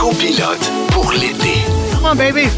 copilote 0.00 0.70
pour 0.92 1.12
l'été. 1.12 1.62
Come 1.92 2.06
on, 2.06 2.16
baby! 2.16 2.48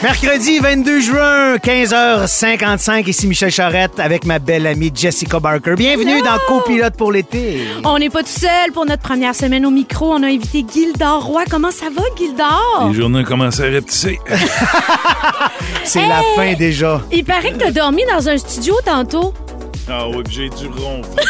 Mercredi 0.00 0.60
22 0.60 1.00
juin, 1.00 1.56
15h55, 1.56 3.08
ici 3.08 3.26
Michel 3.26 3.50
Charrette 3.50 3.98
avec 3.98 4.24
ma 4.24 4.38
belle 4.38 4.68
amie 4.68 4.92
Jessica 4.94 5.40
Barker. 5.40 5.74
Bienvenue 5.76 6.22
dans 6.22 6.38
Copilote 6.46 6.94
pour 6.96 7.10
l'été. 7.10 7.62
On 7.84 7.98
n'est 7.98 8.08
pas 8.08 8.22
tout 8.22 8.28
seul 8.28 8.70
pour 8.72 8.86
notre 8.86 9.02
première 9.02 9.34
semaine 9.34 9.66
au 9.66 9.70
micro. 9.72 10.12
On 10.12 10.22
a 10.22 10.28
invité 10.28 10.64
Gildor 10.72 11.24
Roy. 11.24 11.42
Comment 11.50 11.72
ça 11.72 11.86
va, 11.92 12.02
Gildor? 12.16 12.90
Les 12.90 12.94
journées 12.94 13.24
commencent 13.24 13.58
à 13.58 13.64
rapetisser. 13.64 14.20
C'est 15.82 16.06
la 16.06 16.22
fin 16.36 16.54
déjà. 16.54 17.00
Il 17.10 17.24
paraît 17.24 17.50
que 17.50 17.58
t'as 17.58 17.72
dormi 17.72 18.02
dans 18.08 18.28
un 18.28 18.38
studio 18.38 18.76
tantôt. 18.84 19.34
Ah 19.90 20.06
oui, 20.08 20.22
puis 20.24 20.34
j'ai 20.34 20.48
du 20.48 20.68
ronfler. 20.68 21.24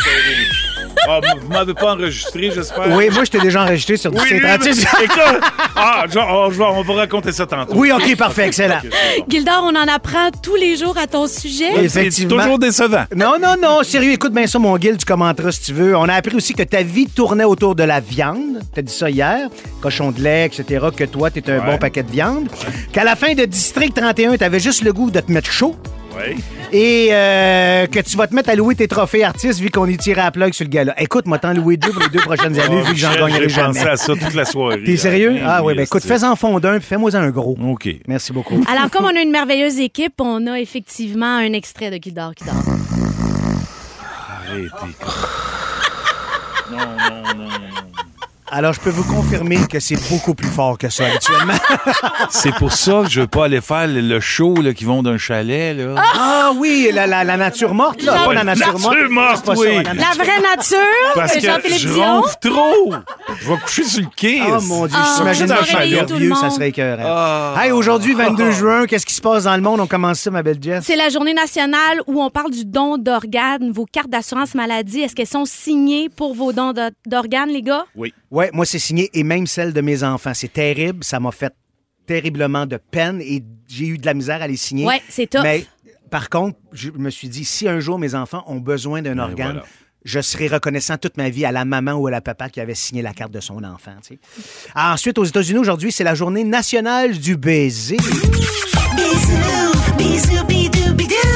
Ah, 1.06 1.20
vous 1.40 1.48
m'avez 1.48 1.74
pas 1.74 1.92
enregistré, 1.94 2.50
j'espère? 2.54 2.88
Oui, 2.90 3.08
moi, 3.10 3.24
je 3.24 3.30
t'ai 3.30 3.40
déjà 3.40 3.62
enregistré 3.62 3.96
sur 3.96 4.12
Oui, 4.12 4.20
ces 4.28 4.34
oui, 4.36 4.40
36. 4.42 4.84
mais- 4.98 5.04
écoute, 5.04 5.40
ah, 5.76 6.04
genre, 6.12 6.44
oh, 6.46 6.50
je 6.52 6.58
vais- 6.58 6.64
on 6.64 6.82
va 6.82 6.94
raconter 6.94 7.32
ça 7.32 7.46
tantôt. 7.46 7.72
Oui, 7.74 7.92
OK, 7.92 8.16
parfait, 8.16 8.46
excellent. 8.48 8.78
Ok, 8.82 8.90
c'est 8.90 9.18
bon. 9.20 9.26
Gildor, 9.28 9.60
on 9.64 9.76
en 9.76 9.88
apprend 9.88 10.30
tous 10.42 10.56
les 10.56 10.76
jours 10.76 10.96
à 10.98 11.06
ton 11.06 11.26
sujet. 11.26 11.70
C'est 11.74 11.84
Effectivement. 11.84 12.38
toujours 12.42 12.58
décevant. 12.58 13.04
Non, 13.14 13.34
non, 13.40 13.54
non, 13.60 13.82
sérieux, 13.82 14.12
écoute 14.12 14.32
bien 14.32 14.46
ça, 14.46 14.58
mon 14.58 14.76
Guil, 14.76 14.96
tu 14.96 15.04
commenteras 15.04 15.52
si 15.52 15.62
tu 15.62 15.72
veux. 15.72 15.96
On 15.96 16.08
a 16.08 16.14
appris 16.14 16.34
aussi 16.36 16.54
que 16.54 16.62
ta 16.62 16.82
vie 16.82 17.06
tournait 17.06 17.44
autour 17.44 17.74
de 17.74 17.82
la 17.84 18.00
viande. 18.00 18.60
T'as 18.74 18.82
dit 18.82 18.92
ça 18.92 19.10
hier, 19.10 19.48
cochon 19.80 20.10
de 20.10 20.20
lait, 20.22 20.46
etc., 20.46 20.86
que 20.96 21.04
toi, 21.04 21.30
t'es 21.30 21.48
un 21.50 21.58
Ouais. 21.58 21.66
bon 21.72 21.78
paquet 21.78 22.02
de 22.02 22.10
viande. 22.10 22.48
Qu'à 22.92 23.04
la 23.04 23.16
fin 23.16 23.34
de 23.34 23.44
District 23.44 23.94
31, 23.94 24.36
t'avais 24.36 24.60
juste 24.60 24.82
le 24.82 24.92
goût 24.92 25.10
de 25.10 25.20
te 25.20 25.30
mettre 25.32 25.50
chaud. 25.50 25.76
Oui. 26.18 26.36
Et 26.72 27.08
euh, 27.12 27.86
que 27.86 28.00
tu 28.00 28.16
vas 28.16 28.26
te 28.26 28.34
mettre 28.34 28.50
à 28.50 28.54
louer 28.56 28.74
tes 28.74 28.88
trophées 28.88 29.24
artistes 29.24 29.60
vu 29.60 29.70
qu'on 29.70 29.86
est 29.86 29.96
tiré 30.00 30.20
à 30.20 30.30
plug 30.30 30.52
sur 30.52 30.64
le 30.64 30.70
gala. 30.70 31.00
Écoute, 31.00 31.26
moi, 31.26 31.38
t'en 31.38 31.52
louer 31.54 31.76
deux 31.76 31.90
pour 31.92 32.02
les 32.02 32.08
deux 32.08 32.18
prochaines 32.20 32.58
années 32.60 32.82
vu 32.82 32.92
que 32.92 32.98
j'en 32.98 33.12
gagnerai 33.14 33.42
J'ai 33.44 33.48
jamais. 33.48 33.68
pensé 33.74 33.86
à 33.88 33.96
ça 33.96 34.12
toute 34.14 34.34
la 34.34 34.44
soirée. 34.44 34.82
T'es 34.84 34.96
sérieux? 34.96 35.38
Ah 35.44 35.62
oui, 35.62 35.74
ben 35.74 35.82
écoute, 35.84 36.02
fais-en 36.04 36.34
fond 36.36 36.58
d'un 36.60 36.78
puis 36.78 36.86
fais-moi 36.86 37.14
un 37.16 37.30
gros. 37.30 37.56
OK. 37.60 37.88
Merci 38.06 38.32
beaucoup. 38.32 38.62
Alors, 38.68 38.90
comme 38.90 39.04
on 39.04 39.16
a 39.16 39.20
une 39.20 39.30
merveilleuse 39.30 39.78
équipe, 39.78 40.14
on 40.20 40.46
a 40.46 40.58
effectivement 40.60 41.36
un 41.38 41.52
extrait 41.52 41.90
de 41.90 42.02
Gildor 42.02 42.34
qui 42.34 42.44
dort. 42.44 42.54
Arrêtez. 44.46 44.96
Non, 46.70 46.76
non, 46.78 47.22
non, 47.36 47.44
non. 47.44 47.77
Alors, 48.50 48.72
je 48.72 48.80
peux 48.80 48.90
vous 48.90 49.04
confirmer 49.04 49.58
que 49.70 49.78
c'est 49.78 49.96
beaucoup 50.10 50.34
plus 50.34 50.48
fort 50.48 50.78
que 50.78 50.88
ça 50.88 51.04
habituellement. 51.06 51.52
C'est 52.30 52.54
pour 52.54 52.72
ça 52.72 53.02
que 53.04 53.10
je 53.10 53.20
veux 53.20 53.26
pas 53.26 53.44
aller 53.44 53.60
faire 53.60 53.86
le- 53.86 54.20
show 54.20 54.54
là, 54.62 54.72
qui 54.72 54.84
vont 54.84 55.02
d'un 55.02 55.18
chalet. 55.18 55.76
Là. 55.76 55.94
Ah 55.98 56.50
oui, 56.56 56.88
la, 56.92 57.06
la, 57.06 57.24
la 57.24 57.36
nature 57.36 57.74
morte, 57.74 58.02
là. 58.02 58.24
Pas 58.24 58.32
la 58.34 58.44
nature 58.44 58.78
morte. 58.78 58.94
Nature 58.94 59.10
morte, 59.10 59.36
C'est 59.36 59.44
pas 59.44 59.54
ça, 59.54 59.60
oui. 59.60 59.74
la 59.76 59.82
La 59.82 59.94
nature- 59.94 60.24
vraie 60.24 60.40
nature, 60.40 60.78
Parce 61.14 61.32
que 61.34 61.40
Jean-Philippe 61.40 61.78
je 61.78 61.88
ronfle 61.92 62.36
trop. 62.40 62.94
Je 63.40 63.48
vais 63.48 63.56
coucher 63.58 63.84
sur 63.84 64.00
le 64.02 64.08
quai. 64.16 64.40
Oh 64.46 64.60
mon 64.62 64.86
Dieu, 64.86 64.96
Ah, 64.98 65.32
je 65.32 65.44
le 65.44 66.06
tout 66.06 66.14
le 66.14 66.18
vieux, 66.20 66.34
ça 66.34 66.50
serait 66.50 66.68
écœurant. 66.70 67.02
Ah. 67.04 67.54
Hey, 67.64 67.72
aujourd'hui, 67.72 68.14
22 68.14 68.50
juin, 68.52 68.86
qu'est-ce 68.86 69.06
qui 69.06 69.14
se 69.14 69.20
passe 69.20 69.44
dans 69.44 69.56
le 69.56 69.62
monde? 69.62 69.80
On 69.80 69.86
commence 69.86 70.20
ça, 70.20 70.30
ma 70.30 70.42
belle 70.42 70.58
Jess. 70.60 70.84
C'est 70.86 70.96
la 70.96 71.10
journée 71.10 71.34
nationale 71.34 72.00
où 72.06 72.22
on 72.22 72.30
parle 72.30 72.50
du 72.50 72.64
don 72.64 72.96
d'organes. 72.98 73.70
Vos 73.72 73.84
cartes 73.86 74.10
d'assurance 74.10 74.54
maladie, 74.54 75.00
est-ce 75.02 75.14
qu'elles 75.14 75.26
sont 75.26 75.44
signées 75.44 76.08
pour 76.08 76.34
vos 76.34 76.52
dons 76.52 76.72
d'organes, 77.06 77.50
les 77.50 77.62
gars? 77.62 77.84
Oui. 77.94 78.12
Ouais, 78.38 78.50
moi, 78.52 78.64
c'est 78.64 78.78
signé, 78.78 79.10
et 79.14 79.24
même 79.24 79.48
celle 79.48 79.72
de 79.72 79.80
mes 79.80 80.04
enfants. 80.04 80.30
C'est 80.32 80.52
terrible, 80.52 81.02
ça 81.02 81.18
m'a 81.18 81.32
fait 81.32 81.52
terriblement 82.06 82.66
de 82.66 82.76
peine 82.76 83.20
et 83.20 83.42
j'ai 83.66 83.86
eu 83.86 83.98
de 83.98 84.06
la 84.06 84.14
misère 84.14 84.40
à 84.40 84.46
les 84.46 84.56
signer. 84.56 84.86
Ouais, 84.86 85.02
c'est 85.08 85.28
tough. 85.28 85.42
Mais 85.42 85.66
par 86.08 86.30
contre, 86.30 86.56
je 86.72 86.90
me 86.92 87.10
suis 87.10 87.28
dit, 87.28 87.44
si 87.44 87.66
un 87.66 87.80
jour 87.80 87.98
mes 87.98 88.14
enfants 88.14 88.44
ont 88.46 88.60
besoin 88.60 89.02
d'un 89.02 89.18
organe, 89.18 89.54
voilà. 89.54 89.66
je 90.04 90.20
serai 90.20 90.46
reconnaissant 90.46 90.98
toute 90.98 91.16
ma 91.16 91.30
vie 91.30 91.46
à 91.46 91.50
la 91.50 91.64
maman 91.64 91.94
ou 91.94 92.06
à 92.06 92.12
la 92.12 92.20
papa 92.20 92.48
qui 92.48 92.60
avait 92.60 92.76
signé 92.76 93.02
la 93.02 93.12
carte 93.12 93.32
de 93.32 93.40
son 93.40 93.64
enfant. 93.64 93.96
tu 94.06 94.14
sais. 94.14 94.18
Ah, 94.72 94.92
Ensuite, 94.94 95.18
aux 95.18 95.24
États-Unis, 95.24 95.58
aujourd'hui, 95.58 95.90
c'est 95.90 96.04
la 96.04 96.14
journée 96.14 96.44
nationale 96.44 97.18
du 97.18 97.36
baiser. 97.36 97.96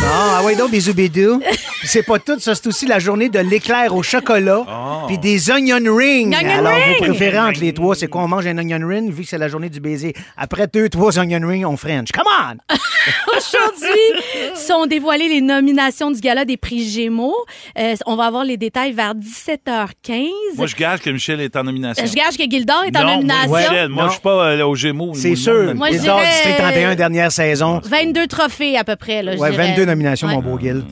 Ah, 0.04 0.36
ah 0.38 0.44
ouais, 0.44 0.54
donc, 0.54 0.70
bisous, 0.70 0.94
bidou. 0.94 1.42
Puis 1.82 1.88
c'est 1.88 2.04
pas 2.04 2.20
tout, 2.20 2.38
ça, 2.38 2.54
c'est 2.54 2.68
aussi 2.68 2.86
la 2.86 3.00
journée 3.00 3.28
de 3.28 3.40
l'éclair 3.40 3.92
au 3.96 4.04
chocolat, 4.04 4.60
Oh. 4.68 5.06
puis 5.08 5.18
des 5.18 5.50
onion 5.50 5.80
rings. 5.96 6.32
Onion 6.32 6.58
Alors, 6.58 6.74
ring! 6.74 6.96
vos 7.00 7.04
préférés 7.06 7.40
entre 7.40 7.60
les 7.60 7.72
trois, 7.72 7.96
c'est 7.96 8.06
quoi? 8.06 8.22
On 8.22 8.28
mange 8.28 8.46
un 8.46 8.56
onion 8.56 8.86
ring, 8.86 9.12
vu 9.12 9.24
que 9.24 9.28
c'est 9.28 9.36
la 9.36 9.48
journée 9.48 9.68
du 9.68 9.80
baiser. 9.80 10.14
Après 10.36 10.68
deux, 10.72 10.88
trois 10.88 11.18
onion 11.18 11.40
rings, 11.44 11.64
on 11.64 11.76
French. 11.76 12.12
Come 12.12 12.26
on! 12.28 12.56
Aujourd'hui 13.36 14.54
sont 14.54 14.86
dévoilées 14.86 15.28
les 15.28 15.40
nominations 15.40 16.12
du 16.12 16.20
gala 16.20 16.44
des 16.44 16.56
prix 16.56 16.88
Gémeaux. 16.88 17.34
Euh, 17.76 17.96
on 18.06 18.14
va 18.14 18.26
avoir 18.26 18.44
les 18.44 18.56
détails 18.56 18.92
vers 18.92 19.14
17h15. 19.16 20.28
Moi, 20.56 20.66
je 20.68 20.76
gage 20.76 21.00
que 21.00 21.10
Michel 21.10 21.40
est 21.40 21.56
en 21.56 21.64
nomination. 21.64 22.06
Je 22.06 22.12
gage 22.14 22.36
que 22.36 22.44
Gildor 22.48 22.84
est 22.84 22.96
en 22.96 23.04
nomination. 23.04 23.48
Moi, 23.48 23.60
Michel, 23.60 23.88
moi, 23.88 24.02
Non. 24.04 24.08
je 24.08 24.12
suis 24.12 24.22
pas 24.22 24.46
euh, 24.52 24.64
au 24.66 24.74
Gémeaux. 24.76 25.12
C'est 25.14 25.34
sûr. 25.34 25.74
Moi, 25.74 25.90
Dors, 25.90 25.98
dirais- 26.00 26.26
District 26.30 26.56
31, 26.58 26.94
dernière 26.94 27.32
saison. 27.32 27.80
22 27.84 28.28
trophées 28.28 28.76
à 28.76 28.84
peu 28.84 28.94
près. 28.94 29.22
Là, 29.24 29.34
Ouais, 29.34 29.50
dirais. 29.50 29.68
22 29.70 29.84
nominations, 29.86 30.28
Ouais. 30.28 30.34
mon 30.34 30.42
beau 30.42 30.58
Gil. 30.60 30.84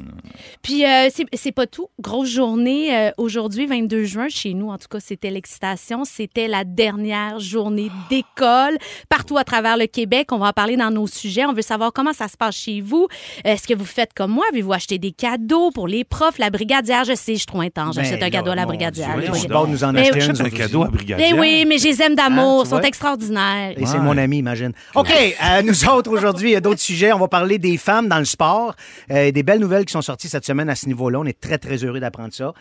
Puis 0.62 0.79
euh, 0.84 1.08
c'est- 1.34 1.52
pas 1.52 1.66
tout. 1.66 1.88
Grosse 2.00 2.28
journée 2.28 2.96
euh, 2.96 3.10
aujourd'hui, 3.16 3.66
22 3.66 4.04
juin. 4.04 4.26
Chez 4.28 4.54
nous, 4.54 4.68
en 4.70 4.78
tout 4.78 4.86
cas, 4.88 5.00
c'était 5.00 5.30
l'excitation. 5.30 6.04
C'était 6.04 6.46
la 6.46 6.64
dernière 6.64 7.38
journée 7.40 7.90
d'école 8.08 8.78
partout 9.08 9.36
à 9.38 9.44
travers 9.44 9.76
le 9.76 9.86
Québec. 9.86 10.28
On 10.32 10.38
va 10.38 10.48
en 10.48 10.52
parler 10.52 10.76
dans 10.76 10.90
nos 10.90 11.06
sujets. 11.06 11.44
On 11.46 11.52
veut 11.52 11.62
savoir 11.62 11.92
comment 11.92 12.12
ça 12.12 12.28
se 12.28 12.36
passe 12.36 12.56
chez 12.56 12.80
vous. 12.80 13.08
Est-ce 13.44 13.66
que 13.66 13.74
vous 13.74 13.84
faites 13.84 14.12
comme 14.14 14.30
moi? 14.30 14.44
Avez-vous 14.52 14.72
acheté 14.72 14.98
des 14.98 15.10
cadeaux 15.12 15.70
pour 15.72 15.88
les 15.88 16.04
profs? 16.04 16.38
La 16.38 16.50
brigadière, 16.50 17.04
je 17.04 17.14
sais, 17.14 17.32
je 17.32 17.38
suis 17.38 17.46
trop 17.46 17.60
intense. 17.60 17.96
J'achète 17.96 18.20
Ben 18.20 18.26
un 18.26 18.30
cadeau 18.30 18.50
à 18.52 18.54
la 18.54 18.66
brigadière. 18.66 19.16
Dieu, 19.18 19.30
Oui, 19.32 19.46
on 19.52 19.66
nous 19.66 19.84
en 19.84 19.92
Mais 19.92 20.10
acheter 20.10 20.32
oui. 20.32 20.40
un. 20.46 20.50
Cadeau 20.50 20.84
à. 20.84 20.88
Brigadier. 20.88 21.26
Eh 21.30 21.38
oui, 21.38 21.64
mais 21.66 21.78
je 21.78 21.84
les 21.84 22.02
aime 22.02 22.14
d'amour. 22.14 22.62
Hein, 22.62 22.64
sont 22.66 22.80
extraordinaires. 22.80 23.74
Et 23.76 23.86
c'est 23.86 23.98
mon 23.98 24.16
ami, 24.16 24.38
imagine. 24.38 24.72
OK, 24.94 25.10
euh, 25.44 25.62
nous 25.62 25.88
autres, 25.88 26.10
aujourd'hui, 26.10 26.50
il 26.50 26.52
y 26.52 26.56
a 26.56 26.60
d'autres 26.60 26.80
sujets. 26.80 27.12
On 27.12 27.18
va 27.18 27.28
parler 27.28 27.58
des 27.58 27.76
femmes 27.76 28.08
dans 28.08 28.18
le 28.18 28.24
sport. 28.24 28.74
Euh, 29.10 29.30
des 29.30 29.42
belles 29.42 29.60
nouvelles 29.60 29.84
qui 29.84 29.92
sont 29.92 30.02
sorties 30.02 30.28
cette 30.28 30.44
semaine 30.46 30.69
à 30.70 30.74
ce 30.74 30.86
niveau-là. 30.86 31.20
On 31.20 31.24
est 31.24 31.38
très, 31.40 31.58
très 31.58 31.76
heureux 31.84 32.00
d'apprendre 32.00 32.32
ça. 32.32 32.54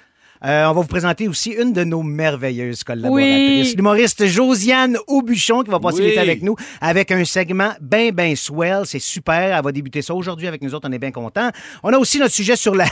Euh, 0.45 0.66
on 0.67 0.73
va 0.73 0.81
vous 0.81 0.88
présenter 0.88 1.27
aussi 1.27 1.51
une 1.51 1.73
de 1.73 1.83
nos 1.83 2.01
merveilleuses 2.01 2.83
collaboratrices, 2.85 3.67
Oui. 3.69 3.73
l'humoriste 3.75 4.25
Josiane 4.25 4.97
Aubuchon, 5.07 5.63
qui 5.63 5.69
va 5.72 5.79
passer 5.79 5.97
Oui. 6.00 6.05
l'été 6.07 6.19
avec 6.19 6.41
nous 6.41 6.55
avec 6.79 7.11
un 7.11 7.25
segment 7.25 7.72
ben, 7.81 8.11
ben 8.11 8.35
swell. 8.38 8.83
C'est 8.85 8.99
super. 8.99 9.57
Elle 9.57 9.63
va 9.63 9.72
débuter 9.73 10.01
ça 10.01 10.13
aujourd'hui 10.13 10.47
avec 10.47 10.61
nous 10.61 10.73
autres. 10.73 10.88
On 10.89 10.94
est 10.94 10.99
bien 10.99 11.11
contents. 11.11 11.49
On 11.83 11.91
a 11.91 11.97
aussi 11.97 12.19
notre 12.19 12.33
sujet 12.33 12.55
sur 12.55 12.73
la, 12.73 12.85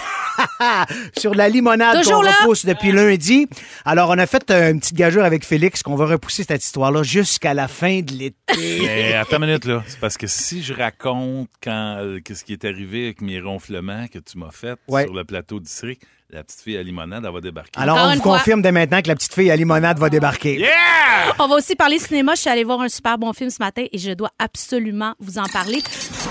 sur 1.18 1.34
la 1.36 1.47
limonade 1.50 2.02
Toujours 2.02 2.22
qu'on 2.22 2.28
repousse 2.44 2.66
depuis 2.66 2.91
lundi. 2.91 3.47
Alors, 3.86 4.09
on 4.09 4.18
a 4.18 4.25
fait 4.28 4.52
une 4.52 4.80
petite 4.80 4.96
gageure 4.97 5.24
avec 5.24 5.46
Félix 5.46 5.84
qu'on 5.84 5.96
va 5.96 6.06
repousser 6.06 6.44
cette 6.44 6.63
histoire-là 6.63 7.03
jusqu'à 7.03 7.53
la 7.53 7.68
fin 7.68 8.02
de 8.02 8.12
l'été. 8.12 8.36
Mais 8.57 9.13
attends 9.13 9.38
une 9.38 9.46
minute, 9.46 9.66
là. 9.66 9.84
C'est 9.88 10.00
parce 10.00 10.18
que 10.18 10.28
si 10.28 10.62
je 10.63 10.74
raconte 10.74 11.50
quand 11.63 11.97
euh, 12.00 12.19
qu'est-ce 12.24 12.44
qui 12.44 12.53
est 12.53 12.66
arrivé 12.66 13.06
avec 13.06 13.22
mes 13.22 13.40
ronflements 13.40 14.07
que 14.12 14.19
tu 14.19 14.38
m'as 14.38 14.52
fait 14.52 14.75
Ouais. 14.88 15.06
sur 15.06 15.13
le 15.13 15.24
plateau 15.24 15.59
district, 15.59 16.02
la 16.30 16.44
petite 16.44 16.60
fille 16.62 16.78
à 16.78 16.84
limonade, 16.84 17.24
elle 17.26 17.32
va 17.32 17.40
débarquer. 17.42 17.80
Alors, 17.80 17.96
Encore 17.98 18.10
on 18.10 18.12
une 18.12 18.18
vous 18.18 18.24
fois. 18.24 18.38
confirme 18.40 18.62
dès 18.62 18.72
maintenant 18.74 19.02
que 19.02 19.08
la 19.08 19.16
petite 19.16 19.34
fille 19.34 19.50
à 19.50 19.56
limonade 19.56 19.98
va 19.98 20.10
débarquer. 20.10 20.58
Yeah! 20.60 20.68
On 21.40 21.48
va 21.48 21.56
aussi 21.56 21.76
parler 21.76 22.00
cinéma. 22.00 22.36
Je 22.36 22.42
suis 22.42 22.50
allée 22.50 22.64
voir 22.66 22.82
un 22.82 22.90
super 22.90 23.18
bon 23.18 23.32
film 23.34 23.50
ce 23.50 23.58
matin 23.62 23.86
et 23.92 23.98
je 23.98 24.12
dois 24.12 24.32
absolument 24.38 25.14
vous 25.20 25.38
en 25.38 25.46
parler. 25.46 25.82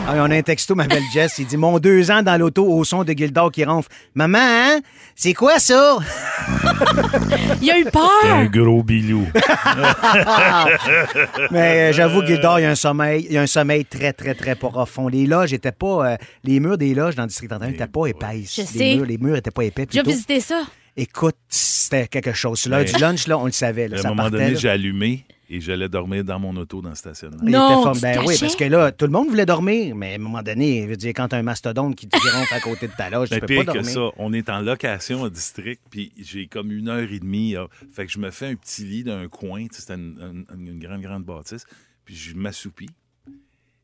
Ah, 0.08 0.14
on 0.18 0.30
a 0.30 0.36
un 0.36 0.42
texto, 0.42 0.76
ma 0.76 0.86
belle 0.86 1.02
Jess. 1.12 1.38
Il 1.38 1.46
dit 1.46 1.56
Mon 1.56 1.80
deux 1.80 2.10
ans 2.12 2.22
dans 2.22 2.38
l'auto 2.38 2.64
au 2.64 2.84
son 2.84 3.02
de 3.02 3.12
Gildor 3.12 3.50
qui 3.50 3.64
ronfle. 3.64 3.88
Maman, 4.14 4.38
hein? 4.40 4.80
C'est 5.16 5.34
quoi 5.34 5.58
ça? 5.58 5.98
Il 7.60 7.66
y 7.66 7.70
a 7.72 7.78
eu 7.78 7.86
Un 7.86 7.90
peur. 7.90 8.46
gros 8.50 8.82
bilou. 8.84 9.26
Mais 11.50 11.90
euh, 11.90 11.92
j'avoue, 11.92 12.24
Gildor, 12.24 12.60
il 12.60 12.62
y 12.62 12.66
a 12.66 12.70
un 12.70 12.74
sommeil, 12.76 13.26
il 13.28 13.34
y 13.34 13.38
a 13.38 13.42
un 13.42 13.46
sommeil 13.46 13.84
très, 13.84 14.12
très, 14.12 14.34
très 14.34 14.54
profond. 14.54 15.08
Les 15.08 15.26
loges 15.26 15.52
étaient 15.52 15.72
pas. 15.72 16.12
euh, 16.12 16.16
les 16.44 16.60
murs 16.60 16.78
des 16.78 16.94
loges 16.94 17.16
dans 17.16 17.22
le 17.24 17.28
district 17.28 17.50
31 17.50 17.70
n'étaient 17.70 17.86
pas 17.86 18.06
épaisses. 18.06 18.54
Je 18.56 18.60
les, 18.62 18.66
sais. 18.66 18.96
Murs, 18.96 19.06
les 19.06 19.18
murs 19.18 19.36
étaient 19.36 19.50
pas 19.50 19.64
épais. 19.64 19.86
J'ai 19.90 20.00
plutôt. 20.00 20.10
visité 20.10 20.40
ça. 20.40 20.62
Écoute, 20.96 21.36
c'était 21.48 22.06
quelque 22.06 22.32
chose. 22.32 22.66
L'heure 22.66 22.84
du 22.84 22.92
lunch, 23.00 23.26
là, 23.26 23.38
on 23.38 23.46
le 23.46 23.52
savait. 23.52 23.88
Là, 23.88 23.96
à 23.96 23.98
un 23.98 24.02
ça 24.02 24.08
moment 24.10 24.22
partait, 24.24 24.38
donné, 24.38 24.50
là. 24.52 24.58
j'ai 24.58 24.68
allumé 24.70 25.24
et 25.48 25.60
j'allais 25.60 25.88
dormir 25.88 26.24
dans 26.24 26.38
mon 26.40 26.56
auto 26.56 26.82
dans 26.82 26.88
le 26.88 26.94
stationnement. 26.94 27.38
Il 27.42 27.50
Non, 27.50 27.66
était 27.74 27.82
fort- 27.82 27.92
tu 27.94 28.00
ben 28.00 28.18
oui, 28.26 28.36
parce 28.40 28.56
que 28.56 28.64
là, 28.64 28.90
tout 28.92 29.04
le 29.06 29.12
monde 29.12 29.28
voulait 29.28 29.46
dormir, 29.46 29.94
mais 29.94 30.12
à 30.12 30.14
un 30.16 30.18
moment 30.18 30.42
donné, 30.42 30.82
je 30.82 30.88
veux 30.88 30.96
dire, 30.96 31.10
quand 31.14 31.28
t'as 31.28 31.38
un 31.38 31.42
mastodonte 31.42 31.94
qui 31.96 32.08
te 32.08 32.16
ronfle 32.16 32.52
à 32.54 32.60
côté 32.60 32.88
de 32.88 32.92
ta 32.92 33.10
loge, 33.10 33.28
tu 33.28 33.34
Mais 33.34 33.40
peux 33.40 33.46
pire 33.46 33.64
pas 33.64 33.72
que 33.72 33.78
dormir. 33.78 33.92
ça, 33.92 34.10
on 34.16 34.32
est 34.32 34.48
en 34.50 34.60
location 34.60 35.22
au 35.22 35.30
district, 35.30 35.80
puis 35.90 36.12
j'ai 36.18 36.46
comme 36.48 36.72
une 36.72 36.88
heure 36.88 37.10
et 37.12 37.18
demie. 37.20 37.52
là. 37.52 37.68
Fait 37.92 38.06
que 38.06 38.12
je 38.12 38.18
me 38.18 38.30
fais 38.30 38.46
un 38.46 38.54
petit 38.56 38.84
lit 38.84 39.04
d'un 39.04 39.28
coin, 39.28 39.66
tu 39.68 39.74
sais, 39.76 39.80
c'était 39.82 39.94
une, 39.94 40.44
une- 40.52 40.66
une 40.68 40.78
grande, 40.80 41.00
grande 41.02 41.24
bâtisse, 41.24 41.64
puis 42.04 42.16
je 42.16 42.34
m'assoupis. 42.34 42.90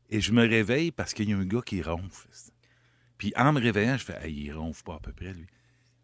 Et 0.09 0.21
je 0.21 0.31
me 0.31 0.41
réveille 0.47 0.91
parce 0.91 1.13
qu'il 1.13 1.29
y 1.29 1.33
a 1.33 1.37
un 1.37 1.45
gars 1.45 1.61
qui 1.65 1.81
ronfle. 1.81 2.27
Puis 3.17 3.31
en 3.37 3.53
me 3.53 3.59
réveillant, 3.61 3.97
je 3.97 4.03
fais, 4.03 4.17
hey, 4.21 4.33
il 4.47 4.51
ronfle 4.51 4.83
pas 4.83 4.95
à 4.95 4.99
peu 4.99 5.11
près, 5.13 5.33
lui. 5.33 5.45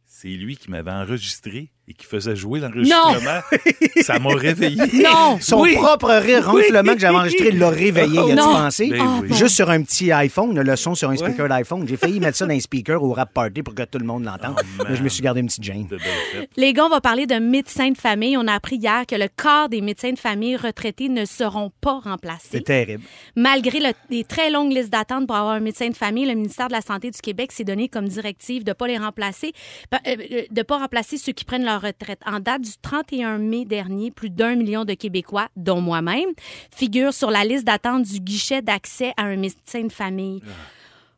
C'est 0.06 0.30
lui 0.30 0.58
qui 0.58 0.72
m'avait 0.72 0.90
enregistré 0.92 1.70
et 1.90 1.94
qui 1.94 2.06
faisait 2.06 2.36
jouer 2.36 2.60
l'enregistrement, 2.60 3.42
ça 4.02 4.20
m'a 4.20 4.30
réveillé. 4.36 4.80
Non! 5.02 5.38
Son 5.42 5.62
Oui. 5.62 5.74
propre 5.76 6.12
rire 6.14 6.46
ronflement 6.50 6.94
que 6.94 7.00
j'avais 7.00 7.18
enregistré 7.18 7.52
l'a 7.52 7.70
réveillé. 7.70 8.16
Y 8.16 8.20
a-tu 8.20 8.36
Non. 8.36 8.44
pensé? 8.54 8.90
Ben 8.90 9.20
oui. 9.24 9.34
Juste 9.34 9.56
sur 9.56 9.70
un 9.72 9.82
petit 9.82 10.12
iPhone, 10.12 10.60
le 10.60 10.76
son 10.76 10.94
sur 10.94 11.10
un 11.10 11.16
speaker 11.16 11.50
d'iPhone. 11.50 11.88
J'ai 11.88 11.98
failli 11.98 12.20
mettre 12.20 12.38
ça 12.38 12.46
dans 12.46 12.54
un 12.54 12.60
speaker 12.60 13.02
au 13.04 13.14
rap 13.14 13.34
party 13.34 13.64
pour 13.64 13.74
que 13.74 13.82
tout 13.84 13.98
le 13.98 14.06
monde 14.06 14.24
l'entende. 14.24 14.56
Oh, 14.80 14.84
Mais 14.88 14.96
je 14.96 15.02
me 15.04 15.10
suis 15.10 15.24
gardé 15.24 15.40
une 15.42 15.48
petite 15.48 15.66
fêtes. 15.66 16.50
Les 16.56 16.74
gars, 16.74 16.86
on 16.86 16.90
va 16.90 17.02
parler 17.02 17.26
de 17.26 17.36
médecins 17.36 17.90
de 17.90 17.98
famille. 17.98 18.38
On 18.38 18.48
a 18.48 18.54
appris 18.54 18.76
hier 18.76 19.06
que 19.08 19.16
le 19.16 19.28
quart 19.28 19.68
des 19.70 19.82
médecins 19.82 20.12
de 20.12 20.20
famille 20.20 20.56
retraités 20.58 21.10
ne 21.10 21.26
seront 21.26 21.72
pas 21.82 22.00
remplacés. 22.04 22.50
C'est 22.52 22.66
terrible. 22.66 23.04
Malgré 23.36 23.80
le- 23.80 23.94
les 24.12 24.24
très 24.24 24.52
longues 24.52 24.72
listes 24.74 24.92
d'attente 24.92 25.26
pour 25.26 25.36
avoir 25.36 25.54
un 25.56 25.60
médecin 25.60 25.90
de 25.90 25.96
famille, 25.96 26.26
le 26.28 26.36
ministère 26.36 26.68
de 26.68 26.74
la 26.74 26.82
Santé 26.82 27.10
du 27.10 27.20
Québec 27.20 27.52
s'est 27.52 27.64
donné 27.64 27.90
comme 27.90 28.08
directive 28.08 28.64
de 28.64 28.70
ne 28.70 28.74
pas 28.74 28.86
les 28.88 28.98
remplacer, 28.98 29.54
euh, 29.94 29.98
euh, 30.08 30.42
de 30.52 30.62
pas 30.62 30.78
remplacer 30.78 31.18
ceux 31.18 31.32
qui 31.32 31.46
prennent 31.46 31.66
leur 31.66 31.79
En 32.26 32.40
date 32.40 32.62
du 32.62 32.72
31 32.82 33.38
mai 33.38 33.66
dernier, 33.66 34.12
plus 34.12 34.30
d'un 34.30 34.56
million 34.56 34.86
de 34.86 34.94
Québécois, 34.94 35.48
dont 35.56 35.82
moi-même, 35.82 36.30
figurent 36.76 37.14
sur 37.14 37.32
la 37.32 37.44
liste 37.44 37.66
d'attente 37.66 38.04
du 38.04 38.20
guichet 38.20 38.62
d'accès 38.62 39.14
à 39.18 39.24
un 39.24 39.36
médecin 39.36 39.84
de 39.84 39.92
famille. 39.92 40.42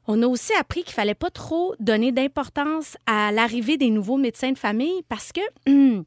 On 0.07 0.21
a 0.23 0.27
aussi 0.27 0.53
appris 0.53 0.83
qu'il 0.83 0.93
fallait 0.93 1.13
pas 1.13 1.29
trop 1.29 1.75
donner 1.79 2.11
d'importance 2.11 2.97
à 3.05 3.31
l'arrivée 3.31 3.77
des 3.77 3.89
nouveaux 3.89 4.17
médecins 4.17 4.51
de 4.51 4.57
famille 4.57 5.03
parce 5.07 5.31
que 5.31 5.41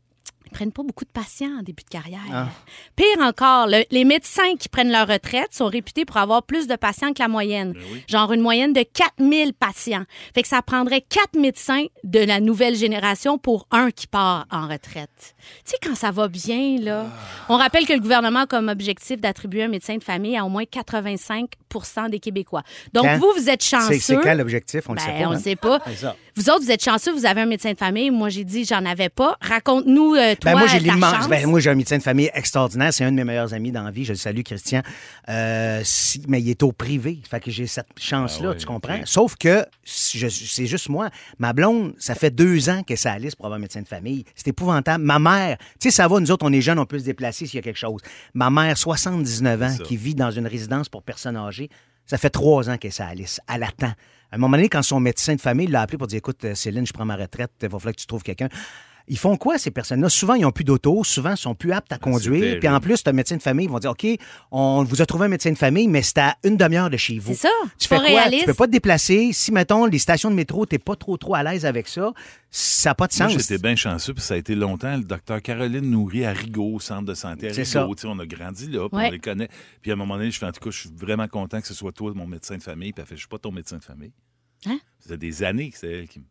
prennent 0.55 0.73
pas 0.73 0.83
beaucoup 0.83 1.05
de 1.05 1.11
patients 1.11 1.59
en 1.59 1.63
début 1.63 1.83
de 1.85 1.89
carrière. 1.91 2.21
Ah. 2.33 2.49
Pire 2.97 3.07
encore, 3.21 3.67
le- 3.67 3.85
les 3.91 4.05
médecins 4.05 4.57
qui 4.59 4.69
prennent 4.69 4.91
leur 4.93 5.07
retraite 5.09 5.53
sont 5.53 5.67
réputés 5.67 6.05
pour 6.05 6.17
avoir 6.17 6.43
plus 6.45 6.67
de 6.67 6.77
patients 6.77 7.13
que 7.13 7.21
la 7.23 7.29
moyenne. 7.29 7.73
Ben 7.73 7.81
oui. 7.93 8.05
Genre 8.09 8.33
une 8.33 8.41
moyenne 8.41 8.73
de 8.73 8.83
4000 8.83 9.53
patients. 9.53 10.05
Fait 10.35 10.43
que 10.43 10.49
ça 10.49 10.63
prendrait 10.63 11.01
quatre 11.03 11.37
médecins 11.39 11.85
de 12.05 12.21
la 12.21 12.41
nouvelle 12.41 12.77
génération 12.77 13.37
pour 13.37 13.67
un 13.71 13.91
qui 13.91 14.07
part 14.07 14.47
en 14.51 14.69
retraite. 14.69 15.35
Tu 15.65 15.73
sais, 15.73 15.77
quand 15.83 15.95
ça 15.95 16.11
va 16.11 16.29
bien, 16.29 16.79
là. 16.81 17.07
Ah. 17.09 17.47
On 17.49 17.57
rappelle 17.57 17.87
que 17.87 17.93
le 17.93 18.01
gouvernement 18.01 18.41
a 18.41 18.47
comme 18.47 18.69
objectif 18.69 19.21
d'attribuer 19.21 19.65
un 19.65 19.69
médecin 19.69 19.97
de 19.97 20.03
famille 20.05 20.37
à 20.37 20.45
au 20.45 20.49
moins 20.49 20.65
85% 20.65 22.09
des 22.11 22.21
Québécois. 22.21 22.63
Donc, 22.93 23.05
Quand? 23.05 23.19
vous, 23.19 23.33
vous 23.37 23.51
êtes 23.51 23.63
chanceux. 23.65 23.95
C'est 23.95 23.99
c'est 23.99 24.17
quand 24.21 24.35
l'objectif? 24.35 24.83
On 24.89 24.93
le 24.95 24.99
Ben, 24.99 25.05
sait 25.05 25.13
pas. 25.13 25.29
on 25.29 25.31
hein? 25.31 25.35
le 25.35 25.41
sait 25.41 25.57
pas. 25.57 26.15
Ça. 26.37 26.43
Vous 26.43 26.51
autres, 26.51 26.65
vous 26.65 26.71
êtes 26.71 26.83
chanceux, 26.83 27.13
vous 27.13 27.27
avez 27.27 27.43
un 27.43 27.47
médecin 27.47 27.73
de 27.73 27.79
famille. 27.79 28.11
Moi, 28.11 28.29
j'ai 28.29 28.45
dit, 28.45 28.65
j'en 28.65 28.85
avais 28.85 29.09
pas. 29.09 29.37
Raconte-nous, 29.41 30.15
euh, 30.15 30.35
toi, 30.35 30.53
Ben 30.53 30.59
moi, 30.59 30.67
j'ai 30.67 30.79
ta 30.85 30.93
l'immense. 30.95 31.29
Ben, 31.29 31.47
moi, 31.47 31.61
j'ai 31.61 31.71
un 31.71 31.75
médecin 31.75 31.97
de 31.99 32.03
famille 32.03 32.31
extraordinaire. 32.35 32.93
C'est 32.93 33.05
un 33.05 33.13
de 33.13 33.17
mes 33.17 33.25
meilleurs 33.25 33.55
amis 33.55 33.71
dans 33.73 33.83
la 33.85 33.91
vie. 33.91 34.05
Je 34.05 34.13
le 34.13 34.19
salue, 34.19 34.43
Christian. 34.43 34.83
Euh, 35.29 35.81
si- 35.85 36.23
mais 36.29 36.41
il 36.41 36.51
est 36.51 36.63
au 36.63 36.73
privé. 36.73 37.21
Fait 37.29 37.41
que 37.41 37.51
j'ai 37.51 37.67
cette 37.67 37.87
chance-là, 37.99 38.49
Ah 38.49 38.53
ouais, 38.53 38.57
tu 38.59 38.67
comprends? 38.67 39.01
Sauf 39.05 39.37
que 39.37 39.65
c'est 39.85 40.67
juste 40.67 40.89
moi. 40.89 41.11
Ma 41.39 41.53
blonde, 41.53 41.95
ça 41.99 42.15
fait 42.15 42.31
deux 42.31 42.69
ans 42.69 42.83
sur 42.95 43.09
la 43.11 43.19
liste 43.19 43.37
pour 43.37 43.47
avoir 43.47 43.59
un 43.59 43.63
médecin 43.63 43.83
de 43.83 43.89
famille. 43.89 44.25
C'est 44.35 44.49
épouvantable. 44.49 45.05
Ma 45.05 45.19
mère, 45.19 45.57
tu 45.81 45.89
sais, 45.89 45.91
ça 45.91 46.09
va, 46.09 46.19
nous 46.21 46.31
autres, 46.31 46.45
on 46.47 46.53
est 46.53 46.61
jeunes, 46.61 46.79
on 46.79 46.87
peut 46.87 46.99
se 46.99 47.05
déplacer 47.05 47.47
s'il 47.47 47.57
y 47.57 47.59
a 47.59 47.63
quelque 47.63 47.79
chose. 47.79 48.01
Ma 48.35 48.51
mère, 48.51 48.77
79 48.77 49.63
ans, 49.63 49.69
ça. 49.77 49.83
qui 49.85 49.97
vit 49.97 50.15
dans 50.15 50.31
une 50.31 50.47
résidence 50.47 50.89
pour 50.89 51.03
personnes 51.03 51.37
âgées, 51.37 51.71
ça 52.07 52.19
fait 52.19 52.31
trois 52.31 52.69
ans 52.69 52.77
qu'elle 52.77 52.91
est 52.91 52.99
la 52.99 53.15
liste. 53.15 53.41
Elle 53.53 53.63
attend. 53.63 53.93
À 54.35 54.37
un 54.37 54.41
moment 54.41 54.57
donné, 54.57 54.69
quand 54.69 54.83
son 54.83 54.99
médecin 54.99 55.37
de 55.37 55.41
famille 55.41 55.69
l'a 55.69 55.83
appelé 55.83 55.97
pour 55.97 56.09
dire 56.09 56.19
Écoute, 56.19 56.45
euh, 56.45 56.57
Céline, 56.57 56.85
je 56.85 56.93
prends 56.93 57.05
ma 57.05 57.15
retraite, 57.15 57.53
il 57.63 57.69
va 57.69 57.79
falloir 57.79 57.95
que 57.95 58.01
tu 58.01 58.07
trouves 58.09 58.25
quelqu'un. 58.25 58.49
Ils 59.07 59.19
font 59.19 59.37
quoi, 59.37 59.59
ces 59.59 59.71
personnes-là? 59.71 60.09
Souvent, 60.09 60.33
ils 60.35 60.43
n'ont 60.43 60.51
plus 60.51 60.65
d'auto, 60.65 61.05
souvent, 61.05 61.33
ils 61.33 61.37
sont 61.37 61.55
plus 61.55 61.73
aptes 61.73 61.93
à 61.93 61.99
conduire. 61.99 62.41
terrible. 62.41 62.59
Puis 62.61 62.69
en 62.69 62.81
plus, 62.81 63.03
un 63.07 63.13
médecin 63.13 63.37
de 63.37 63.43
famille, 63.43 63.67
ils 63.67 63.71
vont 63.71 63.79
dire 63.79 63.91
OK, 63.91 64.07
on 64.51 64.83
vous 64.83 65.03
a 65.03 65.07
trouvé 65.07 65.27
un 65.27 65.29
médecin 65.29 65.53
de 65.53 65.59
famille, 65.59 65.89
mais 65.89 66.01
c'est 66.01 66.19
à 66.19 66.37
une 66.43 66.57
demi-heure 66.57 66.89
de 66.89 66.97
chez 66.97 67.19
vous. 67.19 67.33
C'est 67.35 67.49
ça. 67.49 67.51
Tu 67.79 67.87
fais 67.87 67.97
quoi? 67.97 68.05
réaliste. 68.07 68.41
Tu 68.41 68.47
peux 68.47 68.55
pas 68.55 68.67
te 68.67 68.73
déplacer. 68.73 69.31
Si, 69.35 69.53
mettons, 69.53 69.85
les 69.85 69.99
stations 69.99 70.31
de 70.31 70.35
métro, 70.35 70.65
t'es 70.65 70.79
pas 70.79 70.97
trop, 70.97 71.17
trop 71.19 71.35
à 71.35 71.43
l'aise 71.43 71.67
avec 71.67 71.87
ça, 71.87 72.13
ça 72.51 72.91
n'a 72.91 72.95
pas 72.95 73.07
de 73.09 73.15
Moi, 73.19 73.29
sens. 73.29 73.39
j'étais 73.43 73.59
bien 73.59 73.77
chanceux, 73.77 74.15
puis 74.15 74.23
ça 74.23 74.35
a 74.35 74.37
été 74.39 74.55
longtemps 74.55 74.97
le 74.97 75.05
docteur 75.05 75.43
Caroline 75.43 75.91
Nourri 75.91 76.25
à 76.25 76.33
Rigaud, 76.33 76.77
au 76.77 76.81
centre 76.81 77.05
de 77.05 77.15
santé 77.15 77.49
à 77.49 77.53
Rigaud. 77.53 77.95
Tu 77.95 78.07
On 78.07 78.19
a 78.19 78.27
grandi 78.27 78.69
là, 78.69 78.89
puis 78.89 78.97
Ouais. 78.99 79.09
on 79.09 79.11
les 79.11 79.19
connaît. 79.19 79.49
Puis 79.83 79.91
à 79.91 79.95
un 79.95 79.97
moment 79.99 80.17
donné, 80.17 80.31
je 80.31 80.39
fais 80.39 80.47
en 80.47 80.53
tout 80.53 80.61
cas, 80.65 80.71
je 80.71 80.79
suis 80.81 80.91
vraiment 80.97 81.29
content 81.29 81.61
que 81.61 81.67
ce 81.67 81.75
soit 81.75 81.93
toi, 81.93 82.11
mon 82.15 82.27
médecin 82.27 82.57
de 82.57 82.63
famille. 82.63 82.93
Puis 82.93 83.03
elle 83.03 83.07
fait, 83.09 83.17
je 83.17 83.21
suis 83.21 83.29
pas 83.29 83.39
ton 83.39 83.53
médecin 83.53 83.77
de 83.77 83.85
famille. 83.85 84.13
Hein? 84.67 84.79
Ça 84.99 85.05
faisait 85.05 85.19
des 85.19 85.43
années 85.43 85.71
que 85.71 85.77
c'est 85.79 85.93
elle 85.93 86.09
qui 86.09 86.21
me. 86.21 86.25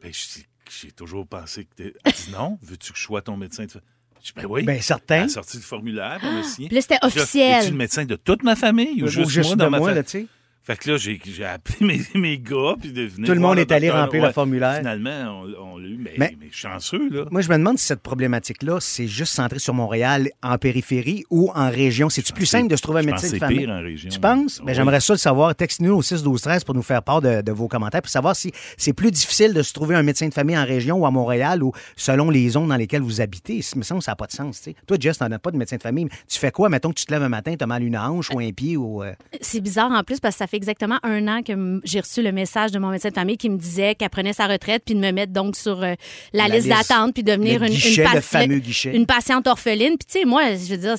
Ben, 0.00 0.12
je- 0.12 0.42
j'ai 0.72 0.92
toujours 0.92 1.26
pensé 1.26 1.64
que 1.64 1.74
t'es. 1.74 1.94
Elle 2.04 2.12
dit 2.12 2.30
non, 2.32 2.58
veux-tu 2.62 2.92
que 2.92 2.98
je 2.98 3.04
sois 3.04 3.22
ton 3.22 3.36
médecin 3.36 3.64
de 3.66 3.70
famille? 3.70 3.88
Je 4.20 4.26
dis, 4.26 4.32
ben 4.36 4.46
oui. 4.46 4.64
Bien, 4.64 4.80
certain. 4.80 5.16
Elle 5.16 5.22
a 5.24 5.28
sorti 5.28 5.56
le 5.58 5.62
formulaire, 5.62 6.18
puis 6.18 6.28
on 6.28 6.38
a 6.38 6.42
signé. 6.42 6.68
Puis 6.68 6.74
là, 6.74 6.82
c'était 6.82 6.98
officiel. 7.02 7.62
Es-tu 7.62 7.70
le 7.70 7.76
médecin 7.76 8.04
de 8.04 8.16
toute 8.16 8.42
ma 8.42 8.56
famille 8.56 9.02
ou, 9.02 9.06
Ou 9.06 9.08
juste, 9.08 9.30
juste 9.30 9.46
moi 9.50 9.56
de 9.56 9.60
dans 9.60 9.70
ma 9.70 9.78
moi, 9.78 9.94
famille? 9.94 10.28
Fait 10.68 10.76
que 10.76 10.90
là, 10.90 10.96
j'ai 10.98 11.18
j'ai 11.24 11.44
appelé 11.46 11.76
mes, 11.80 12.00
mes 12.20 12.38
gars, 12.38 12.74
puis 12.78 12.92
de 12.92 13.02
venir 13.06 13.26
Tout 13.26 13.32
le 13.32 13.40
voir 13.40 13.50
monde 13.52 13.58
est 13.58 13.72
allé 13.72 13.86
docteur. 13.88 14.04
remplir 14.04 14.24
le 14.26 14.32
formulaire. 14.32 14.76
Finalement, 14.76 15.42
on, 15.42 15.72
on 15.72 15.78
l'a 15.78 15.88
eu, 15.88 15.96
mais, 15.98 16.12
Mais- 16.18 16.36
mais 16.38 16.48
chanceux, 16.52 17.08
là. 17.10 17.24
Moi, 17.30 17.40
je 17.40 17.48
me 17.48 17.56
demande 17.56 17.78
si 17.78 17.86
cette 17.86 18.02
problématique-là, 18.02 18.76
c'est 18.80 19.06
juste 19.08 19.32
centré 19.32 19.58
sur 19.58 19.72
Montréal, 19.72 20.28
en 20.42 20.58
périphérie 20.58 21.24
ou 21.30 21.50
en 21.54 21.70
région. 21.70 22.10
C'est-tu 22.10 22.32
plus 22.34 22.44
simple 22.46 22.68
de 22.68 22.76
se 22.76 22.82
trouver 22.82 22.98
un 23.00 23.02
Je 23.02 23.06
médecin 23.06 23.26
de 23.28 23.32
c'est 23.32 23.38
famille? 23.38 23.58
pire 23.60 23.70
en 23.70 23.80
région. 23.80 24.10
Tu 24.10 24.20
penses? 24.20 24.58
Ben, 24.58 24.66
Oui. 24.66 24.74
J'aimerais 24.74 25.00
ça 25.00 25.14
le 25.14 25.18
savoir. 25.18 25.54
Texte-nous 25.54 25.92
au 25.94 26.02
6 26.02 26.22
12 26.22 26.40
13 26.42 26.64
pour 26.64 26.74
nous 26.74 26.82
faire 26.82 27.02
part 27.02 27.22
de, 27.22 27.40
de 27.40 27.52
vos 27.52 27.66
commentaires 27.66 28.02
pour 28.02 28.10
savoir 28.10 28.36
si 28.36 28.52
c'est 28.76 28.92
plus 28.92 29.10
difficile 29.10 29.54
de 29.54 29.62
se 29.62 29.72
trouver 29.72 29.94
un 29.94 30.02
médecin 30.02 30.28
de 30.28 30.34
famille 30.34 30.58
en 30.58 30.66
région 30.66 30.98
ou 30.98 31.06
à 31.06 31.10
Montréal 31.10 31.62
ou 31.62 31.72
selon 31.96 32.28
les 32.28 32.46
zones 32.50 32.68
dans 32.68 32.76
lesquelles 32.76 33.00
vous 33.02 33.20
habitez. 33.22 33.54
Il 33.72 33.78
me 33.78 33.82
semble 33.82 34.00
que 34.00 34.04
ça 34.04 34.12
n'a 34.12 34.16
pas 34.16 34.26
de 34.26 34.32
sens. 34.32 34.58
tu 34.58 34.64
sais. 34.64 34.76
Toi, 34.86 34.98
Jess, 35.00 35.16
t'en 35.18 35.32
as 35.32 35.38
pas 35.38 35.50
de 35.50 35.56
médecin 35.56 35.76
de 35.76 35.82
famille. 35.82 36.08
Tu 36.28 36.38
fais 36.38 36.50
quoi? 36.50 36.68
Mettons 36.68 36.90
que 36.90 36.96
tu 36.98 37.06
te 37.06 37.12
lèves 37.12 37.22
un 37.22 37.30
matin, 37.30 37.54
tu 37.56 37.64
as 37.64 37.66
mal 37.66 37.82
une 37.82 37.96
hanche 37.96 38.28
ou 38.34 38.38
un 38.40 38.52
pied 38.52 38.76
ou. 38.76 39.02
euh, 39.02 39.12
C'est 39.40 39.60
bizarre 39.60 39.90
en 39.92 40.02
plus 40.02 40.20
parce 40.20 40.34
que 40.34 40.38
ça 40.40 40.46
fait 40.46 40.57
exactement 40.58 40.98
un 41.02 41.26
an 41.28 41.42
que 41.42 41.80
j'ai 41.84 42.00
reçu 42.00 42.20
le 42.22 42.32
message 42.32 42.72
de 42.72 42.78
mon 42.78 42.90
médecin 42.90 43.08
de 43.08 43.14
famille 43.14 43.38
qui 43.38 43.48
me 43.48 43.56
disait 43.56 43.94
qu'elle 43.94 44.10
prenait 44.10 44.34
sa 44.34 44.46
retraite 44.46 44.82
puis 44.84 44.94
de 44.94 45.00
me 45.00 45.10
mettre 45.12 45.32
donc 45.32 45.56
sur 45.56 45.82
euh, 45.82 45.94
la, 46.34 46.48
La 46.48 46.56
liste 46.56 46.66
liste. 46.68 46.88
d'attente 46.90 47.14
puis 47.14 47.22
devenir 47.22 47.62
une, 47.62 47.70
guichet, 47.70 48.04
une 48.44 48.58
guichet. 48.58 48.94
une 48.94 49.06
patiente 49.06 49.46
orpheline. 49.46 49.96
Puis 49.96 50.06
tu 50.12 50.18
sais, 50.20 50.24
moi, 50.26 50.42
je 50.54 50.70
veux 50.72 50.76
dire, 50.76 50.96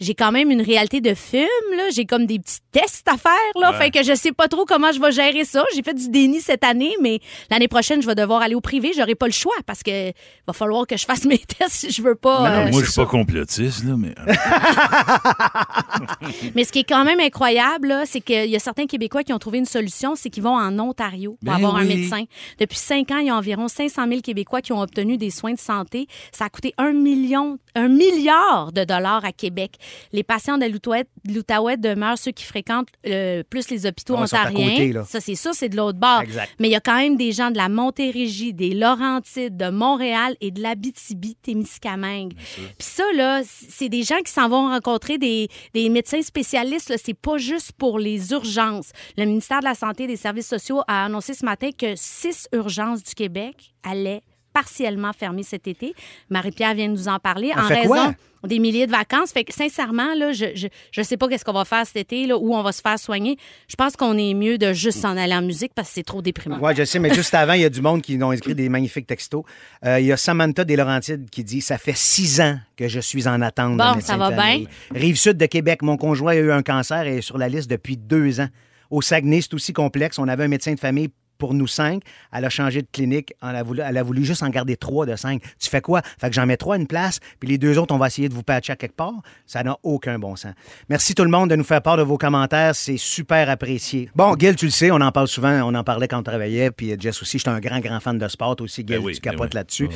j'ai 0.00 0.14
quand 0.14 0.30
même 0.30 0.52
une 0.52 0.62
réalité 0.62 1.00
de 1.00 1.14
film. 1.14 1.42
là. 1.76 1.88
J'ai 1.92 2.04
comme 2.04 2.26
des 2.26 2.38
petits 2.38 2.58
tests 2.70 3.08
à 3.08 3.16
faire. 3.16 3.32
Là, 3.60 3.72
Ouais. 3.72 3.78
Fait 3.78 3.90
que 3.90 4.02
je 4.02 4.14
sais 4.14 4.32
pas 4.32 4.48
trop 4.48 4.64
comment 4.64 4.92
je 4.92 5.00
vais 5.00 5.12
gérer 5.12 5.44
ça. 5.44 5.64
J'ai 5.74 5.82
fait 5.82 5.94
du 5.94 6.08
déni 6.08 6.40
cette 6.40 6.64
année, 6.64 6.94
mais 7.02 7.20
l'année 7.50 7.68
prochaine, 7.68 8.00
je 8.02 8.06
vais 8.06 8.14
devoir 8.14 8.42
aller 8.42 8.54
au 8.54 8.60
privé. 8.60 8.92
J'aurai 8.96 9.14
pas 9.14 9.26
le 9.26 9.32
choix 9.32 9.54
parce 9.66 9.82
que 9.82 10.08
va 10.46 10.52
falloir 10.52 10.86
que 10.86 10.96
je 10.96 11.04
fasse 11.04 11.24
mes 11.24 11.38
tests 11.58 11.72
si 11.72 11.90
je 11.90 12.02
veux 12.02 12.14
pas. 12.14 12.38
Non, 12.38 12.44
non, 12.62 12.66
euh, 12.68 12.70
Moi, 12.70 12.82
je 12.84 12.90
suis 12.90 13.00
pas 13.00 13.06
complotiste, 13.06 13.84
là, 13.84 13.94
mais. 13.96 14.14
Mais 16.54 16.64
ce 16.64 16.72
qui 16.72 16.80
est 16.80 16.88
quand 16.88 17.04
même 17.04 17.20
incroyable, 17.20 17.88
là, 17.88 18.04
c'est 18.06 18.20
qu'il 18.20 18.48
y 18.50 18.56
a 18.56 18.58
certains 18.58 18.86
Québécois 18.98 19.22
qui 19.22 19.32
ont 19.32 19.38
trouvé 19.38 19.58
une 19.58 19.64
solution, 19.64 20.16
c'est 20.16 20.28
qu'ils 20.28 20.42
vont 20.42 20.56
en 20.56 20.76
Ontario 20.80 21.36
pour 21.40 21.52
Ben 21.52 21.54
avoir 21.54 21.76
un 21.76 21.86
oui. 21.86 21.96
médecin. 21.96 22.24
Depuis 22.58 22.78
cinq 22.78 23.12
ans, 23.12 23.18
il 23.18 23.28
y 23.28 23.30
a 23.30 23.36
environ 23.36 23.68
500 23.68 24.08
000 24.08 24.20
Québécois 24.22 24.60
qui 24.60 24.72
ont 24.72 24.80
obtenu 24.80 25.16
des 25.16 25.30
soins 25.30 25.52
de 25.52 25.58
santé. 25.58 26.08
Ça 26.32 26.46
a 26.46 26.48
coûté 26.48 26.74
un 26.78 26.92
million, 26.92 27.58
un 27.76 27.86
milliard 27.86 28.72
de 28.72 28.82
dollars 28.82 29.24
à 29.24 29.30
Québec. 29.30 29.76
Les 30.12 30.24
patients 30.24 30.58
de 30.58 30.64
l'Outaouais 30.66 31.76
demeurent 31.76 32.18
ceux 32.18 32.32
qui 32.32 32.42
fréquentent 32.44 32.88
euh, 33.06 33.44
plus 33.48 33.70
les 33.70 33.86
hôpitaux 33.86 34.16
Ah, 34.18 34.22
ontariens. 34.22 34.70
côté, 34.70 34.92
ça, 35.06 35.20
c'est 35.20 35.36
ça, 35.36 35.52
c'est 35.52 35.68
de 35.68 35.76
l'autre 35.76 35.98
bord. 36.00 36.22
Exact. 36.22 36.50
Mais 36.58 36.66
il 36.68 36.72
y 36.72 36.76
a 36.76 36.80
quand 36.80 36.96
même 36.96 37.16
des 37.16 37.30
gens 37.30 37.52
de 37.52 37.56
la 37.56 37.68
Montérégie, 37.68 38.52
des 38.52 38.74
Laurentides, 38.74 39.56
de 39.56 39.70
Montréal 39.70 40.34
et 40.40 40.50
de 40.50 40.60
l'Abitibi-Témiscamingue. 40.60 42.34
Puis 42.34 42.74
ça, 42.80 43.04
là, 43.14 43.42
c'est 43.44 43.88
des 43.88 44.02
gens 44.02 44.18
qui 44.24 44.32
s'en 44.32 44.48
vont 44.48 44.68
rencontrer 44.68 45.18
des, 45.18 45.48
des 45.74 45.88
médecins 45.88 46.22
spécialistes. 46.22 46.92
C'est 47.02 47.14
pas 47.14 47.38
juste 47.38 47.72
pour 47.72 47.98
les 47.98 48.32
urgences. 48.32 48.77
Le 49.16 49.24
ministère 49.24 49.60
de 49.60 49.64
la 49.64 49.74
Santé 49.74 50.04
et 50.04 50.06
des 50.06 50.16
Services 50.16 50.48
sociaux 50.48 50.80
a 50.86 51.04
annoncé 51.04 51.34
ce 51.34 51.44
matin 51.44 51.70
que 51.76 51.94
six 51.96 52.48
urgences 52.52 53.02
du 53.02 53.14
Québec 53.14 53.74
allaient 53.82 54.22
partiellement 54.52 55.12
fermer 55.12 55.42
cet 55.42 55.68
été. 55.68 55.94
Marie-Pierre 56.30 56.74
vient 56.74 56.88
de 56.88 56.92
nous 56.92 57.08
en 57.08 57.18
parler. 57.18 57.52
On 57.54 57.60
en 57.60 57.68
raison 57.68 57.88
quoi? 57.88 58.14
des 58.46 58.58
milliers 58.58 58.86
de 58.86 58.92
vacances. 58.92 59.32
Fait 59.32 59.44
que 59.44 59.52
sincèrement, 59.52 60.14
là, 60.14 60.32
je, 60.32 60.46
je, 60.54 60.68
je 60.92 61.02
sais 61.02 61.16
pas 61.16 61.28
qu'est-ce 61.28 61.44
qu'on 61.44 61.52
va 61.52 61.64
faire 61.64 61.86
cet 61.86 61.96
été, 61.96 62.26
là, 62.26 62.36
où 62.36 62.54
on 62.54 62.62
va 62.62 62.72
se 62.72 62.80
faire 62.80 62.98
soigner. 62.98 63.36
Je 63.68 63.74
pense 63.76 63.96
qu'on 63.96 64.16
est 64.16 64.34
mieux 64.34 64.58
de 64.58 64.72
juste 64.72 65.00
s'en 65.00 65.16
aller 65.16 65.34
en 65.34 65.42
musique 65.42 65.72
parce 65.74 65.88
que 65.88 65.94
c'est 65.94 66.02
trop 66.02 66.22
déprimant. 66.22 66.58
Oui, 66.60 66.72
je 66.76 66.84
sais, 66.84 66.98
mais 66.98 67.12
juste 67.12 67.34
avant, 67.34 67.54
il 67.54 67.62
y 67.62 67.64
a 67.64 67.70
du 67.70 67.80
monde 67.80 68.02
qui 68.02 68.22
ont 68.22 68.32
écrit 68.32 68.54
des 68.54 68.68
magnifiques 68.68 69.06
textos. 69.06 69.44
Euh, 69.84 70.00
il 70.00 70.06
y 70.06 70.12
a 70.12 70.16
Samantha 70.16 70.64
des 70.64 70.76
Laurentides 70.76 71.28
qui 71.30 71.42
dit 71.44 71.60
Ça 71.60 71.78
fait 71.78 71.96
six 71.96 72.40
ans 72.40 72.58
que 72.76 72.88
je 72.88 73.00
suis 73.00 73.26
en 73.26 73.40
attente. 73.42 73.76
Bon, 73.76 74.00
ça 74.00 74.16
va 74.16 74.30
de 74.30 74.36
famille. 74.36 74.68
Rive-Sud 74.94 75.36
de 75.36 75.46
Québec, 75.46 75.82
mon 75.82 75.96
conjoint 75.96 76.32
a 76.32 76.36
eu 76.36 76.52
un 76.52 76.62
cancer 76.62 77.06
et 77.06 77.18
est 77.18 77.22
sur 77.22 77.38
la 77.38 77.48
liste 77.48 77.70
depuis 77.70 77.96
deux 77.96 78.40
ans. 78.40 78.48
Au 78.90 79.02
Saguenay, 79.02 79.40
c'est 79.42 79.54
aussi 79.54 79.72
complexe. 79.72 80.18
On 80.18 80.28
avait 80.28 80.44
un 80.44 80.48
médecin 80.48 80.74
de 80.74 80.80
famille 80.80 81.10
pour 81.38 81.54
nous 81.54 81.66
cinq. 81.66 82.02
Elle 82.32 82.44
a 82.44 82.50
changé 82.50 82.82
de 82.82 82.88
clinique. 82.92 83.32
Elle 83.42 83.56
a 83.56 83.62
voulu, 83.62 83.80
elle 83.84 83.96
a 83.96 84.02
voulu 84.02 84.24
juste 84.24 84.42
en 84.42 84.48
garder 84.50 84.76
trois 84.76 85.06
de 85.06 85.16
cinq. 85.16 85.42
Tu 85.60 85.68
fais 85.70 85.80
quoi? 85.80 86.02
Fait 86.20 86.28
que 86.28 86.34
j'en 86.34 86.46
mets 86.46 86.56
trois 86.56 86.74
à 86.74 86.78
une 86.78 86.86
place, 86.86 87.20
puis 87.40 87.48
les 87.48 87.58
deux 87.58 87.78
autres, 87.78 87.94
on 87.94 87.98
va 87.98 88.08
essayer 88.08 88.28
de 88.28 88.34
vous 88.34 88.42
patcher 88.42 88.72
à 88.72 88.76
quelque 88.76 88.96
part. 88.96 89.12
Ça 89.46 89.62
n'a 89.62 89.76
aucun 89.82 90.18
bon 90.18 90.36
sens. 90.36 90.52
Merci 90.88 91.14
tout 91.14 91.24
le 91.24 91.30
monde 91.30 91.50
de 91.50 91.56
nous 91.56 91.64
faire 91.64 91.80
part 91.82 91.96
de 91.96 92.02
vos 92.02 92.18
commentaires. 92.18 92.74
C'est 92.74 92.96
super 92.98 93.48
apprécié. 93.48 94.10
Bon, 94.14 94.34
Gil, 94.38 94.56
tu 94.56 94.66
le 94.66 94.70
sais, 94.70 94.90
on 94.90 94.96
en 95.00 95.12
parle 95.12 95.28
souvent. 95.28 95.52
On 95.64 95.74
en 95.74 95.84
parlait 95.84 96.08
quand 96.08 96.18
on 96.18 96.22
travaillait. 96.22 96.70
Puis 96.70 96.92
euh, 96.92 96.96
Jess 96.98 97.22
aussi, 97.22 97.38
j'étais 97.38 97.50
un 97.50 97.60
grand, 97.60 97.80
grand 97.80 98.00
fan 98.00 98.18
de 98.18 98.28
sport 98.28 98.56
aussi. 98.60 98.82
Gil, 98.86 98.96
Ben 98.98 99.04
oui, 99.04 99.14
tu 99.14 99.20
ben 99.20 99.30
capotes 99.30 99.50
oui. 99.52 99.56
là-dessus. 99.56 99.84
Ouais. 99.86 99.94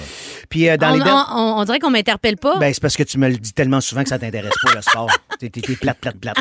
Puis 0.49 0.68
euh, 0.68 0.76
dans 0.76 0.92
on, 0.92 0.94
les... 0.96 1.02
on- 1.02 1.37
on- 1.37 1.61
on 1.61 1.64
dirait 1.64 1.78
qu'on 1.78 1.90
m'interpelle 1.90 2.37
pas. 2.37 2.58
Ben, 2.58 2.72
c'est 2.72 2.80
parce 2.80 2.96
que 2.96 3.02
tu 3.02 3.18
me 3.18 3.28
le 3.28 3.37
dis 3.37 3.52
tellement 3.52 3.80
souvent 3.80 4.02
que 4.02 4.08
ça 4.08 4.18
t'intéresse 4.18 4.52
pas, 4.62 4.75
le 4.75 4.82
sport. 4.82 5.11
T'es 5.40 5.49
plate, 5.50 5.99
plate, 5.99 6.16
plate. 6.18 6.37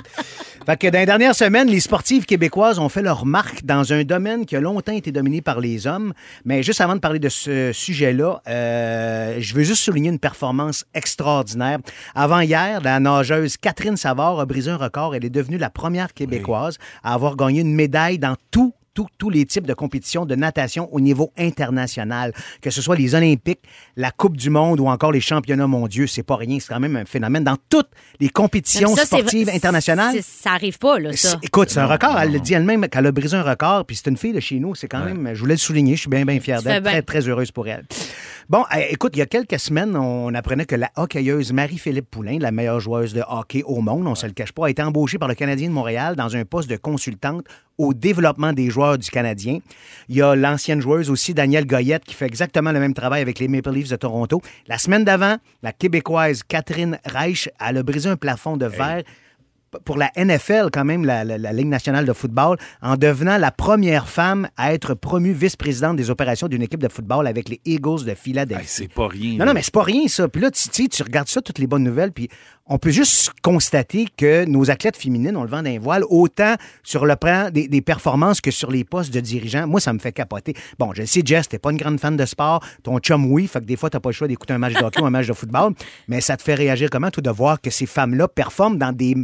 Fait 0.65 0.77
que 0.77 0.87
dans 0.87 0.99
les 0.99 1.05
dernières 1.05 1.35
semaines, 1.35 1.67
les 1.67 1.79
sportives 1.79 2.25
québécoises 2.25 2.77
ont 2.79 2.89
fait 2.89 3.01
leur 3.01 3.25
marque 3.25 3.63
dans 3.65 3.93
un 3.93 4.03
domaine 4.03 4.45
qui 4.45 4.55
a 4.55 4.59
longtemps 4.61 4.90
été 4.91 5.11
dominé 5.11 5.41
par 5.41 5.59
les 5.59 5.87
hommes. 5.87 6.13
Mais 6.45 6.63
juste 6.63 6.81
avant 6.81 6.95
de 6.95 6.99
parler 6.99 7.19
de 7.19 7.29
ce 7.29 7.71
sujet-là, 7.73 8.41
euh, 8.47 9.37
je 9.39 9.53
veux 9.55 9.63
juste 9.63 9.83
souligner 9.83 10.09
une 10.09 10.19
performance 10.19 10.85
extraordinaire. 10.93 11.79
Avant 12.15 12.39
hier, 12.41 12.81
la 12.81 12.99
nageuse 12.99 13.57
Catherine 13.57 13.97
Savard 13.97 14.39
a 14.39 14.45
brisé 14.45 14.71
un 14.71 14.77
record. 14.77 15.15
Elle 15.15 15.25
est 15.25 15.29
devenue 15.29 15.57
la 15.57 15.69
première 15.69 16.13
Québécoise 16.13 16.77
à 17.03 17.13
avoir 17.13 17.35
gagné 17.35 17.61
une 17.61 17.73
médaille 17.75 18.17
dans 18.19 18.35
tout 18.49 18.51
tous- 18.51 18.73
tous 18.93 19.29
les 19.29 19.45
types 19.45 19.65
de 19.65 19.73
compétitions 19.73 20.25
de 20.25 20.35
natation 20.35 20.89
au 20.93 20.99
niveau 20.99 21.31
international, 21.37 22.33
que 22.61 22.69
ce 22.69 22.81
soit 22.81 22.95
les 22.95 23.15
Olympiques, 23.15 23.61
la 23.95 24.11
Coupe 24.11 24.37
du 24.37 24.49
Monde 24.49 24.79
ou 24.79 24.87
encore 24.87 25.11
les 25.11 25.21
championnats 25.21 25.67
mondiaux. 25.67 26.07
C'est 26.07 26.23
pas 26.23 26.35
rien, 26.35 26.59
c'est 26.59 26.73
quand 26.73 26.79
même 26.79 26.95
un 26.95 27.05
phénomène 27.05 27.43
dans 27.43 27.57
toutes 27.69 27.89
les 28.19 28.29
compétitions 28.29 28.95
Ça, 28.95 29.05
sportives 29.05 29.49
internationales. 29.49 30.17
Ça 30.21 30.51
arrive 30.51 30.77
pas, 30.77 30.99
là, 30.99 31.13
ça. 31.13 31.39
Écoute, 31.41 31.69
c'est 31.69 31.79
un 31.79 31.87
record. 31.87 32.17
Elle 32.19 32.31
le 32.31 32.39
dit 32.39 32.53
elle-même 32.53 32.87
qu'elle 32.87 33.05
a 33.05 33.11
brisé 33.11 33.37
un 33.37 33.43
record. 33.43 33.85
Puis 33.85 33.95
c'est 33.95 34.09
une 34.09 34.17
fille 34.17 34.33
de 34.33 34.39
chez 34.39 34.59
nous. 34.59 34.75
C'est 34.75 34.87
quand 34.87 35.03
même, 35.03 35.31
je 35.33 35.39
voulais 35.39 35.55
le 35.55 35.59
souligner. 35.59 35.95
Je 35.95 36.01
suis 36.01 36.09
bien, 36.09 36.25
bien 36.25 36.39
fier 36.39 36.61
d'elle. 36.61 36.83
Très, 36.83 37.01
très 37.01 37.27
heureuse 37.27 37.51
pour 37.51 37.67
elle. 37.67 37.85
Bon, 38.51 38.65
euh, 38.75 38.81
écoute, 38.89 39.13
il 39.15 39.19
y 39.19 39.21
a 39.21 39.27
quelques 39.27 39.61
semaines, 39.61 39.95
on 39.95 40.33
apprenait 40.33 40.65
que 40.65 40.75
la 40.75 40.91
hockeyeuse 40.97 41.53
Marie-Philippe 41.53 42.11
Poulain, 42.11 42.37
la 42.37 42.51
meilleure 42.51 42.81
joueuse 42.81 43.13
de 43.13 43.23
hockey 43.25 43.63
au 43.63 43.79
monde, 43.79 44.05
on 44.05 44.13
se 44.13 44.25
le 44.25 44.33
cache 44.33 44.51
pas, 44.51 44.65
a 44.65 44.69
été 44.69 44.83
embauchée 44.83 45.17
par 45.17 45.29
le 45.29 45.35
Canadien 45.35 45.69
de 45.69 45.73
Montréal 45.73 46.17
dans 46.17 46.35
un 46.35 46.43
poste 46.43 46.69
de 46.69 46.75
consultante 46.75 47.45
au 47.77 47.93
développement 47.93 48.51
des 48.51 48.69
joueurs 48.69 48.97
du 48.97 49.09
Canadien. 49.09 49.59
Il 50.09 50.17
y 50.17 50.21
a 50.21 50.35
l'ancienne 50.35 50.81
joueuse 50.81 51.09
aussi, 51.09 51.33
Danielle 51.33 51.65
Goyette, 51.65 52.03
qui 52.03 52.13
fait 52.13 52.25
exactement 52.25 52.73
le 52.73 52.81
même 52.81 52.93
travail 52.93 53.21
avec 53.21 53.39
les 53.39 53.47
Maple 53.47 53.71
Leafs 53.71 53.87
de 53.87 53.95
Toronto. 53.95 54.41
La 54.67 54.77
semaine 54.77 55.05
d'avant, 55.05 55.37
la 55.63 55.71
Québécoise 55.71 56.43
Catherine 56.43 56.99
Reich, 57.05 57.47
elle 57.65 57.77
a 57.77 57.83
brisé 57.83 58.09
un 58.09 58.17
plafond 58.17 58.57
de 58.57 58.65
verre 58.65 59.03
pour 59.85 59.97
la 59.97 60.11
NFL, 60.17 60.69
quand 60.71 60.83
même, 60.85 61.05
la, 61.05 61.23
la- 61.23 61.37
la 61.37 61.53
Ligue 61.53 61.67
nationale 61.67 62.05
de 62.05 62.13
football, 62.13 62.57
en 62.81 62.97
devenant 62.97 63.37
la 63.37 63.51
première 63.51 64.07
femme 64.09 64.49
à 64.57 64.73
être 64.73 64.93
promue 64.93 65.31
vice-présidente 65.33 65.95
des 65.97 66.09
opérations 66.09 66.47
d'une 66.47 66.61
équipe 66.61 66.81
de 66.81 66.89
football 66.89 67.27
avec 67.27 67.47
les 67.49 67.61
Eagles 67.65 68.03
de 68.03 68.09
Hey, 68.09 68.15
Philadelphie. 68.15 68.65
c'est 68.67 68.93
pas 68.93 69.07
rien. 69.07 69.37
Non, 69.37 69.45
non, 69.45 69.53
mais 69.53 69.61
c'est 69.61 69.73
pas 69.73 69.83
rien, 69.83 70.07
ça. 70.07 70.27
Puis 70.27 70.41
là, 70.41 70.51
tu, 70.51 70.89
tu 70.89 71.03
regardes 71.03 71.27
ça, 71.29 71.41
toutes 71.41 71.59
les 71.59 71.67
bonnes 71.67 71.83
nouvelles, 71.83 72.11
puis 72.11 72.29
on 72.71 72.77
peut 72.77 72.89
juste 72.89 73.31
constater 73.41 74.07
que 74.15 74.45
nos 74.45 74.71
athlètes 74.71 74.95
féminines 74.95 75.35
ont 75.35 75.43
le 75.43 75.49
vent 75.49 75.61
d'un 75.61 75.77
voile, 75.77 76.05
autant 76.09 76.55
sur 76.83 77.05
le 77.05 77.17
plan 77.17 77.49
des, 77.51 77.67
des 77.67 77.81
performances 77.81 78.39
que 78.39 78.49
sur 78.49 78.71
les 78.71 78.85
postes 78.85 79.13
de 79.13 79.19
dirigeants. 79.19 79.67
Moi, 79.67 79.81
ça 79.81 79.91
me 79.91 79.99
fait 79.99 80.13
capoter. 80.13 80.53
Bon, 80.79 80.93
je 80.93 81.01
le 81.01 81.05
sais, 81.05 81.21
Jess, 81.23 81.49
t'es 81.49 81.59
pas 81.59 81.71
une 81.71 81.77
grande 81.77 81.99
fan 81.99 82.15
de 82.15 82.25
sport. 82.25 82.63
Ton 82.81 82.99
chum, 82.99 83.29
oui, 83.29 83.47
fait 83.47 83.59
que 83.59 83.65
des 83.65 83.75
fois, 83.75 83.89
t'as 83.89 83.99
pas 83.99 84.07
le 84.07 84.13
choix 84.13 84.29
d'écouter 84.29 84.53
un 84.53 84.57
match 84.57 84.73
de 84.73 84.83
hockey 84.85 85.01
ou 85.01 85.05
un 85.05 85.09
match 85.09 85.27
de 85.27 85.33
football. 85.33 85.73
Mais 86.07 86.21
ça 86.21 86.37
te 86.37 86.43
fait 86.43 86.55
réagir 86.55 86.89
comment, 86.89 87.11
tout 87.11 87.19
de 87.19 87.29
voir 87.29 87.59
que 87.59 87.69
ces 87.69 87.85
femmes-là 87.85 88.29
performent 88.29 88.77
dans 88.77 88.93
des, 88.93 89.17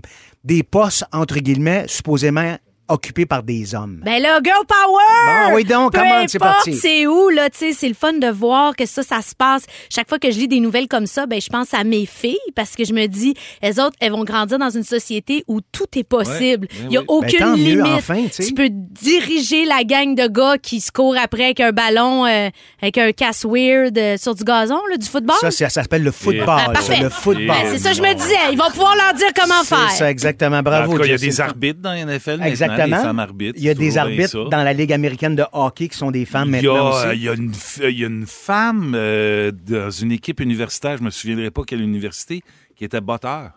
des 0.44 0.64
postes, 0.64 1.06
entre 1.14 1.40
guillemets, 1.40 1.86
supposément 1.88 2.58
occupés 2.90 3.26
par 3.26 3.44
des 3.44 3.76
hommes? 3.76 4.02
Ben 4.04 4.22
là, 4.22 4.40
girl 4.44 4.64
power! 4.68 5.50
Bon, 5.50 5.56
oui 5.56 5.64
donc, 5.64 5.94
Peu 5.94 6.00
comment 6.00 6.26
c'est 6.28 6.40
parti? 6.40 6.74
c'est 6.76 7.08
où, 7.08 7.30
là, 7.30 7.50
tu 7.50 7.58
sais, 7.60 7.74
c'est 7.74 7.88
le 7.88 7.94
fun 7.94 8.14
de 8.14 8.28
voir 8.28 8.76
que 8.76 8.86
ça, 8.86 9.04
ça 9.04 9.22
se 9.22 9.36
passe. 9.36 9.64
Chaque 9.94 10.08
fois 10.10 10.20
que 10.20 10.32
je 10.32 10.38
lis 10.40 10.48
des 10.48 10.60
nouvelles 10.60 10.88
comme 10.88 11.06
ça, 11.08 11.26
ben 11.26 11.40
je 11.42 11.48
pense 11.50 11.74
à 11.74 11.84
mes 11.84 12.06
filles 12.06 12.38
parce 12.56 12.76
que 12.76 12.84
je 12.86 12.94
me 12.94 13.08
dis, 13.08 13.34
elles 13.62 13.80
autres, 13.80 13.96
elles 14.00 14.12
vont 14.12 14.24
grandir 14.24 14.58
dans 14.60 14.70
une 14.70 14.84
société 14.84 15.44
où 15.48 15.60
tout 15.62 15.86
est 15.96 16.04
possible. 16.04 16.68
Ouais, 16.72 16.86
Il 16.88 16.92
y 16.94 16.98
a 16.98 17.02
oui. 17.02 17.06
aucune 17.08 17.40
Ben, 17.40 17.52
mieux, 17.58 17.84
limite. 17.84 17.94
enfin, 17.98 18.24
tu 18.34 18.44
sais. 18.44 18.54
peux 18.54 18.70
diriger 18.70 19.66
la 19.66 19.84
gang 19.84 20.16
de 20.16 20.28
gars 20.28 20.58
qui 20.58 20.82
se 20.82 20.92
courent 20.92 21.18
après 21.22 21.46
avec 21.46 21.60
un 21.60 21.72
ballon, 21.72 22.26
euh, 22.26 22.50
avec 22.82 22.98
un 22.98 23.12
casse 23.12 23.46
weird 23.46 23.98
euh, 23.98 24.18
sur 24.18 24.36
du 24.36 24.44
gazon, 24.44 24.80
là, 24.90 24.98
du 24.98 25.06
football. 25.08 25.36
Ça, 25.42 25.52
c'est- 25.52 25.66
ça 25.70 25.82
s'appelle 25.82 26.04
le 26.04 26.12
football. 26.12 26.46
Ah, 26.48 26.66
ça, 26.68 26.72
parfait. 26.74 27.00
le 27.04 27.10
football. 27.10 27.48
Ben, 27.48 27.56
c'est 27.72 27.80
ça, 27.80 27.94
je 27.94 28.02
me 28.02 28.14
disais. 28.14 28.36
Ils 28.52 28.58
vont 28.58 28.70
pouvoir 28.72 28.96
leur 28.96 29.14
dire 29.14 29.28
comment 29.40 29.62
C'est 29.64 29.76
faire. 29.76 29.92
ça, 29.92 30.10
exactement. 30.12 30.58
En 30.58 30.64
Bravo, 30.64 31.04
il 31.04 31.10
y 31.12 31.14
a 31.14 31.18
des 31.18 31.42
arbitres 31.42 31.80
dans 31.82 31.92
la 31.92 32.00
NFL 32.06 32.42
Exactement. 32.44 32.77
Maintenant, 32.78 32.98
des 32.98 33.04
femmes 33.04 33.20
arbitres. 33.20 33.54
Il 33.58 33.64
y 33.64 33.70
a 33.70 33.74
des 33.74 33.98
arbitres 33.98 34.50
dans 34.50 34.64
la 34.64 34.74
Ligue 34.74 34.94
américaine 34.94 35.36
de 35.36 35.44
hockey 35.52 35.88
qui 35.88 35.98
sont 35.98 36.12
des 36.12 36.26
femmes 36.26 36.50
Il 36.56 36.64
y, 36.64 36.68
maintenant 36.68 36.88
a, 36.88 37.08
aussi. 37.10 37.18
il 37.18 37.24
y 37.24 37.30
a 37.30 37.34
une, 37.34 37.52
f- 37.52 37.90
il 37.90 38.00
y 38.00 38.04
a 38.04 38.08
une 38.08 38.26
femme 38.28 38.94
euh, 38.96 39.52
dans 39.52 39.90
une 39.92 40.12
équipe 40.12 40.40
universitaire, 40.40 40.98
je 40.98 41.04
me 41.04 41.10
souviendrai 41.10 41.52
pas 41.52 41.64
quelle 41.66 41.82
université, 41.82 42.42
qui 42.76 42.86
était 42.86 43.02
batteur. 43.02 43.52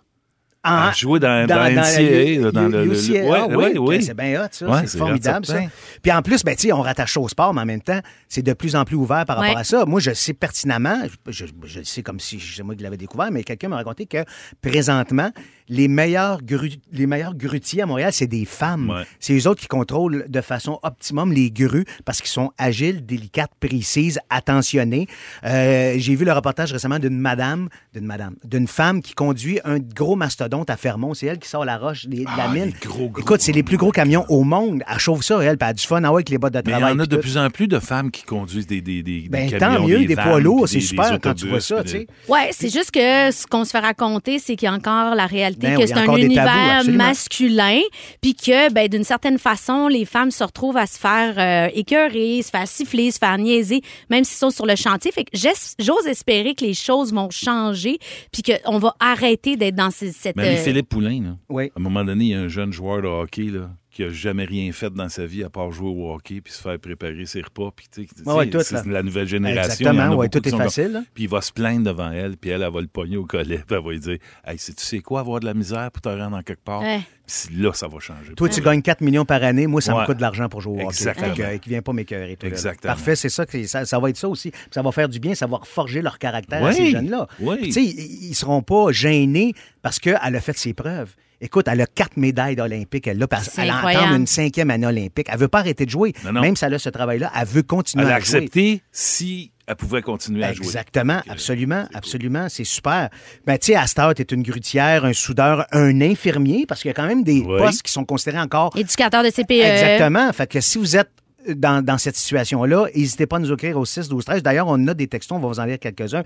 Ah, 0.63 0.91
Elle 0.93 0.99
jouait 0.99 1.19
dans, 1.21 1.47
dans, 1.47 1.71
NCAA, 1.73 2.39
là, 2.43 2.53
dans 2.53 2.69
le, 2.69 2.85
le- 2.85 2.93
UCLA. 3.09 3.23
le- 3.23 3.33
Ah 3.35 3.47
ouais, 3.47 3.57
oui, 3.57 3.79
ouais, 3.79 3.97
oui. 3.97 4.03
C'est 4.03 4.13
bien 4.13 4.45
hot, 4.45 4.49
ça. 4.51 4.69
Ouais, 4.69 4.87
c'est 4.87 4.99
formidable, 4.99 5.47
ça. 5.47 5.59
Puis 6.03 6.13
en 6.13 6.21
plus, 6.21 6.45
ben, 6.45 6.55
on 6.75 6.83
rattache 6.83 7.15
ça 7.15 7.21
au 7.21 7.29
sport, 7.29 7.55
mais 7.55 7.63
en 7.63 7.65
même 7.65 7.81
temps, 7.81 8.01
c'est 8.29 8.43
de 8.43 8.53
plus 8.53 8.77
en 8.77 8.85
plus 8.85 8.97
ouvert 8.97 9.25
par 9.25 9.39
rapport 9.39 9.55
Ouais. 9.55 9.59
à 9.61 9.65
ça. 9.65 9.87
Moi, 9.87 10.01
je 10.01 10.13
sais 10.13 10.35
pertinemment, 10.35 11.01
je, 11.27 11.33
je- 11.47 11.47
je 11.65 11.79
le 11.79 11.85
sais 11.87 12.03
comme 12.03 12.21
si 12.21 12.39
c'est 12.39 12.63
moi 12.63 12.75
qui 12.75 12.83
l'avais 12.83 12.99
découvert, 12.99 13.31
mais 13.33 13.43
quelqu'un 13.43 13.69
m'a 13.69 13.77
raconté 13.77 14.05
que 14.05 14.19
présentement, 14.61 15.31
les 15.71 15.89
meilleurs, 15.89 16.43
gru- 16.43 16.73
les 16.93 17.07
meilleurs 17.07 17.35
grutiers 17.35 17.83
à 17.83 17.87
Montréal, 17.87 18.13
c'est 18.13 18.27
des 18.27 18.45
femmes. 18.45 18.91
Ouais. 18.91 19.05
C'est 19.21 19.35
eux 19.39 19.47
autres 19.49 19.61
qui 19.63 19.69
contrôlent 19.69 20.27
de 20.29 20.41
façon 20.43 20.79
optimum 20.83 21.33
les 21.33 21.51
grues 21.51 21.85
parce 22.05 22.21
qu'ils 22.21 22.29
sont 22.31 22.51
agiles, 22.59 23.07
délicates, 23.07 23.53
précises, 23.61 24.19
attentionnées. 24.31 25.07
Euh, 25.45 25.95
J'ai 25.97 26.15
vu 26.17 26.25
le 26.25 26.33
reportage 26.33 26.73
récemment 26.73 26.99
d'une 26.99 27.19
madame, 27.19 27.69
d'une 27.95 28.05
madame, 28.05 28.35
d'une 28.45 28.67
femme 28.67 29.01
qui 29.01 29.15
conduit 29.15 29.61
un 29.65 29.79
gros 29.79 30.17
mastodonte 30.17 30.71
à 30.71 30.77
Fermont. 30.77 31.15
C'est 31.15 31.27
elle 31.27 31.39
qui 31.39 31.49
sort 31.49 31.65
la 31.65 31.79
roche 31.79 32.07
de 32.07 32.25
la 32.25 32.31
Ah, 32.37 32.49
mine. 32.53 32.65
les 32.67 32.73
gros, 32.89 33.09
gros, 33.09 33.23
Écoute, 33.23 33.41
c'est 33.41 33.53
les 33.53 33.63
plus 33.63 33.77
gros 33.77 33.93
camions 33.93 34.25
au 34.29 34.43
monde. 34.45 34.83
Elle 34.93 34.99
chauffe 34.99 35.23
ça, 35.23 35.41
elle, 35.43 35.57
puis 35.57 35.65
elle 35.67 35.71
a 35.71 35.75
du 35.75 35.85
fun 35.87 36.03
ah 36.03 36.09
ouais, 36.11 36.17
avec 36.17 36.31
les 36.31 36.39
bottes 36.39 36.53
de 36.55 36.59
Mais 36.59 36.73
il 36.73 36.75
y 36.75 36.79
travail. 36.79 36.95
en 36.95 36.99
a 36.99 37.07
de 37.07 37.15
tout. 37.17 37.23
plus 37.23 37.39
en 37.39 37.49
plus 37.49 37.69
de 37.69 37.79
femmes 37.79 38.11
qui 38.11 38.25
conduisent 38.25 38.67
des, 38.67 38.81
des, 38.81 39.03
des, 39.05 39.29
Ben, 39.31 39.49
des 39.49 39.57
tant 39.59 39.73
camions, 39.75 39.87
mieux, 39.87 39.99
des, 40.01 40.07
des 40.09 40.15
vannes, 40.15 40.27
poids 40.27 40.41
lourds, 40.41 40.69
c'est 40.69 40.81
super 40.81 41.19
quand 41.21 41.35
tu 41.35 41.47
vois 41.49 41.61
ça. 41.61 41.83
Ouais, 42.29 42.49
c'est 42.51 42.73
juste 42.73 42.91
que 42.91 43.31
ce 43.31 43.47
qu'on 43.47 43.65
se 43.65 43.71
fait 43.71 43.79
raconter, 43.79 44.39
c'est 44.41 44.57
qu'il 44.57 44.67
y 44.67 44.69
a 44.69 44.75
encore 44.75 45.15
la 45.15 45.27
réalité 45.27 45.60
Ben 45.69 45.77
que 45.77 45.83
oui, 45.83 45.89
c'est 45.89 45.95
un 45.95 46.05
tabous, 46.07 46.19
univers 46.19 46.85
masculin, 46.91 47.81
puis 48.21 48.35
que 48.35 48.73
ben 48.73 48.89
d'une 48.89 49.05
certaine 49.05 49.39
façon, 49.39 49.89
les 49.89 50.05
femmes 50.05 50.31
se 50.31 50.43
retrouvent 50.45 50.77
à 50.77 50.87
se 50.87 50.99
faire 50.99 51.35
euh, 51.39 51.71
écœurer, 51.75 52.43
se 52.43 52.51
faire 52.51 52.67
siffler, 52.69 53.11
se 53.11 53.19
faire 53.19 53.39
niaiser, 53.39 53.83
même 54.11 54.25
s'ils 54.25 54.39
sont 54.39 54.51
sur 54.51 54.67
le 54.67 54.77
chantier. 54.77 55.13
Fait 55.13 55.25
que 55.25 55.31
j'ose 55.79 56.07
espérer 56.07 56.55
que 56.55 56.65
les 56.65 56.75
choses 56.75 57.13
vont 57.13 57.31
changer, 57.31 57.99
puis 58.33 58.43
qu'on 58.43 58.79
va 58.79 58.95
arrêter 59.01 59.57
d'être 59.57 59.75
dans 59.77 59.91
ce- 59.91 60.11
cette. 60.13 60.37
euh, 60.39 60.43
Marie-Philippe 60.43 60.89
Poulain, 60.89 61.21
là, 61.23 61.37
Oui. 61.49 61.65
à 61.75 61.79
un 61.79 61.83
moment 61.83 62.05
donné, 62.05 62.25
il 62.25 62.31
y 62.31 62.35
a 62.35 62.41
un 62.41 62.49
jeune 62.49 62.73
joueur 62.73 63.03
de 63.03 63.07
hockey 63.09 63.45
là, 63.45 63.71
qui 64.01 64.07
a 64.07 64.11
jamais 64.11 64.45
rien 64.45 64.73
fait 64.73 64.91
dans 64.91 65.09
sa 65.09 65.27
vie 65.27 65.45
à 65.45 65.51
part 65.51 65.71
jouer 65.73 65.89
au 65.91 66.13
hockey 66.15 66.41
puis 66.41 66.53
se 66.53 66.61
faire 66.63 66.79
préparer 66.79 67.27
ses 67.27 67.43
repas. 67.43 67.71
Puis, 67.75 67.87
tu 67.93 68.03
sais, 68.07 68.09
Ouais, 68.29 68.35
ouais, 68.35 68.51
sais, 68.63 68.77
c'est 68.83 68.87
la 68.87 69.03
nouvelle 69.03 69.29
génération. 69.29 69.63
Exactement, 69.73 70.17
ouais, 70.17 70.29
tout 70.29 70.47
est 70.47 70.51
comme- 70.51 70.61
facile. 70.61 71.03
Puis 71.13 71.25
il 71.25 71.29
va 71.29 71.41
se 71.43 71.53
plaindre 71.53 71.85
devant 71.85 72.11
elle, 72.11 72.37
puis 72.37 72.51
elle, 72.51 72.63
elle 72.63 72.73
va 72.73 72.81
le 72.81 72.87
pogner 72.87 73.17
au 73.19 73.27
collet, 73.27 73.59
puis 73.67 73.77
elle 73.77 73.85
va 73.85 73.91
lui 73.91 74.01
dire 74.01 74.19
Hey, 74.45 74.57
c'est- 74.59 74.75
tu 74.75 74.85
sais 74.85 75.01
quoi, 75.01 75.21
avoir 75.21 75.41
de 75.41 75.45
la 75.47 75.55
misère 75.55 75.91
pour 75.91 76.01
te 76.01 76.09
rendre 76.09 76.37
en 76.37 76.43
quelque 76.43 76.65
part? 76.65 76.81
Ouais. 76.81 76.99
Puis 77.01 77.07
c'est 77.27 77.53
là, 77.53 77.73
ça 77.75 77.87
va 77.89 77.99
changer. 78.01 78.35
Toi, 78.35 78.49
tu 78.49 78.61
gagnes 78.61 78.83
4 78.83 79.03
millions 79.03 79.25
par 79.25 79.43
année. 79.43 79.67
Moi, 79.67 79.81
ça 79.81 79.95
me 79.95 80.05
coûte 80.07 80.17
de 80.17 80.23
l'argent 80.23 80.49
pour 80.49 80.61
jouer 80.63 80.83
au 80.83 80.87
hockey. 80.87 80.97
Exactement. 80.97 81.35
Euh, 81.39 81.59
qui 81.59 81.69
vient 81.69 81.83
pas 81.83 81.93
m'écœurer. 81.93 82.37
Exactement. 82.43 82.93
Parfait, 82.95 83.15
c'est 83.17 83.29
ça, 83.29 83.45
que 83.47 83.67
ça. 83.67 83.85
Ça 83.85 83.99
va 83.99 84.09
être 84.11 84.17
ça 84.17 84.29
aussi. 84.29 84.51
Puis 84.51 84.61
Ça 84.71 84.83
va 84.83 84.91
faire 84.93 85.09
du 85.09 85.21
bien, 85.21 85.35
ça 85.35 85.47
va 85.47 85.61
forger 85.63 86.01
leur 86.03 86.19
caractère 86.19 86.65
à 86.65 86.73
ces 86.73 86.91
jeunes-là. 86.91 87.29
Oui. 87.41 87.57
Puis, 87.59 87.67
Tu 87.69 87.73
sais, 87.75 87.85
ils 87.85 88.29
ils 88.31 88.35
seront 88.35 88.63
pas 88.63 88.91
gênés 88.93 89.53
parce 89.83 89.99
qu'elle 89.99 90.17
a 90.17 90.41
fait 90.41 90.57
ses 90.57 90.73
preuves. 90.75 91.15
Écoute, 91.41 91.67
elle 91.69 91.81
a 91.81 91.87
quatre 91.87 92.17
médailles 92.17 92.61
olympiques. 92.61 93.07
Elle, 93.07 93.23
a, 93.23 93.27
elle 93.59 93.71
incroyable. 93.71 94.15
une 94.15 94.27
cinquième 94.27 94.71
année 94.71 94.87
olympique. 94.87 95.27
Elle 95.31 95.39
veut 95.39 95.49
pas 95.49 95.61
arrêter 95.61 95.87
de 95.87 95.91
jouer. 95.91 96.13
Non, 96.25 96.33
non. 96.33 96.41
Même 96.43 96.55
si 96.57 96.65
elle 96.65 96.75
a 96.75 96.79
ce 96.79 96.91
travail-là, 96.91 97.33
elle 97.35 97.47
veut 97.47 97.63
continuer 97.63 98.05
Elle 98.05 98.13
a 98.13 98.17
à 98.17 98.21
jouer. 98.21 98.37
accepté 98.39 98.83
si 98.93 99.53
elle 99.67 99.77
pouvait 99.77 100.03
continuer 100.03 100.45
à 100.45 100.53
jouer. 100.53 100.67
Exactement, 100.67 101.23
absolument, 101.29 101.87
absolument, 101.95 102.49
c'est 102.49 102.65
super. 102.65 103.09
Ben, 103.47 103.57
tu 103.57 103.67
sais, 103.67 103.77
à 103.77 103.87
cette 103.87 104.01
heure, 104.01 104.13
t'es 104.15 104.25
une 104.25 104.43
grutière, 104.43 105.05
un 105.05 105.13
soudeur, 105.13 105.65
un 105.73 106.01
infirmier, 106.01 106.67
parce 106.67 106.83
qu'il 106.83 106.89
y 106.89 106.91
a 106.91 106.95
quand 106.95 107.07
même 107.07 107.23
des 107.23 107.41
Oui. 107.41 107.57
postes 107.59 107.83
qui 107.83 107.93
sont 107.93 108.05
considérés 108.05 108.41
encore 108.41 108.73
Éducateur 108.77 109.23
de 109.23 109.31
CPE. 109.31 109.51
Exactement. 109.53 110.33
Fait 110.33 110.49
que 110.49 110.61
si 110.61 110.77
vous 110.77 110.97
êtes 110.97 111.11
dans, 111.49 111.85
dans 111.85 111.99
cette 111.99 112.17
situation-là, 112.17 112.87
n'hésitez 112.95 113.27
pas 113.27 113.37
à 113.37 113.39
nous 113.39 113.53
écrire 113.53 113.79
au 113.79 113.85
6 113.85 114.09
12 114.09 114.25
13. 114.25 114.43
D'ailleurs, 114.43 114.67
on 114.69 114.87
a 114.89 114.95
des 114.95 115.07
textos, 115.07 115.37
on 115.37 115.41
va 115.41 115.49
vous 115.49 115.61
en 115.61 115.65
lire 115.65 115.79
quelques-uns. 115.79 116.23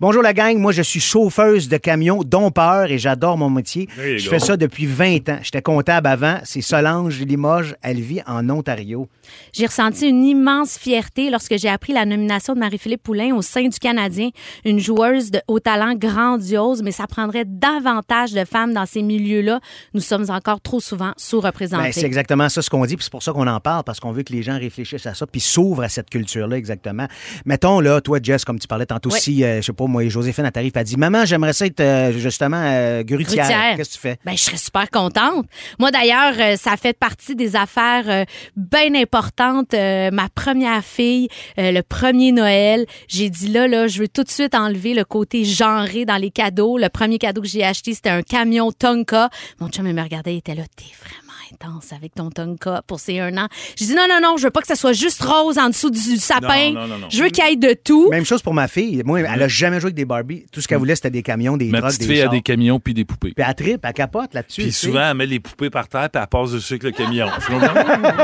Bonjour 0.00 0.22
la 0.22 0.32
gang, 0.32 0.56
moi 0.58 0.72
je 0.72 0.82
suis 0.82 1.00
chauffeuse 1.00 1.68
de 1.68 1.76
camion 1.76 2.22
dompeur 2.24 2.90
et 2.90 2.98
j'adore 2.98 3.38
mon 3.38 3.50
métier. 3.50 3.88
Je 3.96 4.24
go. 4.24 4.30
fais 4.30 4.38
ça 4.38 4.56
depuis 4.56 4.86
20 4.86 5.28
ans. 5.28 5.38
J'étais 5.42 5.62
comptable 5.62 6.06
avant, 6.06 6.38
c'est 6.44 6.60
Solange 6.60 7.20
Limoges, 7.20 7.76
elle 7.82 8.00
vit 8.00 8.20
en 8.26 8.48
Ontario. 8.50 9.08
J'ai 9.52 9.66
ressenti 9.66 10.08
une 10.08 10.24
immense 10.24 10.76
fierté 10.78 11.30
lorsque 11.30 11.56
j'ai 11.56 11.68
appris 11.68 11.92
la 11.92 12.04
nomination 12.04 12.54
de 12.54 12.58
Marie-Philippe 12.60 13.02
Poulain 13.02 13.34
au 13.34 13.42
sein 13.42 13.66
du 13.68 13.78
Canadien, 13.78 14.30
une 14.64 14.78
joueuse 14.78 15.30
de 15.30 15.40
haut 15.48 15.60
talent 15.60 15.94
grandiose, 15.94 16.82
mais 16.82 16.92
ça 16.92 17.06
prendrait 17.06 17.44
davantage 17.44 18.32
de 18.32 18.44
femmes 18.44 18.72
dans 18.72 18.86
ces 18.86 19.02
milieux-là. 19.02 19.60
Nous 19.94 20.00
sommes 20.00 20.26
encore 20.30 20.60
trop 20.60 20.80
souvent 20.80 21.06
Ben, 21.06 21.14
sous-représentés. 21.16 21.92
c'est 21.92 22.04
exactement 22.06 22.48
ça 22.48 22.62
ce 22.62 22.70
qu'on 22.70 22.84
dit, 22.86 22.96
puis 22.96 23.04
c'est 23.04 23.10
pour 23.10 23.22
ça 23.22 23.32
qu'on 23.32 23.46
en 23.46 23.60
parle, 23.60 23.84
parce 23.84 24.00
qu'on 24.00 24.12
veut 24.12 24.22
que 24.22 24.32
les 24.32 24.42
gens 24.42 24.56
réfléchissent 24.66 25.06
à 25.06 25.14
ça, 25.14 25.26
puis 25.26 25.40
s'ouvrent 25.40 25.82
à 25.84 25.88
cette 25.88 26.10
culture-là, 26.10 26.56
exactement. 26.56 27.06
Mettons, 27.44 27.80
là, 27.80 28.00
toi, 28.00 28.18
Jess, 28.22 28.44
comme 28.44 28.58
tu 28.58 28.66
parlais 28.68 28.86
tantôt, 28.86 29.10
Oui. 29.10 29.20
si, 29.20 29.44
euh, 29.44 29.56
je 29.60 29.66
sais 29.66 29.72
pas, 29.72 29.86
moi, 29.86 30.06
Joséphine, 30.08 30.50
t'arrive, 30.50 30.72
elle 30.74 30.84
dit 30.84 30.96
Maman, 30.96 31.24
j'aimerais 31.24 31.52
ça 31.52 31.66
être 31.66 31.80
euh, 31.80 32.12
justement 32.12 32.60
euh, 32.62 33.02
grutière. 33.02 33.44
Grutière. 33.46 33.76
Qu'est-ce 33.76 33.90
que 33.90 33.94
tu 33.94 34.00
fais? 34.00 34.18
Ben, 34.24 34.36
je 34.36 34.42
serais 34.42 34.56
super 34.56 34.90
contente. 34.90 35.46
Moi, 35.78 35.90
d'ailleurs, 35.90 36.34
euh, 36.38 36.56
ça 36.56 36.76
fait 36.76 36.96
partie 36.96 37.34
des 37.34 37.56
affaires 37.56 38.04
euh, 38.08 38.24
bien 38.56 38.94
importantes. 38.94 39.72
Ma 39.72 40.28
première 40.34 40.84
fille, 40.84 41.28
le 41.56 41.80
premier 41.82 42.32
Noël, 42.32 42.86
j'ai 43.08 43.30
dit 43.30 43.48
là, 43.48 43.66
là, 43.68 43.86
je 43.86 44.00
veux 44.00 44.08
tout 44.08 44.22
de 44.24 44.30
suite 44.30 44.54
enlever 44.54 44.94
le 44.94 45.04
côté 45.04 45.44
genré 45.44 46.04
dans 46.04 46.16
les 46.16 46.30
cadeaux. 46.30 46.78
Le 46.78 46.88
premier 46.88 47.18
cadeau 47.18 47.40
que 47.42 47.48
j'ai 47.48 47.64
acheté, 47.64 47.94
c'était 47.94 48.10
un 48.10 48.22
camion 48.22 48.72
Tonka. 48.72 49.28
Mon 49.60 49.68
chum, 49.68 49.86
il 49.86 49.94
me 49.94 50.02
regardait, 50.02 50.34
il 50.34 50.38
était 50.38 50.54
là, 50.54 50.62
t'es 50.76 50.84
vraiment 51.00 51.25
intense 51.56 51.92
avec 51.92 52.14
ton 52.14 52.30
Tonka 52.30 52.82
pour 52.86 53.00
ses 53.00 53.18
un 53.18 53.36
an. 53.38 53.48
J'ai 53.76 53.86
dit 53.86 53.94
non, 53.94 54.06
non, 54.08 54.20
non, 54.22 54.36
je 54.36 54.44
veux 54.44 54.50
pas 54.50 54.60
que 54.60 54.66
ça 54.66 54.74
soit 54.76 54.92
juste 54.92 55.22
rose 55.22 55.58
en 55.58 55.68
dessous 55.68 55.90
du 55.90 56.16
sapin. 56.16 56.72
Non, 56.72 56.80
non, 56.82 56.88
non, 56.88 56.98
non. 56.98 57.06
Je 57.10 57.22
veux 57.22 57.28
qu'il 57.30 57.44
y 57.44 57.52
ait 57.52 57.56
de 57.56 57.74
tout. 57.82 58.10
Même 58.10 58.24
chose 58.24 58.42
pour 58.42 58.52
ma 58.54 58.68
fille. 58.68 59.02
Moi, 59.04 59.20
elle 59.20 59.42
a 59.42 59.48
jamais 59.48 59.80
joué 59.80 59.86
avec 59.88 59.94
des 59.96 60.04
Barbies. 60.04 60.44
Tout 60.52 60.60
ce 60.60 60.68
qu'elle 60.68 60.78
voulait, 60.78 60.96
c'était 60.96 61.10
des 61.10 61.22
camions, 61.22 61.56
des 61.56 61.66
Ma 61.70 61.80
drogues, 61.80 61.92
petite 61.92 62.06
des 62.08 62.14
fille 62.14 62.22
a 62.22 62.28
des 62.28 62.42
camions 62.42 62.78
puis 62.78 62.94
des 62.94 63.04
poupées. 63.04 63.32
Puis 63.34 63.44
elle 63.46 63.54
tripe, 63.54 63.80
elle 63.84 63.92
capote 63.92 64.34
là-dessus. 64.34 64.62
Puis 64.62 64.72
sais. 64.72 64.86
souvent, 64.86 65.10
elle 65.10 65.16
met 65.16 65.26
les 65.26 65.40
poupées 65.40 65.70
par 65.70 65.88
terre 65.88 66.10
puis 66.10 66.20
elle 66.20 66.28
passe 66.28 66.50
dessus 66.52 66.74
avec 66.74 66.82
le 66.84 66.90
camion. 66.90 67.26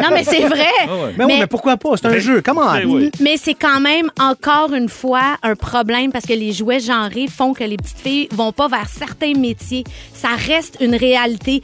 Non, 0.02 0.08
mais 0.10 0.24
c'est 0.24 0.46
vrai. 0.46 0.66
Ah 0.86 0.96
ouais. 0.96 1.14
Mais, 1.16 1.24
oui, 1.24 1.32
Mais- 1.34 1.40
mais 1.40 1.46
pourquoi 1.46 1.76
pas? 1.76 1.90
C'est 1.96 2.06
un 2.06 2.18
jeu. 2.18 2.42
Comment? 2.44 2.72
oui. 2.86 3.10
Mais 3.20 3.36
c'est 3.36 3.54
quand 3.54 3.80
même 3.80 4.10
encore 4.18 4.72
une 4.72 4.88
fois 4.88 5.36
un 5.42 5.54
problème 5.54 6.12
parce 6.12 6.26
que 6.26 6.32
les 6.32 6.52
jouets 6.52 6.80
genrés 6.80 7.28
font 7.28 7.54
que 7.54 7.64
les 7.64 7.76
petites 7.76 7.98
filles 7.98 8.28
vont 8.32 8.52
pas 8.52 8.68
vers 8.68 8.88
certains 8.88 9.34
métiers. 9.34 9.84
Ça 10.12 10.30
reste 10.36 10.78
une 10.80 10.94
réalité. 10.94 11.62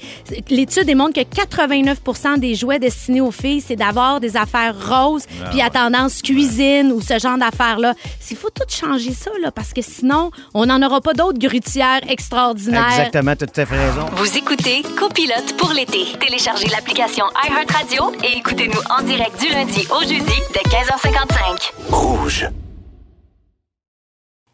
L'étude 0.48 0.84
démontre 0.84 1.14
que 1.14 1.25
89 1.58 2.38
des 2.38 2.54
jouets 2.54 2.78
destinés 2.78 3.20
aux 3.20 3.32
filles, 3.32 3.60
c'est 3.60 3.74
d'avoir 3.74 4.20
des 4.20 4.36
affaires 4.36 4.74
roses 4.76 5.24
Ah 5.42 5.48
puis 5.50 5.60
à 5.60 5.70
tendance 5.70 6.22
cuisine 6.22 6.92
ou 6.92 7.00
ce 7.00 7.18
genre 7.18 7.36
d'affaires-là. 7.36 7.94
Il 8.30 8.36
faut 8.36 8.50
tout 8.50 8.62
changer 8.68 9.12
ça, 9.12 9.30
là, 9.42 9.50
parce 9.50 9.72
que 9.72 9.82
sinon, 9.82 10.30
on 10.54 10.66
n'en 10.66 10.80
aura 10.82 11.00
pas 11.00 11.14
d'autres 11.14 11.38
grutières 11.38 12.00
extraordinaires. 12.08 12.86
Exactement, 12.90 13.34
tu 13.34 13.44
as 13.44 13.46
tout 13.48 13.60
à 13.60 13.66
fait 13.66 13.88
raison. 13.88 14.06
Vous 14.12 14.36
écoutez 14.36 14.82
Copilote 14.96 15.56
pour 15.56 15.72
l'été. 15.72 16.04
Téléchargez 16.20 16.68
l'application 16.68 17.24
iHeartRadio 17.48 18.12
et 18.22 18.38
écoutez-nous 18.38 18.80
en 18.96 19.02
direct 19.02 19.40
du 19.40 19.48
lundi 19.48 19.86
au 19.90 20.02
jeudi 20.02 20.40
dès 20.52 20.70
15h55. 20.70 21.72
Rouge. 21.90 22.48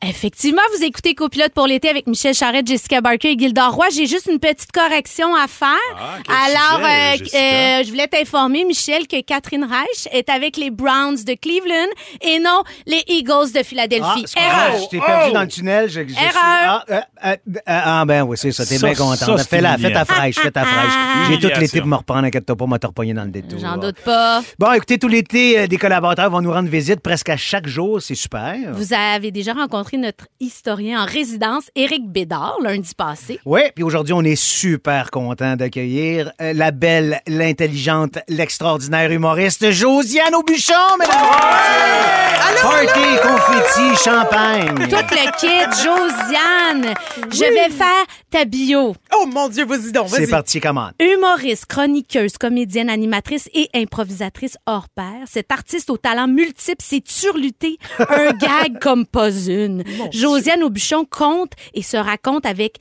Effectivement, 0.09 0.61
vous 0.77 0.85
écoutez 0.85 1.15
Copilote 1.15 1.53
pour 1.55 1.67
l'été 1.67 1.89
avec 1.89 2.07
Michel 2.07 2.35
Charette, 2.35 2.67
Jessica 2.67 3.01
Barker 3.01 3.33
et 3.33 3.39
Gilda 3.39 3.69
Roy. 3.69 3.87
J'ai 3.95 4.07
juste 4.07 4.29
une 4.31 4.39
petite 4.39 4.71
correction 4.73 5.35
à 5.35 5.47
faire. 5.49 5.69
Ah, 5.99 6.19
Alors, 6.47 6.89
sujet, 7.19 7.31
euh, 7.35 7.39
euh, 7.81 7.85
je 7.85 7.89
voulais 7.91 8.07
t'informer, 8.09 8.65
Michel, 8.65 9.07
que 9.07 9.21
Catherine 9.23 9.65
Reich 9.65 10.09
est 10.13 10.29
avec 10.29 10.57
les 10.59 10.71
Browns 10.71 11.17
de 11.25 11.35
Cleveland 11.41 11.89
et 12.21 12.39
non 12.39 12.63
les 12.87 13.03
Eagles 13.09 13.53
de 13.55 13.61
Ah, 13.61 13.65
Philadelphie. 13.65 14.25
c'est 14.27 14.41
Erreur. 14.41 14.81
je 14.83 14.89
t'ai 14.91 15.01
perdu 15.01 15.33
dans 15.33 15.41
le 15.43 15.49
tunnel. 15.49 15.89
Je, 15.89 16.01
je 16.07 16.13
suis- 16.13 16.23
Erreur. 16.23 16.85
ah, 16.91 17.07
euh, 17.25 17.27
ah, 17.67 18.05
ben 18.07 18.23
oui, 18.25 18.37
c'est 18.39 18.53
ça. 18.53 18.67
T'es 18.67 18.79
bien 18.79 18.95
content. 18.95 19.15
ça, 19.17 19.39
c'est 19.39 19.49
Fais-la, 19.49 19.79
fais 19.79 19.93
ta 19.93 20.05
fraîche, 20.05 20.39
fais 20.39 20.51
ta 20.51 20.65
fraîche. 20.65 20.93
J'ai 21.31 21.39
tout 21.39 21.61
l'été 21.61 21.81
pour 21.81 21.89
me 21.89 21.97
reprendre, 21.97 22.25
inquiète-toi 22.25 22.57
pas, 22.57 22.67
m'a 22.67 22.79
te 22.79 22.87
dans 22.87 23.25
le 23.25 23.31
détour. 23.31 23.59
J'en 23.59 23.77
doute 23.79 24.01
pas. 24.05 24.43
Bon, 24.59 24.73
écoutez, 24.73 24.99
tout 24.99 25.09
l'été, 25.09 25.61
euh, 25.61 25.67
des 25.67 25.77
collaborateurs 25.79 26.31
vont 26.31 26.41
nous 26.41 26.53
rendre 26.53 26.69
visite 26.69 27.01
presque 27.01 27.29
à 27.31 27.37
chaque 27.37 27.67
jour. 27.67 28.03
C'est 28.03 28.15
super. 28.15 28.55
Vous 28.73 28.93
avez 28.93 29.31
déjà 29.31 29.53
rencontré 29.53 29.94
notre 29.99 30.27
historien 30.41 31.03
en 31.03 31.07
résidence, 31.07 31.65
Éric 31.75 32.11
Bédard, 32.11 32.59
lundi 32.63 32.95
passé. 32.95 33.39
Oui, 33.45 33.61
puis 33.75 33.85
aujourd'hui, 33.85 34.13
on 34.13 34.23
est 34.23 34.37
super 34.37 35.11
content 35.11 35.57
d'accueillir 35.57 36.33
euh, 36.41 36.53
la 36.53 36.71
belle, 36.71 37.21
l'intelligente, 37.27 38.19
l'extraordinaire 38.29 39.11
humoriste 39.11 39.71
Josiane 39.71 40.35
Aubuchon, 40.35 40.73
mesdames 40.99 41.17
et 41.17 42.55
messieurs. 42.55 42.63
Party, 42.63 43.01
confetti, 43.23 44.03
champagne. 44.05 44.75
Tout 44.89 45.15
le 45.15 45.39
kit, 45.39 45.83
Josiane. 45.83 46.95
Je 47.31 47.45
vais 47.53 47.71
faire 47.71 48.05
ta 48.31 48.45
bio. 48.45 48.95
Oh 49.15 49.27
mon 49.27 49.49
Dieu, 49.49 49.65
vas-y 49.65 49.93
donc, 49.93 50.09
C'est 50.09 50.21
vas-y. 50.21 50.31
parti, 50.31 50.61
commande. 50.61 50.93
Humoriste, 51.01 51.67
chroniqueuse, 51.67 52.39
comédienne, 52.39 52.89
animatrice 52.91 53.49
et 53.55 53.69
improvisatrice 53.75 54.57
hors 54.67 54.89
pair, 54.89 55.25
cette 55.27 55.51
artiste 55.53 55.91
aux 55.91 55.97
talents 55.97 56.29
multiples 56.29 56.83
s'est 56.83 57.03
surluté 57.07 57.79
un 57.99 58.33
gag 58.39 58.79
comme 58.81 59.07
pas 59.07 59.31
une. 59.31 59.84
Josiane 60.13 60.63
Aubuchon 60.63 61.05
compte 61.05 61.53
et 61.75 61.83
se 61.83 61.97
raconte 61.97 62.47
avec 62.47 62.79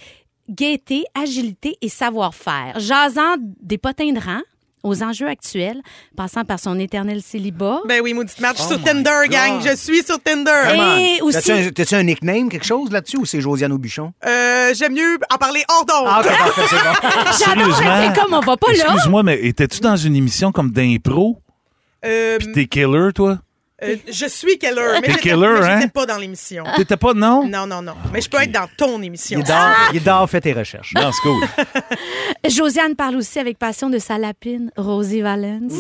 gaieté, 0.50 1.04
agilité 1.22 1.78
et 1.82 1.90
savoir-faire, 1.90 2.80
jasant 2.80 3.36
des 3.62 3.78
potins 3.78 4.12
de 4.12 4.20
rang 4.20 4.42
aux 4.84 5.02
enjeux 5.02 5.30
actuels, 5.30 5.82
passant 6.18 6.44
par 6.44 6.60
son 6.60 6.78
éternel 6.78 7.22
célibat. 7.22 7.80
Ben 7.88 8.02
oui, 8.04 8.14
maudite 8.14 8.38
match 8.42 8.58
Oh 8.60 8.68
sur 8.68 8.84
Tinder, 8.84 9.12
God. 9.24 9.32
gang. 9.32 9.62
Je 9.66 9.78
suis 9.78 10.04
sur 10.04 10.22
Tinder. 10.22 10.52
Et 11.00 11.22
aussi- 11.22 11.72
T'as-tu 11.74 11.96
un, 11.96 12.00
un 12.00 12.04
nickname, 12.04 12.50
quelque 12.50 12.66
chose 12.66 12.92
là-dessus, 12.92 13.16
ou 13.16 13.26
c'est 13.26 13.40
Josiane 13.40 13.72
Aubuchon? 13.72 14.12
Euh, 14.26 14.74
J'aime 14.74 14.92
mieux 14.94 15.18
en 15.34 15.38
parler 15.38 15.64
hors 15.70 15.86
d'onde. 15.86 16.06
Ah, 16.10 16.22
c'est 16.54 17.56
bon. 17.56 17.62
J'adore, 17.72 18.14
comme 18.24 18.34
on 18.34 18.40
va 18.42 18.58
pas 18.58 18.74
là. 18.74 18.84
Excuse-moi, 18.84 19.24
mais 19.24 19.40
étais-tu 19.46 19.80
dans 19.80 19.96
une 19.96 20.18
émission 20.18 20.52
comme 20.52 20.72
d'impro? 20.72 21.40
Euh, 22.06 22.38
Puis 22.40 22.52
t'es 22.52 22.66
killer, 22.66 23.14
toi? 23.16 23.38
Euh, 23.84 23.96
je 24.12 24.26
suis 24.28 24.58
Keller, 24.58 24.82
mais 24.96 25.02
T'es 25.02 25.12
j'étais 25.14 25.30
Keller, 25.30 25.56
mais 25.60 25.66
hein? 25.68 25.80
j'étais 25.80 25.92
pas 25.92 26.06
dans 26.06 26.18
l'émission. 26.18 26.64
T'étais 26.76 26.98
pas, 26.98 27.14
non? 27.14 27.48
Non, 27.48 27.68
non, 27.68 27.82
non. 27.82 27.94
Mais 28.12 28.22
je 28.22 28.30
peux 28.30 28.42
être 28.42 28.52
dans 28.52 28.68
ton 28.78 29.02
émission. 29.02 29.40
Il 29.40 29.42
est 29.44 29.48
dehors, 29.48 29.76
il 29.92 29.98
est 29.98 30.06
dehors, 30.06 30.30
fais 30.30 30.42
tes 30.42 30.54
recherches. 30.54 30.94
Non, 30.96 31.12
c'est 31.12 31.22
cool. 31.22 31.44
Josiane 32.50 32.96
parle 32.96 33.16
aussi 33.16 33.40
avec 33.40 33.58
passion 33.58 33.90
de 33.90 34.00
sa 34.00 34.18
lapine, 34.18 34.72
Rosie 34.78 35.22
Valence, 35.22 35.74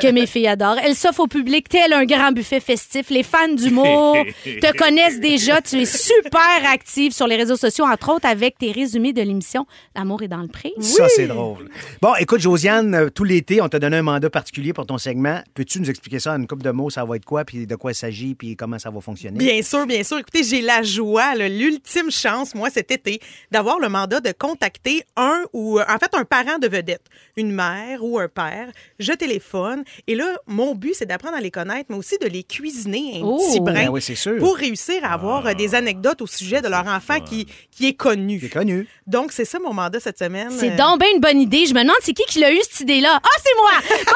que 0.00 0.10
mes 0.12 0.26
filles 0.26 0.48
adorent. 0.48 0.78
Elle 0.82 0.94
s'offre 0.94 1.20
au 1.20 1.26
public 1.26 1.68
tel 1.68 1.92
un 1.92 2.04
grand 2.04 2.32
buffet 2.32 2.60
festif. 2.60 3.10
Les 3.10 3.22
fans 3.22 3.48
d'humour 3.48 4.16
te 4.44 4.76
connaissent 4.76 5.20
déjà. 5.20 5.60
Tu 5.60 5.80
es 5.82 5.84
super 5.86 6.70
active 6.72 7.12
sur 7.12 7.26
les 7.26 7.36
réseaux 7.36 7.56
sociaux, 7.56 7.84
entre 7.84 8.14
autres 8.14 8.26
avec 8.26 8.58
tes 8.58 8.72
résumés 8.72 9.12
de 9.12 9.22
l'émission 9.22 9.66
L'amour 9.96 10.22
est 10.22 10.28
dans 10.28 10.42
le 10.42 10.48
pré. 10.48 10.72
Ça, 10.80 11.08
c'est 11.08 11.26
drôle. 11.26 11.68
Bon, 12.00 12.14
écoute, 12.18 12.40
Josiane, 12.40 12.94
euh, 12.94 13.10
tout 13.10 13.24
l'été, 13.24 13.60
on 13.60 13.68
t'a 13.68 13.78
donné 13.78 13.98
un 13.98 14.02
mandat 14.02 14.30
particulier 14.30 14.72
pour 14.72 14.86
ton 14.86 14.98
segment. 14.98 15.40
Peux-tu 15.54 15.80
nous 15.80 15.90
expliquer 15.90 16.18
ça 16.18 16.32
en 16.32 16.36
une 16.36 16.46
couple 16.46 16.62
de 16.62 16.70
mots? 16.70 16.90
Ça 16.90 17.04
va 17.04 17.11
être 17.14 17.24
quoi, 17.24 17.44
puis 17.44 17.66
de 17.66 17.74
quoi 17.76 17.92
il 17.92 17.94
s'agit, 17.94 18.34
puis 18.34 18.56
comment 18.56 18.78
ça 18.78 18.90
va 18.90 19.00
fonctionner? 19.00 19.38
Bien 19.38 19.62
sûr, 19.62 19.86
bien 19.86 20.02
sûr. 20.02 20.18
Écoutez, 20.18 20.42
j'ai 20.44 20.60
la 20.62 20.82
joie, 20.82 21.34
l'ultime 21.34 22.10
chance, 22.10 22.54
moi, 22.54 22.70
cet 22.70 22.90
été, 22.90 23.20
d'avoir 23.50 23.78
le 23.78 23.88
mandat 23.88 24.20
de 24.20 24.32
contacter 24.32 25.02
un 25.16 25.42
ou, 25.52 25.80
en 25.80 25.98
fait, 25.98 26.10
un 26.14 26.24
parent 26.24 26.58
de 26.58 26.68
vedette, 26.68 27.04
une 27.36 27.52
mère 27.52 28.02
ou 28.02 28.18
un 28.18 28.28
père. 28.28 28.68
Je 28.98 29.12
téléphone. 29.12 29.84
Et 30.06 30.14
là, 30.14 30.26
mon 30.46 30.74
but, 30.74 30.94
c'est 30.94 31.06
d'apprendre 31.06 31.36
à 31.36 31.40
les 31.40 31.50
connaître, 31.50 31.86
mais 31.88 31.96
aussi 31.96 32.18
de 32.18 32.26
les 32.26 32.42
cuisiner 32.44 33.20
un 33.20 33.24
Oh! 33.24 33.38
petit 33.38 33.60
brin 33.60 33.72
Ben 33.72 33.88
oui, 33.88 34.00
c'est 34.02 34.14
sûr. 34.14 34.38
pour 34.38 34.56
réussir 34.56 35.04
à 35.04 35.12
avoir 35.14 35.46
euh, 35.46 35.54
des 35.54 35.74
anecdotes 35.74 36.22
au 36.22 36.26
sujet 36.26 36.60
de 36.60 36.68
leur 36.68 36.86
enfant 36.86 37.20
qui, 37.20 37.46
qui 37.70 37.86
est 37.88 37.94
connu. 37.94 38.38
C'est 38.42 38.48
connu. 38.50 38.86
Donc, 39.06 39.32
c'est 39.32 39.44
ça 39.44 39.58
mon 39.58 39.72
mandat 39.72 40.00
cette 40.00 40.18
semaine. 40.18 40.50
C'est 40.50 40.76
donc 40.76 41.00
bien 41.00 41.08
une 41.14 41.20
bonne 41.20 41.40
idée. 41.40 41.66
Je 41.66 41.74
me 41.74 41.80
demande 41.82 41.96
c'est 42.02 42.12
qui 42.12 42.24
qui 42.26 42.38
l'a 42.40 42.52
eu 42.52 42.58
cette 42.62 42.80
idée-là? 42.80 43.20
Ah, 43.22 43.28
c'est 43.42 43.56
moi! 43.56 43.70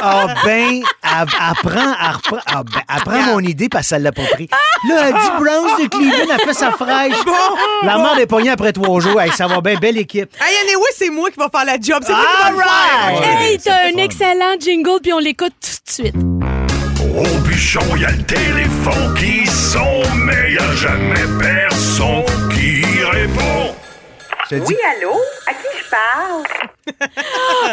Ah 0.00 0.34
ben, 0.44 0.82
elle 1.02 1.26
prend, 1.70 1.94
elle 2.00 2.14
reprend- 2.16 2.42
ah 2.46 2.62
ben, 2.64 2.80
elle 2.94 3.02
prend 3.02 3.22
mon 3.32 3.40
idée 3.40 3.68
parce 3.68 3.88
qu'elle 3.88 4.02
l'a 4.02 4.12
pas 4.12 4.22
pris. 4.32 4.48
Là, 4.88 5.08
elle 5.08 5.14
dit 5.14 5.30
Browns 5.38 5.82
de 5.82 5.88
Cleveland, 5.88 6.34
elle 6.34 6.40
fait 6.46 6.54
sa 6.54 6.70
fraîche. 6.72 7.16
La 7.84 7.98
mort 7.98 8.18
est 8.18 8.26
pognée 8.26 8.50
après 8.50 8.72
trois 8.72 9.00
jours. 9.00 9.20
Hey, 9.20 9.30
ça 9.32 9.46
va 9.46 9.60
bien, 9.60 9.76
belle 9.76 9.98
équipe. 9.98 10.30
Hey, 10.40 10.56
anyway, 10.68 10.88
c'est 10.96 11.10
moi 11.10 11.30
qui 11.30 11.38
va 11.38 11.48
faire 11.48 11.64
la 11.64 11.74
job. 11.80 12.02
C'est 12.06 12.12
moi 12.12 12.22
qui 12.36 12.42
va 12.42 12.50
le 12.50 12.56
faire. 12.58 13.40
Hey, 13.42 13.58
t'as 13.58 13.72
un 13.88 13.92
fun. 13.92 13.98
excellent 13.98 14.54
jingle, 14.60 15.00
puis 15.02 15.12
on 15.12 15.18
l'écoute 15.18 15.52
tout 15.60 15.68
de 15.86 15.90
suite. 15.92 16.14
Au 17.16 17.38
bûchon, 17.40 17.80
y 17.96 18.04
a 18.04 18.10
le 18.10 18.22
téléphone 18.22 19.14
qui 19.18 19.46
sonne, 19.46 19.82
mais 20.24 20.52
y 20.52 20.58
a 20.58 20.74
jamais 20.76 21.24
personne. 21.40 22.47
Dis, 24.50 24.76
allô? 24.96 25.12
À 25.46 25.52
qui 25.52 25.66
je 25.78 25.90
parle? 25.90 26.42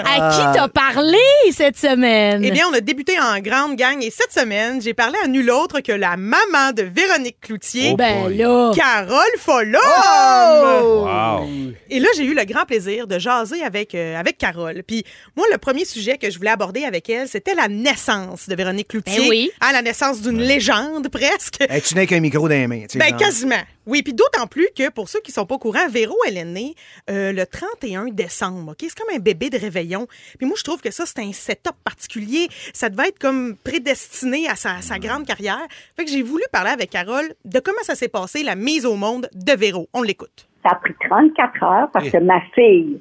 À 0.06 0.30
qui 0.32 0.58
t'as 0.58 0.68
parlé 0.68 1.18
cette 1.54 1.78
semaine? 1.78 2.44
Eh 2.44 2.52
bien, 2.52 2.68
on 2.70 2.74
a 2.74 2.82
débuté 2.82 3.18
en 3.18 3.40
grande 3.40 3.78
gang 3.78 4.04
et 4.04 4.12
cette 4.12 4.34
semaine, 4.34 4.82
j'ai 4.82 4.94
parlé 4.94 5.18
à 5.24 5.28
nul 5.28 5.50
autre 5.52 5.80
que 5.80 5.94
la 5.94 6.18
maman 6.18 6.74
de 6.76 6.84
Véronique 6.84 7.40
Cloutier, 7.40 7.92
Oh 7.94 7.96
ben 7.96 8.28
là. 8.30 8.72
Carole 8.76 9.38
Follum. 9.40 9.80
Oh! 9.82 11.06
Wow. 11.06 11.48
Et 11.90 12.00
là, 12.02 12.10
j'ai 12.18 12.26
eu 12.26 12.34
le 12.34 12.44
grand 12.44 12.66
plaisir 12.66 13.08
de 13.08 13.18
jaser 13.18 13.64
avec, 13.64 13.96
euh, 13.96 14.20
avec 14.20 14.38
Carole. 14.38 14.84
Puis 14.86 15.06
moi, 15.38 15.46
le 15.52 15.58
premier 15.58 15.86
sujet 15.86 16.18
que 16.18 16.30
je 16.30 16.38
voulais 16.38 16.50
aborder 16.52 16.84
avec 16.84 17.10
elle, 17.10 17.30
c'était 17.30 17.56
la 17.56 17.70
naissance 17.70 18.50
de 18.50 18.56
Véronique 18.56 18.90
Cloutier. 18.90 19.20
Ben 19.20 19.30
oui. 19.30 19.52
Ah, 19.62 19.72
la 19.72 19.82
naissance 19.82 20.22
d'une 20.22 20.42
légende, 20.42 21.08
presque. 21.12 21.62
hey, 21.70 21.82
tu 21.82 21.96
n'es 21.96 22.06
qu'un 22.06 22.20
micro 22.20 22.50
dans 22.50 22.56
les 22.56 22.68
mains. 22.68 22.82
tu 22.82 22.94
sais, 22.94 23.00
Ben, 23.00 23.10
genre. 23.12 23.18
quasiment. 23.20 23.64
Oui, 23.88 24.02
puis 24.02 24.14
d'autant 24.14 24.48
plus 24.48 24.68
que 24.76 24.90
pour 24.90 25.10
ceux 25.10 25.20
qui 25.22 25.32
sont 25.32 25.46
pas 25.46 25.56
au 25.56 25.60
courant, 25.60 25.88
Véro, 25.90 26.16
elle 26.28 26.38
est 26.38 26.46
née 26.46 26.76
euh, 27.10 27.32
le 27.32 27.46
31 27.46 28.06
décembre. 28.06 28.72
OK? 28.72 28.78
C'est 28.80 28.98
comme 28.98 29.14
un 29.16 29.20
bébé 29.20 29.50
de 29.50 29.58
réveillon. 29.58 30.08
Puis 30.38 30.48
moi, 30.48 30.56
je 30.58 30.64
trouve 30.64 30.82
que 30.82 30.92
ça, 30.92 31.06
c'est 31.06 31.20
un 31.20 31.32
setup 31.32 31.76
particulier. 31.84 32.48
Ça 32.74 32.90
devait 32.90 33.10
être 33.10 33.20
comme 33.20 33.56
prédestiné 33.64 34.48
à 34.48 34.56
sa, 34.56 34.82
sa 34.82 34.98
grande 34.98 35.26
carrière. 35.26 35.66
Fait 35.96 36.06
que 36.06 36.12
j'ai 36.12 36.24
voulu 36.24 36.44
parler 36.52 36.72
avec 36.72 36.90
Carole 36.90 37.34
de 37.44 37.60
comment 37.60 37.84
ça 37.84 37.96
s'est 37.96 38.10
passé, 38.10 38.44
la 38.44 38.56
mise 38.56 38.86
au 38.86 38.96
monde 38.96 39.30
de 39.34 39.54
Véro. 39.54 39.88
On 39.94 40.02
l'écoute. 40.02 40.48
Ça 40.64 40.72
a 40.72 40.76
pris 40.76 40.96
34 41.08 41.64
heures 41.64 41.90
parce 41.92 42.10
que 42.10 42.18
ma 42.18 42.42
fille, 42.54 43.00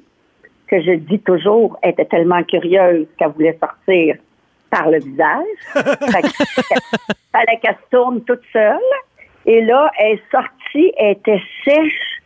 que 0.67 0.81
je 0.81 0.95
dis 0.95 1.19
toujours, 1.19 1.79
était 1.83 2.05
tellement 2.05 2.43
curieuse 2.43 3.07
qu'elle 3.17 3.31
voulait 3.31 3.57
sortir 3.59 4.17
par 4.69 4.89
le 4.89 4.99
visage. 4.99 5.45
fait 5.73 6.21
que, 6.21 6.27
fallait 7.31 7.59
qu'elle 7.61 7.75
se 7.75 7.89
tourne 7.89 8.21
toute 8.21 8.41
seule. 8.51 8.79
Et 9.45 9.61
là, 9.61 9.91
elle 9.99 10.13
est 10.13 10.31
sortie, 10.31 10.49
elle 10.97 11.11
était 11.11 11.41
sèche. 11.63 12.21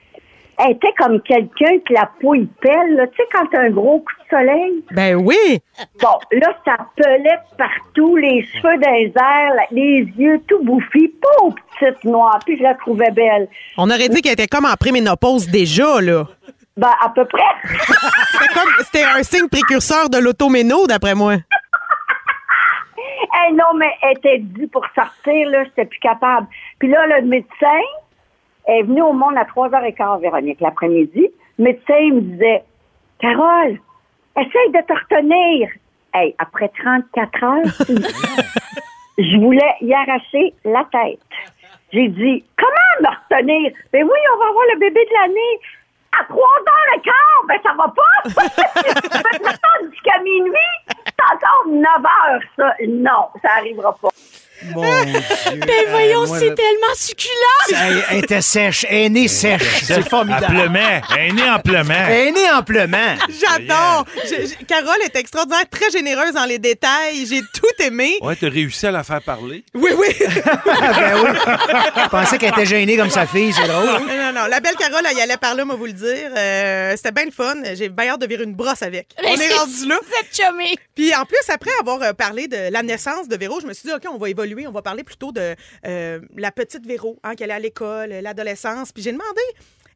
Elle 0.62 0.72
était 0.72 0.92
comme 0.98 1.22
quelqu'un 1.22 1.80
que 1.88 1.94
la 1.94 2.10
pouille 2.20 2.50
pèle, 2.62 2.96
là. 2.96 3.08
Tu 3.08 3.16
sais, 3.16 3.24
quand 3.32 3.46
t'as 3.50 3.62
un 3.62 3.70
gros 3.70 4.00
coup 4.00 4.14
de 4.24 4.38
soleil. 4.38 4.84
Ben 4.92 5.16
oui! 5.16 5.60
Bon, 6.02 6.20
là, 6.34 6.54
ça 6.66 6.76
pelait 6.98 7.40
partout, 7.58 8.18
les 8.18 8.44
cheveux 8.44 8.78
dans 8.78 8.92
les 8.92 9.14
airs, 9.16 9.54
les 9.72 10.02
yeux 10.18 10.42
tout 10.50 10.62
bouffis, 10.62 11.14
pauvre 11.22 11.56
petite 11.80 12.04
noire, 12.04 12.40
puis 12.46 12.58
je 12.58 12.64
la 12.64 12.74
trouvais 12.74 13.12
belle. 13.12 13.48
On 13.78 13.90
aurait 13.90 14.10
dit 14.10 14.22
qu'elle 14.22 14.34
était 14.34 14.48
comme 14.48 14.66
en 14.66 14.76
préménopause 14.78 15.48
déjà, 15.48 16.02
là. 16.02 16.26
Ben, 16.76 16.92
à 17.02 17.10
peu 17.10 17.24
près. 17.24 17.42
C'était 18.32 18.54
comme, 18.54 18.70
c'était 18.80 19.04
un 19.04 19.24
signe 19.24 19.48
précurseur 19.50 20.10
de 20.10 20.18
l'automéno, 20.18 20.88
d'après 20.88 21.16
moi. 21.16 21.36
Eh 23.22 23.54
non, 23.54 23.78
mais 23.78 23.92
elle 24.02 24.18
était 24.18 24.40
due 24.40 24.68
pour 24.68 24.86
sortir, 24.96 25.50
là, 25.50 25.64
j'étais 25.66 25.86
plus 25.86 26.00
capable. 26.00 26.48
Puis 26.80 26.90
là, 26.90 27.06
le 27.08 27.26
médecin 27.28 27.82
est 28.70 28.84
venu 28.84 29.02
au 29.02 29.14
monde 29.14 29.38
à 29.38 29.46
3h15, 29.46 30.22
Véronique, 30.22 30.62
l'après-midi. 30.62 31.30
Le 31.58 31.64
médecin 31.64 31.98
il 31.98 32.14
me 32.14 32.22
disait, 32.22 32.64
Carole, 33.20 33.80
essaye 34.38 34.72
de 34.72 34.82
te 34.86 34.94
retenir. 34.94 35.70
Hey, 36.14 36.36
après 36.38 36.70
34 36.70 37.44
heures, 37.44 37.64
je 39.18 39.38
voulais 39.38 39.76
y 39.82 39.94
arracher 39.94 40.54
la 40.66 40.86
tête. 40.92 41.20
J'ai 41.92 42.08
dit, 42.08 42.44
comment 42.58 43.02
me 43.02 43.08
retenir? 43.08 43.72
Ben 43.92 44.04
oui, 44.04 44.20
on 44.34 44.40
va 44.40 44.50
avoir 44.50 44.66
le 44.74 44.80
bébé 44.80 45.06
de 45.06 45.14
l'année. 45.14 45.60
À 46.20 46.24
3h15, 46.24 47.12
ben 47.48 47.60
ça 47.64 47.74
va 47.78 47.94
pas. 47.96 48.42
Attendre 49.50 49.92
jusqu'à 49.92 50.20
minuit. 50.24 50.54
C'est 50.88 51.36
encore 51.36 51.68
9 51.68 51.86
heures, 51.86 52.42
ça. 52.56 52.74
Non, 52.88 53.28
ça 53.42 53.50
arrivera 53.58 53.96
pas. 54.02 54.10
Mon 54.76 54.82
Dieu. 55.06 55.20
Ben 55.66 55.86
voyons, 55.90 56.24
Euh, 56.24 56.38
c'est 56.40 56.56
tellement 56.56 56.94
succulent! 56.96 57.76
Elle, 57.76 58.04
elle 58.12 58.18
était 58.24 58.42
sèche. 58.42 58.86
Elle 58.90 58.98
est 58.98 59.10
née 59.10 59.28
sèche. 59.28 59.62
C'est 59.84 60.08
formidable. 60.10 60.46
Amplement. 60.58 61.02
Elle 61.18 61.30
est 61.30 61.32
née 61.34 61.50
amplement. 61.50 61.94
Elle 62.08 62.28
est 62.28 62.32
née 62.32 62.52
amplement. 62.52 63.16
J'adore. 63.30 64.06
Je- 64.26 64.48
je- 64.48 64.66
Carole 64.66 65.02
est 65.06 65.16
extraordinaire, 65.16 65.64
très 65.72 65.90
généreuse 65.92 66.34
dans 66.34 66.46
les 66.46 66.60
détails. 66.60 67.26
J'ai 67.28 67.42
tout 67.42 67.84
aimé. 67.84 68.18
Ouais, 68.22 68.36
t'as 68.36 68.50
réussi 68.50 68.86
à 68.88 68.92
la 68.92 69.04
faire 69.04 69.22
parler. 69.22 69.64
Oui, 69.74 69.92
oui. 69.98 70.08
ben 70.20 71.18
oui. 71.24 71.30
Je 72.04 72.10
pensais 72.10 72.38
qu'elle 72.38 72.50
était 72.52 72.66
gênée 72.66 72.98
comme 72.98 73.10
sa 73.10 73.26
fille. 73.26 73.54
C'est 73.54 73.68
drôle. 73.68 73.88
hein? 73.90 74.29
Non, 74.32 74.42
non. 74.42 74.48
La 74.48 74.60
belle 74.60 74.76
Carole, 74.76 75.04
elle 75.10 75.18
y 75.18 75.22
allait 75.22 75.38
par 75.38 75.56
là, 75.56 75.66
moi, 75.66 75.76
vous 75.76 75.86
le 75.86 75.94
dire. 75.94 76.32
Euh, 76.36 76.94
C'était 76.96 77.12
bien 77.12 77.26
le 77.26 77.32
fun. 77.32 77.56
J'ai 77.74 77.90
bien 77.90 78.10
hâte 78.10 78.22
de 78.22 78.28
virer 78.28 78.44
une 78.44 78.54
brosse 78.54 78.82
avec. 78.82 79.10
Mais 79.22 79.30
On 79.30 79.40
est 79.40 79.54
rendu 79.54 79.88
là. 79.88 80.00
Vous 80.02 80.14
êtes. 80.20 80.80
Puis 80.96 81.16
en 81.16 81.26
plus, 81.26 81.38
après 81.50 81.72
avoir 81.80 82.02
euh, 82.02 82.14
parlé 82.14 82.48
de 82.48 82.72
la 82.72 82.84
naissance 82.84 83.28
de 83.28 83.36
Véro, 83.36 83.60
je 83.60 83.68
me 83.68 83.74
suis 83.74 83.88
dit, 83.88 83.94
OK, 83.94 84.04
on 84.12 84.18
va 84.18 84.30
évoluer, 84.30 84.68
on 84.68 84.72
va 84.72 84.82
parler 84.82 85.04
plutôt 85.04 85.32
de 85.32 85.56
euh, 85.86 86.20
la 86.36 86.52
petite 86.52 86.86
Véro, 86.86 87.20
hein, 87.24 87.36
qu'elle 87.36 87.50
est 87.50 87.54
à 87.54 87.60
l'école, 87.60 88.10
l'adolescence. 88.10 88.92
Puis 88.92 89.04
j'ai 89.04 89.12
demandé 89.12 89.42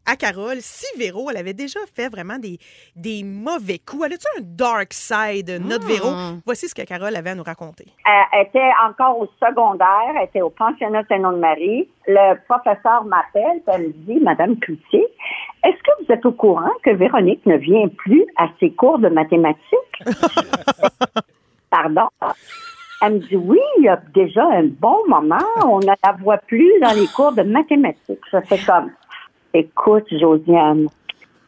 à 0.06 0.16
Carole 0.16 0.58
si 0.60 0.86
Véro, 0.98 1.30
elle 1.30 1.38
avait 1.38 1.54
déjà 1.54 1.80
fait 1.96 2.10
vraiment 2.10 2.38
des, 2.38 2.58
des 2.96 3.24
mauvais 3.24 3.80
coups. 3.80 4.04
Elle 4.06 4.14
a-tu 4.14 4.28
un 4.38 4.42
dark 4.44 4.94
side, 4.94 5.50
euh, 5.50 5.60
notre 5.60 5.88
Véro? 5.88 6.10
Voici 6.46 6.68
ce 6.68 6.76
que 6.76 6.82
Carole 6.84 7.16
avait 7.16 7.32
à 7.32 7.36
nous 7.36 7.44
raconter. 7.44 7.86
Elle 8.06 8.48
était 8.48 8.72
encore 8.88 9.20
au 9.20 9.28
secondaire, 9.40 10.14
elle 10.18 10.26
était 10.26 10.42
au 10.42 10.50
pensionnat 10.50 11.04
Saint-Nom-de-Marie. 11.08 11.88
Le 12.08 12.36
professeur 12.48 13.06
m'appelle, 13.06 13.62
elle 13.68 13.88
me 13.88 13.94
dit, 14.06 14.20
Madame 14.22 14.58
Cloutier, 14.58 15.08
est-ce 15.64 15.78
que 15.78 16.06
vous 16.06 16.12
êtes 16.12 16.26
au 16.26 16.34
courant 16.34 16.72
que 16.84 16.92
Véronique 16.92 17.46
ne 17.46 17.56
vient 17.58 17.88
plus 17.88 18.26
à 18.38 18.48
ses 18.60 18.72
cours 18.72 19.00
de 19.00 19.10
mathématiques? 19.10 20.04
Pardon? 21.70 22.10
Elle 23.02 23.14
me 23.16 23.20
dit, 23.20 23.36
oui, 23.36 23.60
il 23.80 23.86
y 23.86 23.90
a 23.90 24.00
déjà 24.14 24.44
un 24.44 24.64
bon 24.64 24.98
moment, 25.08 25.38
on 25.66 25.80
ne 25.80 25.88
la 25.88 26.12
voit 26.22 26.38
plus 26.38 26.72
dans 26.82 26.94
les 26.94 27.08
cours 27.08 27.34
de 27.34 27.44
mathématiques. 27.44 28.22
Ça 28.32 28.42
fait 28.42 28.64
comme, 28.66 28.92
écoute, 29.54 30.06
Josiane, 30.12 30.88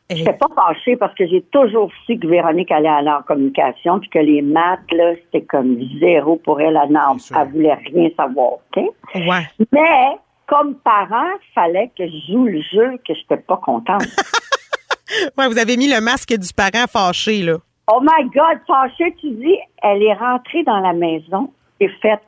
je 0.09 0.17
n'étais 0.17 0.33
pas 0.33 0.47
fâchée 0.55 0.95
parce 0.95 1.15
que 1.15 1.27
j'ai 1.27 1.41
toujours 1.51 1.91
su 2.05 2.19
que 2.19 2.27
Véronique 2.27 2.71
allait 2.71 2.87
aller 2.87 3.09
en 3.09 3.23
communication 3.23 3.99
puis 3.99 4.09
que 4.09 4.19
les 4.19 4.41
maths, 4.41 4.91
là, 4.91 5.13
c'était 5.15 5.45
comme 5.45 5.77
zéro 5.99 6.35
pour 6.37 6.61
elle. 6.61 6.79
Elle, 6.81 6.97
elle 7.35 7.51
voulait 7.51 7.73
rien 7.73 8.09
savoir? 8.15 8.57
Ouais. 8.75 9.47
Mais, 9.71 10.17
comme 10.47 10.75
parent, 10.75 11.31
fallait 11.55 11.91
que 11.97 12.05
je 12.05 12.31
joue 12.31 12.45
le 12.45 12.61
jeu 12.61 12.97
que 13.07 13.13
je 13.13 13.19
n'étais 13.21 13.37
pas 13.37 13.57
contente. 13.57 14.03
Ouais, 15.37 15.47
vous 15.47 15.57
avez 15.57 15.77
mis 15.77 15.87
le 15.87 16.01
masque 16.01 16.33
du 16.33 16.51
parent 16.53 16.87
fâché, 16.89 17.43
là. 17.43 17.57
oh 17.91 17.99
my 18.01 18.27
God, 18.29 18.59
fâchée, 18.67 19.15
tu 19.21 19.29
dis, 19.31 19.57
elle 19.83 20.01
est 20.01 20.13
rentrée 20.13 20.63
dans 20.63 20.79
la 20.79 20.93
maison 20.93 21.51
et 21.79 21.87
faite 22.01 22.21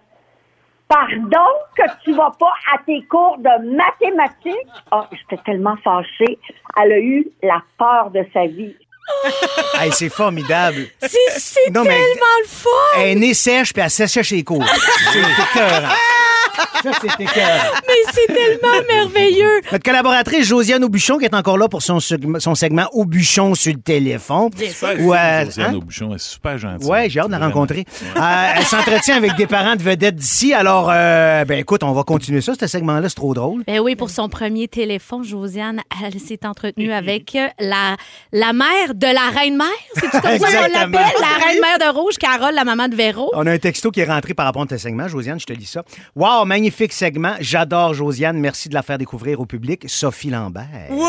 Pardon 0.88 1.52
que 1.76 1.84
tu 2.04 2.14
vas 2.14 2.32
pas 2.40 2.54
à 2.74 2.78
tes 2.86 3.04
cours 3.08 3.38
de 3.40 3.76
mathématiques? 3.76 4.72
Oh, 4.92 5.04
j'étais 5.12 5.44
tellement 5.44 5.76
fâchée. 5.78 6.40
Elle 6.82 6.92
a 6.94 7.00
eu 7.00 7.28
la 7.44 7.62
peur 7.78 8.12
de 8.12 8.26
sa 8.34 8.46
vie. 8.46 8.76
Hey, 9.80 9.92
c'est 9.94 10.10
formidable. 10.10 10.88
C'est 11.02 11.72
tellement 11.72 11.84
le 11.84 12.48
fun! 12.48 12.70
Elle 12.98 13.10
est 13.10 13.16
née 13.16 13.34
sèche 13.34 13.74
puis 13.74 13.84
elle 13.84 13.92
sèche 13.92 14.28
ses 14.28 14.44
cours. 14.44 14.66
C'est 15.14 15.20
écœurant. 15.20 15.94
Ça, 16.84 16.92
c'est 17.02 17.24
écœurant. 17.24 17.74
Mais 17.88 18.12
c'est 18.14 18.34
tellement 18.34 18.82
merveilleux! 18.90 19.62
Notre 19.72 19.84
collaboratrice 19.84 20.48
Josiane 20.48 20.84
Aubuchon 20.84 21.18
qui 21.20 21.26
est 21.26 21.36
encore 21.36 21.58
là 21.58 21.68
pour 21.68 21.82
son, 21.84 22.00
son 22.00 22.56
segment 22.56 22.88
Aubuchon 22.94 23.54
sur 23.56 23.74
le 23.74 23.80
téléphone. 23.80 24.50
Super 24.56 24.96
fine, 24.96 25.12
euh, 25.12 25.46
Josiane 25.46 25.70
hein? 25.70 25.78
Aubuchon, 25.78 26.08
elle 26.10 26.16
est 26.16 26.20
super 26.20 26.58
gentille. 26.58 26.90
Ouais, 26.90 27.10
j'ai 27.10 27.20
hâte 27.20 27.28
de 27.28 27.32
la 27.34 27.40
rencontrer. 27.40 27.86
Euh, 28.16 28.52
elle 28.56 28.66
s'entretient 28.66 29.16
avec 29.18 29.36
des 29.36 29.46
parents 29.48 29.76
de 29.76 29.84
vedettes 29.84 30.16
d'ici. 30.16 30.54
Alors, 30.54 30.90
euh, 30.92 31.46
ben 31.46 31.60
écoute, 31.60 31.84
on 31.84 31.92
va 31.92 32.04
continuer 32.04 32.42
ça. 32.42 32.54
Ce 32.60 32.66
segment-là, 32.66 33.10
c'est 33.10 33.16
trop 33.16 33.34
drôle. 33.36 33.64
Ben 33.68 33.80
oui, 33.80 33.96
pour 33.96 34.10
son 34.10 34.30
premier 34.30 34.68
téléphone, 34.68 35.24
Josiane, 35.24 35.82
elle 36.04 36.20
s'est 36.20 36.46
entretenue 36.46 36.92
avec 36.92 37.38
la, 37.60 37.96
la 38.32 38.54
mère 38.54 38.96
de 38.98 39.06
la 39.08 39.30
reine-mère. 39.30 39.68
C'est 39.94 40.10
tout 40.10 40.20
comme 40.22 40.40
ça 40.40 40.48
qu'on 40.48 40.74
l'appelle? 40.74 40.92
La 40.92 41.46
reine-mère 41.46 41.78
de 41.78 41.96
Rouge, 41.98 42.16
Carole, 42.18 42.56
la 42.56 42.64
maman 42.64 42.88
de 42.88 42.96
Véro. 42.96 43.30
On 43.36 43.46
a 43.46 43.52
un 43.52 43.58
texto 43.60 43.92
qui 43.92 44.00
est 44.00 44.06
rentré 44.06 44.34
par 44.34 44.46
rapport 44.48 44.64
à 44.64 44.66
ton 44.66 44.78
segment. 44.78 45.08
Josiane, 45.08 45.40
je 45.40 45.46
te 45.46 45.54
lis 45.54 45.68
ça. 45.68 45.84
Wow, 46.16 46.46
magnifique 46.46 46.92
segment. 46.94 47.36
J'adore 47.40 47.94
Josiane. 47.94 48.40
Merci 48.40 48.70
de 48.70 48.74
la 48.74 48.82
faire 48.82 48.98
découvrir 48.98 49.40
au 49.40 49.46
public. 49.46 49.84
Sophie 49.88 50.32
Lambert. 50.32 50.66
Wow, 50.90 51.06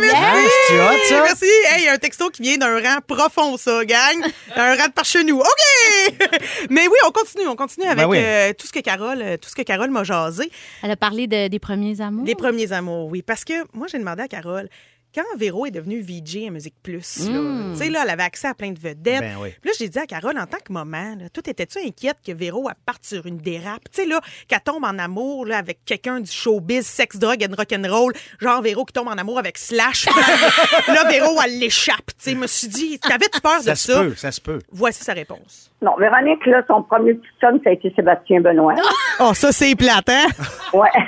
merci! 0.00 0.16
Hein, 0.16 0.42
c'est-tu 0.68 0.80
hot, 0.80 1.04
ça? 1.08 1.22
Merci! 1.22 1.44
Hey, 1.68 1.88
un 1.88 1.96
texto 1.96 2.28
qui 2.28 2.42
vient 2.42 2.58
d'un 2.58 2.74
rang 2.78 2.98
profond, 3.06 3.56
ça, 3.56 3.84
gang. 3.86 4.22
Un 4.54 4.76
rang 4.76 4.86
de 4.88 4.92
par 4.92 5.06
chez 5.06 5.24
nous. 5.24 5.38
OK! 5.38 6.14
Mais 6.70 6.86
oui, 6.88 6.96
on 7.06 7.10
continue. 7.10 7.46
On 7.48 7.56
continue 7.56 7.86
avec 7.86 7.98
Ben 8.04 8.06
oui. 8.06 8.18
euh, 8.20 8.52
tout 8.52 8.66
ce 8.66 8.72
que 8.72 8.80
Carole, 8.80 9.22
euh, 9.22 9.36
tout 9.38 9.48
ce 9.48 9.54
que 9.54 9.62
Carole 9.62 9.90
m'a 9.90 10.04
jasé. 10.04 10.50
Elle 10.82 10.90
a 10.90 10.96
parlé 10.96 11.26
de- 11.26 11.48
des 11.48 11.58
premiers 11.58 12.00
amours. 12.02 12.26
Les 12.26 12.34
premiers 12.34 12.72
amours, 12.72 13.06
oui. 13.06 13.22
Parce 13.22 13.44
que 13.44 13.54
moi, 13.72 13.86
j'ai 13.90 13.98
demandé 13.98 14.22
à 14.22 14.28
Carole, 14.28 14.68
quand 15.14 15.24
Véro 15.36 15.66
est 15.66 15.70
devenue 15.70 16.00
VJ 16.00 16.46
à 16.46 16.50
Musique 16.50 16.74
Plus, 16.82 17.28
là, 17.28 17.72
tu 17.72 17.78
sais, 17.78 17.90
là, 17.90 18.02
elle 18.04 18.10
avait 18.10 18.22
accès 18.22 18.48
à 18.48 18.54
plein 18.54 18.70
de 18.70 18.78
vedettes. 18.78 19.20
Ben 19.20 19.36
oui. 19.40 19.50
Puis 19.60 19.70
là, 19.70 19.74
j'ai 19.78 19.88
dit 19.88 19.98
à 19.98 20.06
Carole, 20.06 20.38
en 20.38 20.46
tant 20.46 20.58
que 20.58 20.72
maman, 20.72 21.16
là, 21.16 21.28
toi, 21.30 21.42
étais-tu 21.46 21.78
inquiète 21.78 22.18
que 22.24 22.32
Véro 22.32 22.68
elle 22.68 22.74
parte 22.86 23.04
sur 23.04 23.26
une 23.26 23.38
dérape? 23.38 23.90
Tu 23.92 24.02
sais, 24.02 24.08
là, 24.08 24.20
qu'elle 24.48 24.60
tombe 24.60 24.84
en 24.84 24.98
amour 24.98 25.46
là, 25.46 25.58
avec 25.58 25.84
quelqu'un 25.84 26.20
du 26.20 26.30
showbiz, 26.30 26.86
sex, 26.86 27.16
drogue 27.16 27.44
and 27.48 27.54
rock'n'roll, 27.56 28.12
genre 28.40 28.62
Véro 28.62 28.84
qui 28.84 28.92
tombe 28.92 29.08
en 29.08 29.18
amour 29.18 29.38
avec 29.38 29.58
Slash. 29.58 30.06
là, 30.88 31.08
Véro, 31.08 31.40
elle 31.44 31.58
l'échappe. 31.58 32.06
Tu 32.06 32.14
sais, 32.18 32.30
je 32.32 32.36
me 32.36 32.46
suis 32.46 32.68
dit, 32.68 32.98
t'avais-tu 32.98 33.40
peur 33.40 33.60
Ça 33.62 33.72
de 33.72 33.76
ça? 33.76 34.02
peut, 34.02 34.14
ça 34.14 34.32
se 34.32 34.40
peut. 34.40 34.60
Voici 34.70 35.02
sa 35.04 35.12
réponse. 35.12 35.69
Non, 35.82 35.96
Véronique, 35.98 36.44
là, 36.46 36.62
son 36.68 36.82
premier 36.82 37.14
petit 37.14 37.28
chum, 37.40 37.58
ça 37.64 37.70
a 37.70 37.72
été 37.72 37.92
Sébastien 37.96 38.40
Benoît. 38.40 38.74
Oh, 39.22 39.34
ça, 39.34 39.52
c'est 39.52 39.74
plate, 39.76 40.08
hein? 40.08 40.26
Ouais. 40.72 40.88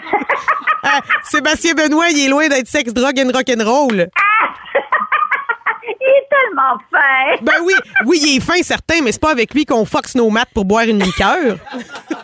Ah, 0.85 0.99
Sébastien 1.23 1.75
Benoît, 1.75 2.09
il 2.11 2.27
est 2.27 2.29
loin 2.29 2.49
d'être 2.49 2.67
sex, 2.67 2.93
drogue 2.93 3.17
and 3.21 3.31
rock'n'roll. 3.33 3.95
Il 3.95 4.09
est 6.13 6.29
tellement 6.31 6.79
fin. 6.91 7.43
Ben 7.43 7.55
oui, 7.65 7.75
oui, 8.07 8.21
il 8.23 8.37
est 8.37 8.41
fin, 8.41 8.63
certain, 8.63 9.01
mais 9.03 9.13
c'est 9.13 9.21
pas 9.21 9.31
avec 9.31 9.53
lui 9.55 9.65
qu'on 9.65 9.85
foxe 9.85 10.15
nos 10.15 10.31
maths 10.31 10.49
pour 10.55 10.65
boire 10.65 10.85
une 10.85 11.03
liqueur. 11.03 11.57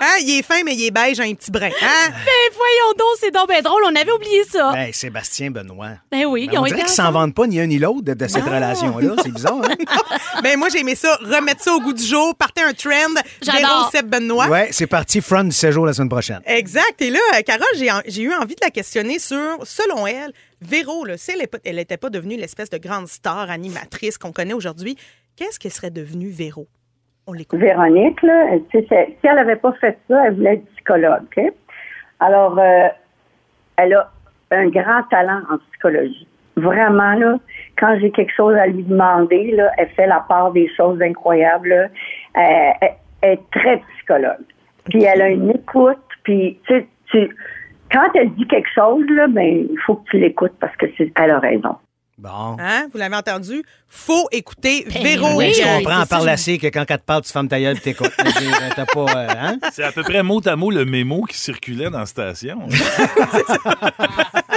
hein, 0.00 0.14
il 0.22 0.38
est 0.38 0.42
fin, 0.42 0.62
mais 0.64 0.74
il 0.74 0.86
est 0.86 0.90
beige, 0.90 1.20
un 1.20 1.32
petit 1.34 1.50
brin. 1.50 1.66
Hein? 1.66 2.08
Ben 2.10 2.54
voyons 2.54 2.92
donc, 2.98 3.16
c'est 3.20 3.30
donc 3.30 3.48
ben 3.48 3.62
drôle. 3.62 3.82
On 3.86 3.94
avait 3.94 4.12
oublié 4.12 4.44
ça. 4.44 4.72
Ben, 4.72 4.92
Sébastien 4.92 5.50
Benoît. 5.50 5.96
Ben 6.10 6.24
oui, 6.26 6.46
Ben, 6.46 6.52
ils 6.54 6.58
on 6.58 6.62
ont 6.62 6.64
dirait 6.66 6.80
qu'ils 6.80 6.88
s'en 6.88 7.10
vendent 7.10 7.34
pas 7.34 7.46
ni 7.46 7.60
un 7.60 7.66
ni 7.66 7.78
l'autre 7.78 8.02
de, 8.02 8.14
de 8.14 8.26
cette 8.28 8.44
relation-là. 8.44 9.14
C'est 9.22 9.32
bizarre, 9.32 9.60
hein? 9.64 9.74
Ben 10.42 10.58
moi, 10.58 10.68
j'ai 10.70 10.80
aimé 10.80 10.94
ça, 10.94 11.16
remettre 11.22 11.62
ça 11.62 11.72
au 11.74 11.80
goût 11.80 11.92
du 11.92 12.04
jour, 12.04 12.34
partir 12.36 12.66
un 12.66 12.72
trend, 12.72 13.20
J'adore. 13.42 13.90
Seb 13.92 14.06
Benoît. 14.08 14.46
Ouais, 14.48 14.68
c'est 14.70 14.86
parti. 14.86 15.20
Front 15.20 15.44
du 15.44 15.52
séjour 15.52 15.84
la 15.86 15.92
semaine 15.92 16.08
prochaine. 16.08 16.40
Exact. 16.46 17.00
Et 17.00 17.10
là, 17.10 17.18
euh, 17.34 17.40
Carole, 17.42 17.64
j'ai, 17.76 17.90
en- 17.90 18.02
j'ai 18.06 18.22
eu 18.22 18.32
envie 18.34 18.54
de 18.54 18.60
la 18.62 18.70
questionner 18.70 19.18
sur, 19.18 19.58
selon 19.64 20.06
elle, 20.06 20.32
Véro, 20.60 21.04
là, 21.04 21.16
si 21.16 21.32
elle 21.64 21.76
n'était 21.76 21.96
pas 21.96 22.10
devenue 22.10 22.36
l'espèce 22.36 22.70
de 22.70 22.78
grande 22.78 23.06
star 23.06 23.50
animatrice 23.50 24.18
qu'on 24.18 24.32
connaît 24.32 24.54
aujourd'hui, 24.54 24.96
qu'est-ce 25.36 25.58
qu'elle 25.58 25.72
serait 25.72 25.90
devenue, 25.90 26.28
Véro? 26.30 26.66
On 27.26 27.32
l'écoute. 27.32 27.60
Véronique, 27.60 28.20
là, 28.22 28.56
si 28.72 28.86
elle 28.90 29.34
n'avait 29.36 29.56
pas 29.56 29.72
fait 29.74 29.98
ça, 30.08 30.26
elle 30.26 30.34
voulait 30.34 30.54
être 30.54 30.66
psychologue. 30.74 31.22
OK? 31.36 31.52
Alors, 32.20 32.58
euh, 32.58 32.88
elle 33.76 33.92
a 33.94 34.10
un 34.50 34.68
grand 34.68 35.02
talent 35.10 35.42
en 35.50 35.58
psychologie. 35.70 36.26
Vraiment, 36.56 37.12
là, 37.14 37.38
quand 37.78 37.96
j'ai 38.00 38.10
quelque 38.10 38.32
chose 38.34 38.56
à 38.56 38.66
lui 38.66 38.82
demander, 38.82 39.52
là, 39.52 39.70
elle 39.78 39.90
fait 39.90 40.06
la 40.06 40.20
part 40.20 40.50
des 40.52 40.68
choses 40.76 41.00
incroyables. 41.00 41.68
là. 41.68 41.88
Elle, 42.80 42.88
elle 43.20 43.32
est 43.34 43.50
très 43.52 43.80
psychologue. 43.94 44.44
Puis 44.86 45.04
elle 45.04 45.22
a 45.22 45.28
une 45.28 45.50
écoute. 45.50 45.98
Puis, 46.24 46.58
tu 46.66 46.74
sais, 46.80 46.86
tu- 47.12 47.36
quand 47.90 48.08
elle 48.14 48.34
dit 48.34 48.46
quelque 48.46 48.68
chose, 48.74 49.04
là, 49.10 49.26
ben, 49.28 49.66
il 49.70 49.78
faut 49.86 49.96
que 49.96 50.10
tu 50.10 50.18
l'écoutes 50.18 50.54
parce 50.60 50.76
que 50.76 50.86
c'est, 50.96 51.12
elle 51.16 51.30
a 51.30 51.38
raison. 51.38 51.76
Bon. 52.18 52.56
Hein? 52.58 52.88
Vous 52.92 52.98
l'avez 52.98 53.14
entendu? 53.14 53.62
Faut 53.86 54.28
écouter 54.32 54.84
Ben 54.92 55.02
Véro. 55.04 55.36
oui, 55.36 55.52
je 55.54 55.62
comprends 55.62 56.04
par 56.04 56.24
la 56.24 56.34
que 56.34 56.66
quand 56.66 56.84
elle 56.88 56.98
te 56.98 57.04
parle, 57.04 57.22
tu 57.22 57.32
fermes 57.32 57.46
ta 57.46 57.60
gueule 57.60 57.76
et 57.76 57.80
t'écoutes. 57.80 58.10
T'as 58.76 58.86
pas. 58.86 59.00
euh, 59.00 59.28
hein? 59.38 59.58
C'est 59.70 59.84
à 59.84 59.92
peu 59.92 60.02
près 60.02 60.24
mot 60.24 60.40
à 60.44 60.56
mot 60.56 60.72
le 60.72 60.84
mémo 60.84 61.22
qui 61.22 61.38
circulait 61.38 61.90
dans 61.90 62.00
la 62.00 62.06
station. 62.06 62.58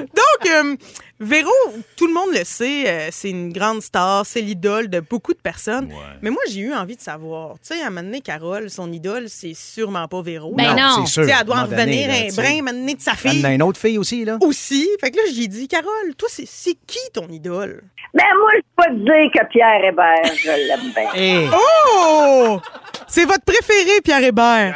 Donc, 0.00 0.50
euh, 0.50 0.76
Véro, 1.20 1.50
tout 1.96 2.06
le 2.08 2.12
monde 2.14 2.30
le 2.32 2.44
sait, 2.44 2.88
euh, 2.88 3.08
c'est 3.12 3.30
une 3.30 3.52
grande 3.52 3.80
star, 3.80 4.26
c'est 4.26 4.40
l'idole 4.40 4.88
de 4.88 5.00
beaucoup 5.00 5.32
de 5.32 5.38
personnes. 5.38 5.86
Ouais. 5.86 6.16
Mais 6.20 6.30
moi, 6.30 6.42
j'ai 6.50 6.60
eu 6.60 6.72
envie 6.72 6.96
de 6.96 7.00
savoir. 7.00 7.54
Tu 7.66 7.74
sais, 7.74 7.82
à 7.82 7.86
un 7.86 7.90
moment 7.90 8.02
donné, 8.02 8.20
Carole, 8.20 8.68
son 8.70 8.90
idole, 8.92 9.28
c'est 9.28 9.54
sûrement 9.54 10.08
pas 10.08 10.20
Véro. 10.22 10.52
Ben 10.54 10.74
non. 10.74 11.04
c'est 11.06 11.12
sûr. 11.12 11.22
Elle 11.28 11.46
doit 11.46 11.58
en 11.58 11.64
revenir 11.66 12.10
un 12.10 12.34
brin, 12.34 12.44
à 12.44 12.50
un 12.50 12.56
moment 12.56 12.72
donné, 12.72 12.94
de 12.94 13.00
sa 13.00 13.14
fille 13.14 13.44
a 13.44 13.52
une 13.52 13.62
autre 13.62 13.78
fille 13.78 13.98
aussi, 13.98 14.24
là. 14.24 14.38
aussi. 14.40 14.88
Fait 15.00 15.10
que 15.10 15.16
là, 15.16 15.22
j'ai 15.34 15.46
dit, 15.46 15.68
Carole, 15.68 16.14
toi, 16.18 16.28
c'est 16.30 16.46
c'est 16.46 16.76
qui 16.86 16.98
ton 17.12 17.28
idole? 17.28 17.82
Mais 18.14 18.22
moi, 18.38 18.50
je 18.56 18.60
peux 18.76 18.90
te 18.94 18.98
dire 19.04 19.30
que 19.42 19.48
Pierre 19.48 19.84
Hébert, 19.84 20.34
je 20.36 20.48
l'aime 20.68 20.92
bien. 20.94 21.10
Eh, 21.16 21.46
Oh! 21.52 22.60
C'est 23.06 23.24
votre 23.24 23.44
préféré, 23.44 24.00
Pierre 24.02 24.22
Hébert. 24.22 24.74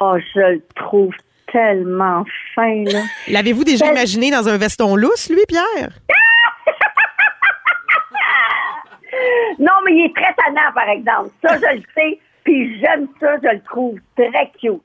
Oh, 0.00 0.14
je 0.34 0.40
le 0.40 0.62
trouve 0.76 1.12
tellement 1.52 2.24
fin, 2.54 2.84
là. 2.84 3.02
L'avez-vous 3.28 3.64
déjà 3.64 3.86
imaginé 3.86 4.30
dans 4.30 4.48
un 4.48 4.56
veston 4.56 4.96
lousse, 4.96 5.30
lui, 5.30 5.42
Pierre? 5.48 5.90
Non, 9.58 9.72
mais 9.84 9.92
il 9.92 10.04
est 10.04 10.14
très 10.14 10.34
tannant, 10.34 10.72
par 10.74 10.88
exemple. 10.88 11.30
Ça, 11.42 11.56
je 11.56 11.76
le 11.76 11.82
sais. 11.94 12.18
Puis 12.44 12.78
j'aime 12.80 13.08
ça, 13.20 13.36
je 13.42 13.48
le 13.48 13.60
trouve 13.62 13.98
très 14.16 14.50
cute. 14.60 14.82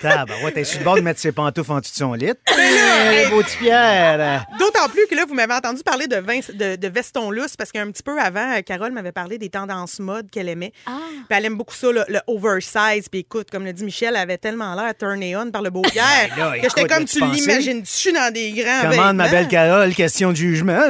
Tabarouette, 0.00 0.54
t'es 0.54 0.64
sur 0.64 0.78
le 0.80 0.84
bord 0.84 0.96
de 0.96 1.00
mettre 1.00 1.20
ses 1.20 1.32
pantoufles 1.32 1.72
en 1.72 1.80
dessous 1.80 1.92
de 1.92 1.96
son 1.96 2.12
lit? 2.14 2.26
là, 2.26 2.34
Eh, 2.48 3.24
hey. 3.24 3.30
beau 3.30 3.42
petit 3.42 3.56
Pierre. 3.58 4.46
D'autant 4.58 4.88
plus 4.88 5.06
que 5.08 5.14
là, 5.14 5.24
vous 5.26 5.34
m'avez 5.34 5.54
entendu 5.54 5.82
parler 5.82 6.06
de, 6.06 6.16
vin- 6.16 6.40
de, 6.52 6.76
de 6.76 6.88
veston 6.88 7.30
lousse 7.30 7.56
parce 7.56 7.72
qu'un 7.72 7.90
petit 7.90 8.02
peu 8.02 8.18
avant, 8.20 8.56
euh, 8.56 8.60
Carole 8.62 8.92
m'avait 8.92 9.12
parlé 9.12 9.38
des 9.38 9.48
tendances 9.50 9.98
mode 9.98 10.30
qu'elle 10.30 10.48
aimait. 10.48 10.72
Ah. 10.86 10.98
Puis 11.28 11.38
elle 11.38 11.44
aime 11.46 11.56
beaucoup 11.56 11.74
ça, 11.74 11.90
le, 11.92 12.04
le 12.08 12.20
oversize. 12.26 13.08
Puis 13.10 13.20
écoute, 13.20 13.50
comme 13.50 13.64
le 13.64 13.72
dit 13.72 13.84
Michel, 13.84 14.10
elle 14.10 14.16
avait 14.16 14.38
tellement 14.38 14.74
l'air 14.74 14.92
turné 14.98 15.36
on 15.36 15.50
par 15.50 15.62
le 15.62 15.70
beau 15.70 15.82
Pierre 15.82 16.04
Ben 16.36 16.44
là, 16.44 16.58
que 16.58 16.68
j'étais 16.68 16.86
comme 16.86 17.00
là, 17.00 17.04
tu 17.04 17.14
tu 17.14 17.20
pensais? 17.20 17.40
l'imagines-tu 17.40 18.12
dans 18.12 18.32
des 18.32 18.52
grands 18.52 18.90
Commande, 18.90 19.16
ma 19.16 19.28
belle 19.28 19.48
Carole, 19.48 19.94
question 19.94 20.30
de 20.30 20.36
jugement. 20.36 20.72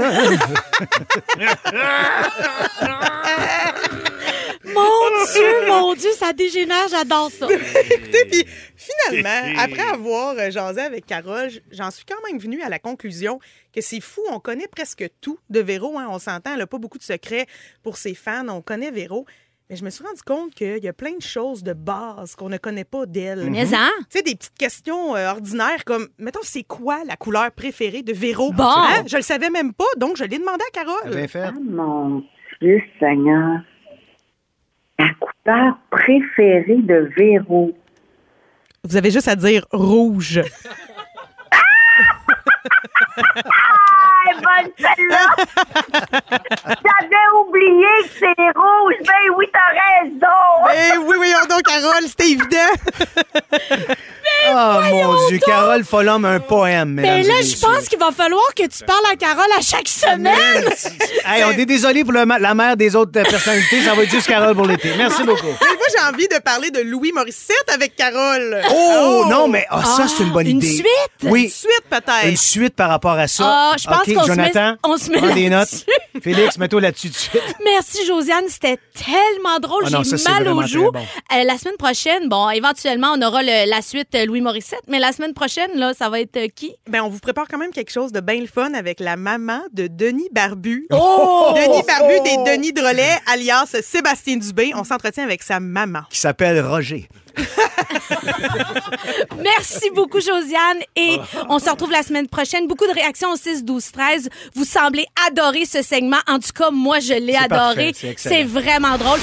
Mon 4.74 5.24
Dieu, 5.34 5.66
mon 5.68 5.94
Dieu, 5.94 6.10
ça 6.12 6.32
dégénère, 6.32 6.88
j'adore 6.88 7.30
ça. 7.30 7.46
Écoutez, 7.90 8.24
puis 8.30 8.44
finalement, 8.76 9.58
après 9.58 9.82
avoir 9.92 10.34
euh, 10.38 10.50
jasé 10.50 10.80
avec 10.80 11.06
Carole, 11.06 11.50
j'en 11.70 11.90
suis 11.90 12.04
quand 12.04 12.16
même 12.30 12.38
venue 12.40 12.62
à 12.62 12.68
la 12.68 12.78
conclusion 12.78 13.38
que 13.74 13.80
c'est 13.80 14.00
fou. 14.00 14.22
On 14.30 14.40
connaît 14.40 14.68
presque 14.68 15.04
tout 15.20 15.38
de 15.50 15.60
Véro. 15.60 15.98
hein. 15.98 16.08
On 16.10 16.18
s'entend, 16.18 16.52
elle 16.52 16.58
n'a 16.58 16.66
pas 16.66 16.78
beaucoup 16.78 16.98
de 16.98 17.02
secrets 17.02 17.46
pour 17.82 17.96
ses 17.96 18.14
fans. 18.14 18.48
On 18.48 18.62
connaît 18.62 18.90
Véro. 18.90 19.26
Mais 19.70 19.76
je 19.76 19.84
me 19.84 19.90
suis 19.90 20.04
rendu 20.04 20.20
compte 20.22 20.54
qu'il 20.54 20.84
y 20.84 20.88
a 20.88 20.92
plein 20.92 21.12
de 21.16 21.22
choses 21.22 21.62
de 21.62 21.72
base 21.72 22.34
qu'on 22.34 22.50
ne 22.50 22.58
connaît 22.58 22.84
pas 22.84 23.06
d'elle. 23.06 23.48
Mais 23.48 23.72
hein? 23.74 23.90
Tu 24.10 24.18
sais, 24.18 24.22
des 24.22 24.34
petites 24.34 24.58
questions 24.58 25.16
euh, 25.16 25.30
ordinaires 25.30 25.84
comme, 25.86 26.08
mettons, 26.18 26.40
c'est 26.42 26.64
quoi 26.64 27.04
la 27.06 27.16
couleur 27.16 27.50
préférée 27.52 28.02
de 28.02 28.12
Véro? 28.12 28.52
Bon. 28.52 28.64
Hein? 28.64 29.04
Je 29.06 29.16
le 29.16 29.22
savais 29.22 29.48
même 29.48 29.72
pas, 29.72 29.86
donc 29.96 30.16
je 30.18 30.24
l'ai 30.24 30.38
demandé 30.38 30.62
à 30.68 30.70
Carole. 30.72 31.14
Bien 31.14 31.26
fait. 31.28 31.44
Ah, 31.44 31.52
mon 31.62 32.22
Dieu 32.60 32.82
Seigneur. 33.00 33.60
La 35.02 35.08
couleur 35.18 35.78
préférée 35.90 36.82
de 36.82 37.10
Véro. 37.16 37.72
Vous 38.84 38.96
avez 38.96 39.10
juste 39.10 39.26
à 39.26 39.34
dire 39.34 39.64
rouge. 39.72 40.40
Ah, 44.34 44.62
bonne 44.62 44.72
celle-là! 44.78 45.26
J'avais 46.66 47.28
oublié 47.40 47.86
que 48.02 48.08
c'est 48.18 48.58
rouge. 48.58 48.94
Ben 49.00 49.34
oui, 49.36 49.46
t'as 49.52 50.04
raison. 50.04 50.94
Eh 50.94 50.98
oui, 50.98 51.16
oui, 51.20 51.32
donc, 51.48 51.62
Carole, 51.62 52.04
c'était 52.06 52.30
évident. 52.30 52.72
Oh 54.50 54.78
mon 54.90 55.28
Dieu, 55.28 55.38
Carole 55.44 55.84
Follum, 55.84 56.24
un 56.24 56.40
poème. 56.40 56.94
Mais 56.94 57.02
Ben 57.02 57.26
là, 57.26 57.34
je 57.42 57.56
pense 57.60 57.88
qu'il 57.88 57.98
va 57.98 58.10
falloir 58.10 58.42
que 58.56 58.62
tu 58.66 58.84
parles 58.84 59.04
à 59.12 59.16
Carole 59.16 59.50
à 59.56 59.60
chaque 59.62 59.88
semaine. 59.88 60.68
Hey, 61.24 61.44
on 61.44 61.50
est 61.52 61.66
désolé 61.66 62.02
pour 62.02 62.12
le 62.12 62.24
ma- 62.26 62.38
la 62.38 62.54
mère 62.54 62.76
des 62.76 62.96
autres 62.96 63.12
euh, 63.20 63.22
personnalités. 63.24 63.82
Ça 63.82 63.94
va 63.94 64.02
être 64.02 64.10
juste 64.10 64.26
Carole 64.26 64.54
pour 64.54 64.66
l'été. 64.66 64.90
Merci 64.96 65.22
beaucoup. 65.22 65.46
Mais 65.46 65.66
moi, 65.76 65.86
j'ai 65.96 66.12
envie 66.12 66.28
de 66.28 66.38
parler 66.40 66.70
de 66.70 66.80
Louis 66.80 67.12
Morissette 67.12 67.70
avec 67.72 67.94
Carole. 67.94 68.60
Oh, 68.70 69.26
non, 69.28 69.46
mais 69.48 69.66
ah, 69.70 69.82
ça, 69.84 70.06
c'est 70.08 70.22
une 70.24 70.30
bonne 70.30 70.46
une 70.46 70.58
idée. 70.58 70.72
suite? 70.76 70.86
Oui. 71.24 71.44
Une 71.44 71.50
suite, 71.50 71.84
peut-être. 71.88 72.26
Une 72.26 72.36
suite 72.36 72.74
par 72.74 72.88
rapport 72.88 73.12
à 73.18 73.28
ça. 73.28 73.44
Ah, 73.46 73.72
je 73.78 73.86
pense 73.86 74.08
OK, 74.08 74.14
qu'on 74.14 74.21
Jonathan, 74.26 74.70
met- 74.72 74.78
on 74.84 74.96
se 74.96 75.10
met 75.10 75.18
prends 75.18 75.34
des 75.34 75.48
notes. 75.50 75.70
là-dessus. 75.70 75.84
Félix, 76.22 76.58
mets-toi 76.58 76.80
là-dessus 76.80 77.08
tout 77.08 77.14
de 77.14 77.18
suite. 77.18 77.42
Merci, 77.64 78.06
Josiane. 78.06 78.44
C'était 78.48 78.78
tellement 78.94 79.58
drôle. 79.60 79.84
Ah 79.86 79.90
non, 79.90 80.02
J'ai 80.02 80.16
mal 80.30 80.46
aux 80.48 80.62
joues. 80.66 80.90
bon. 80.92 81.00
Euh, 81.00 81.44
la 81.44 81.56
semaine 81.58 81.76
prochaine, 81.78 82.28
bon, 82.28 82.50
éventuellement, 82.50 83.14
on 83.16 83.22
aura 83.22 83.42
le- 83.42 83.68
la 83.68 83.82
suite 83.82 84.14
euh, 84.14 84.24
Louis 84.26 84.40
Morissette, 84.40 84.82
mais 84.88 84.98
la 84.98 85.12
semaine 85.12 85.34
prochaine, 85.34 85.70
là, 85.74 85.92
ça 85.94 86.08
va 86.08 86.20
être 86.20 86.36
euh, 86.36 86.48
qui? 86.54 86.74
Ben, 86.88 87.02
on 87.02 87.08
vous 87.08 87.18
prépare 87.18 87.46
quand 87.48 87.58
même 87.58 87.70
quelque 87.72 87.90
chose 87.92 88.12
de 88.12 88.20
bien 88.20 88.40
le 88.40 88.46
fun 88.46 88.74
avec 88.74 89.00
la 89.00 89.16
maman 89.16 89.62
de 89.72 89.86
Denis 89.86 90.28
Barbu. 90.32 90.86
Oh! 90.92 91.52
Denis 91.56 91.82
Barbu 91.86 92.20
des 92.24 92.50
Denis 92.52 92.72
Drolet, 92.72 93.18
alias 93.32 93.74
Sébastien 93.82 94.36
Dubé. 94.36 94.72
On 94.76 94.84
s'entretient 94.84 95.24
avec 95.24 95.42
sa 95.42 95.60
maman. 95.60 96.00
Qui 96.10 96.18
s'appelle 96.18 96.60
Roger. 96.64 97.08
Merci 99.38 99.90
beaucoup, 99.94 100.20
Josiane. 100.20 100.80
Et 100.96 101.18
on 101.48 101.58
se 101.58 101.70
retrouve 101.70 101.92
la 101.92 102.02
semaine 102.02 102.28
prochaine. 102.28 102.66
Beaucoup 102.66 102.86
de 102.86 102.94
réactions 102.94 103.30
au 103.32 103.36
6, 103.36 103.64
12, 103.64 103.92
13. 103.92 104.28
Vous 104.54 104.64
semblez 104.64 105.06
adorer 105.28 105.64
ce 105.64 105.82
segment. 105.82 106.18
En 106.28 106.38
tout 106.38 106.52
cas, 106.54 106.70
moi, 106.70 107.00
je 107.00 107.14
l'ai 107.14 107.36
adoré. 107.36 107.92
C'est 108.16 108.44
vraiment 108.44 108.96
drôle. 108.98 109.20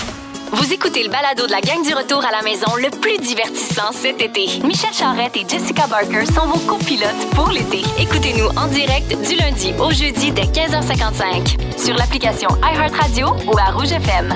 Vous 0.52 0.74
écoutez 0.74 1.04
le 1.04 1.10
balado 1.10 1.46
de 1.46 1.52
la 1.52 1.62
gang 1.62 1.84
du 1.86 1.94
retour 1.94 2.26
à 2.26 2.32
la 2.32 2.42
maison 2.42 2.76
le 2.76 2.90
plus 2.90 3.20
divertissant 3.20 3.92
cet 3.92 4.20
été. 4.20 4.48
Michel 4.64 4.92
Charrette 4.94 5.38
et 5.38 5.46
Jessica 5.48 5.86
Barker 5.86 6.26
sont 6.26 6.48
vos 6.48 6.60
copilotes 6.60 7.30
pour 7.36 7.50
l'été. 7.50 7.84
Écoutez-nous 8.00 8.48
en 8.58 8.68
direct 8.68 9.10
du 9.28 9.36
lundi 9.36 9.74
au 9.80 9.92
jeudi 9.92 10.32
dès 10.32 10.44
15h55 10.44 11.80
sur 11.80 11.96
l'application 11.96 12.50
iHeartRadio 12.64 13.28
ou 13.46 13.58
à 13.60 13.72
Rouge 13.72 13.92
FM. 13.92 14.34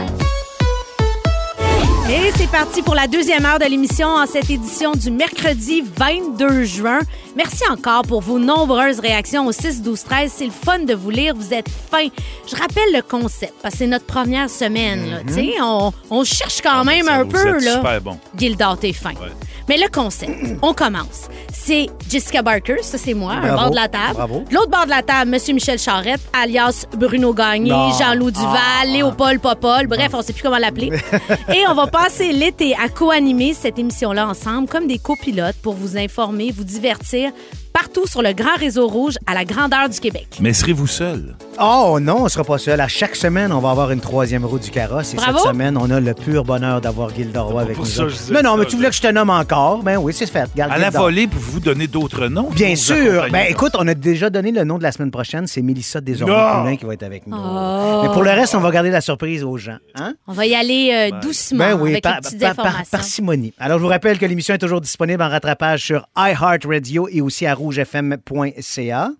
Et 2.09 2.31
c'est 2.35 2.51
parti 2.51 2.81
pour 2.81 2.95
la 2.95 3.07
deuxième 3.07 3.45
heure 3.45 3.59
de 3.59 3.65
l'émission 3.65 4.07
en 4.07 4.25
cette 4.25 4.49
édition 4.49 4.91
du 4.91 5.09
mercredi 5.09 5.81
22 5.81 6.63
juin. 6.63 6.99
Merci 7.35 7.63
encore 7.71 8.03
pour 8.03 8.21
vos 8.21 8.37
nombreuses 8.39 8.99
réactions 8.99 9.47
au 9.47 9.51
6 9.51 9.81
12 9.81 10.03
13. 10.03 10.33
C'est 10.35 10.45
le 10.45 10.51
fun 10.51 10.79
de 10.79 10.93
vous 10.93 11.09
lire. 11.09 11.33
Vous 11.35 11.53
êtes 11.53 11.67
fins. 11.69 12.07
Je 12.47 12.55
rappelle 12.55 12.93
le 12.93 13.01
concept 13.01 13.53
parce 13.61 13.73
que 13.73 13.79
c'est 13.79 13.87
notre 13.87 14.05
première 14.05 14.49
semaine. 14.49 15.09
là, 15.11 15.17
tu 15.27 15.33
sais. 15.33 15.53
on, 15.61 15.91
on 16.09 16.23
cherche 16.23 16.61
quand 16.61 16.83
même 16.83 17.05
Ça, 17.05 17.13
un 17.15 17.23
vous 17.23 17.29
peu. 17.29 17.57
êtes 17.57 17.63
là. 17.63 17.73
super 17.75 18.01
bon. 18.01 18.17
Gildor, 18.37 18.77
t'es 18.77 18.93
fin. 18.93 19.11
Ouais. 19.11 19.31
Mais 19.69 19.77
le 19.77 19.87
concept, 19.89 20.33
on 20.61 20.73
commence. 20.73 21.29
C'est 21.53 21.87
Jessica 22.09 22.41
Barker, 22.41 22.79
ça 22.81 22.97
c'est 22.97 23.13
moi, 23.13 23.31
un 23.31 23.55
bord 23.55 23.69
de 23.71 23.75
la 23.77 23.87
table. 23.87 24.13
Bravo. 24.13 24.43
L'autre 24.51 24.69
bord 24.69 24.83
de 24.83 24.89
la 24.89 25.01
table, 25.03 25.31
Monsieur 25.31 25.53
Michel 25.53 25.79
Charrette, 25.79 26.19
alias 26.33 26.85
Bruno 26.97 27.33
Gagné. 27.33 27.69
Jean-Loup 27.97 28.31
Duval, 28.31 28.51
Ah. 28.81 28.85
Léopold 28.85 29.39
Popol, 29.39 29.87
bref, 29.87 30.09
on 30.13 30.21
sait 30.21 30.33
plus 30.33 30.43
comment 30.43 30.57
l'appeler. 30.57 30.91
Et 31.55 31.65
on 31.69 31.73
va 31.75 31.87
passer 31.87 32.33
l'été 32.33 32.75
à 32.75 32.89
co-animer 32.89 33.53
cette 33.53 33.79
émission-là 33.79 34.27
ensemble 34.27 34.67
comme 34.67 34.85
des 34.85 34.97
copilotes 34.99 35.55
pour 35.61 35.75
vous 35.75 35.95
informer, 35.97 36.51
vous 36.51 36.65
divertir 36.65 37.22
det 37.23 37.62
partout 37.73 38.07
sur 38.07 38.21
le 38.21 38.33
grand 38.33 38.55
réseau 38.57 38.88
rouge 38.88 39.15
à 39.25 39.33
la 39.33 39.43
grandeur 39.45 39.89
du 39.89 39.99
Québec. 39.99 40.27
Mais 40.39 40.53
serez-vous 40.53 40.88
seul? 40.88 41.36
Oh 41.59 41.97
non, 42.01 42.21
on 42.23 42.29
sera 42.29 42.43
pas 42.43 42.57
seul. 42.57 42.79
À 42.79 42.88
chaque 42.88 43.15
semaine, 43.15 43.51
on 43.51 43.59
va 43.59 43.71
avoir 43.71 43.91
une 43.91 43.99
troisième 43.99 44.45
roue 44.45 44.59
du 44.59 44.69
carrosse. 44.71 45.13
Et 45.13 45.17
Bravo. 45.17 45.39
cette 45.39 45.47
semaine, 45.51 45.77
on 45.77 45.89
a 45.91 45.99
le 45.99 46.13
pur 46.13 46.43
bonheur 46.43 46.81
d'avoir 46.81 47.13
Gilda 47.13 47.41
Roy 47.41 47.62
avec 47.62 47.75
pour 47.75 47.86
nous. 47.86 47.91
ça 47.91 48.03
que 48.03 48.07
autres. 48.07 48.15
je 48.15 48.19
disais 48.19 48.33
Non, 48.33 48.41
non, 48.51 48.57
mais 48.57 48.65
tu 48.65 48.75
voulais 48.75 48.89
que 48.89 48.95
je 48.95 49.01
te 49.01 49.07
nomme 49.12 49.29
encore? 49.29 49.83
Ben 49.83 49.97
oui, 49.97 50.13
c'est 50.13 50.25
fait. 50.29 50.49
Garde 50.55 50.71
À 50.71 50.77
la 50.77 50.89
volée, 50.89 51.27
pour 51.27 51.39
vous 51.41 51.59
donner 51.59 51.88
d'autres 51.88 52.27
noms? 52.27 52.49
Bien 52.51 52.75
sûr. 52.75 53.25
Ben 53.31 53.45
écoute, 53.49 53.73
on 53.77 53.88
a 53.88 53.93
déjà 53.93 54.29
donné 54.29 54.51
le 54.51 54.63
nom 54.63 54.77
de 54.77 54.83
la 54.83 54.91
semaine 54.91 55.12
prochaine. 55.12 55.47
C'est 55.47 55.62
Mélissa 55.62 55.99
Non. 55.99 56.05
Desormeaux-Poulain 56.12 56.75
qui 56.77 56.86
va 56.86 56.93
être 56.93 57.03
avec 57.03 57.27
nous. 57.27 57.36
Oh. 57.38 58.01
Mais 58.03 58.09
pour 58.09 58.23
le 58.23 58.29
reste, 58.31 58.55
on 58.55 58.59
va 58.59 58.71
garder 58.71 58.89
la 58.91 59.01
surprise 59.01 59.43
aux 59.43 59.57
gens. 59.57 59.77
Hein? 59.95 60.13
On 60.27 60.33
va 60.33 60.45
y 60.45 60.55
aller 60.55 60.91
euh, 61.12 61.19
doucement 61.21 61.59
Ben 61.59 61.73
oui, 61.79 61.91
avec 61.91 62.03
par, 62.03 62.15
les 62.15 62.21
petites 62.21 62.39
par- 62.39 62.55
par- 62.55 62.81
parcimonie. 62.91 63.53
Alors, 63.59 63.77
je 63.79 63.83
vous 63.83 63.89
rappelle 63.89 64.17
que 64.17 64.25
l'émission 64.25 64.53
est 64.55 64.59
toujours 64.59 64.81
disponible 64.81 65.21
en 65.23 65.29
rattrapage 65.29 65.83
sur 65.83 66.07
iHeartRadio 66.17 67.07
et 67.12 67.21
aussi 67.21 67.45
à 67.45 67.53
rougefm.ca. 67.63 69.12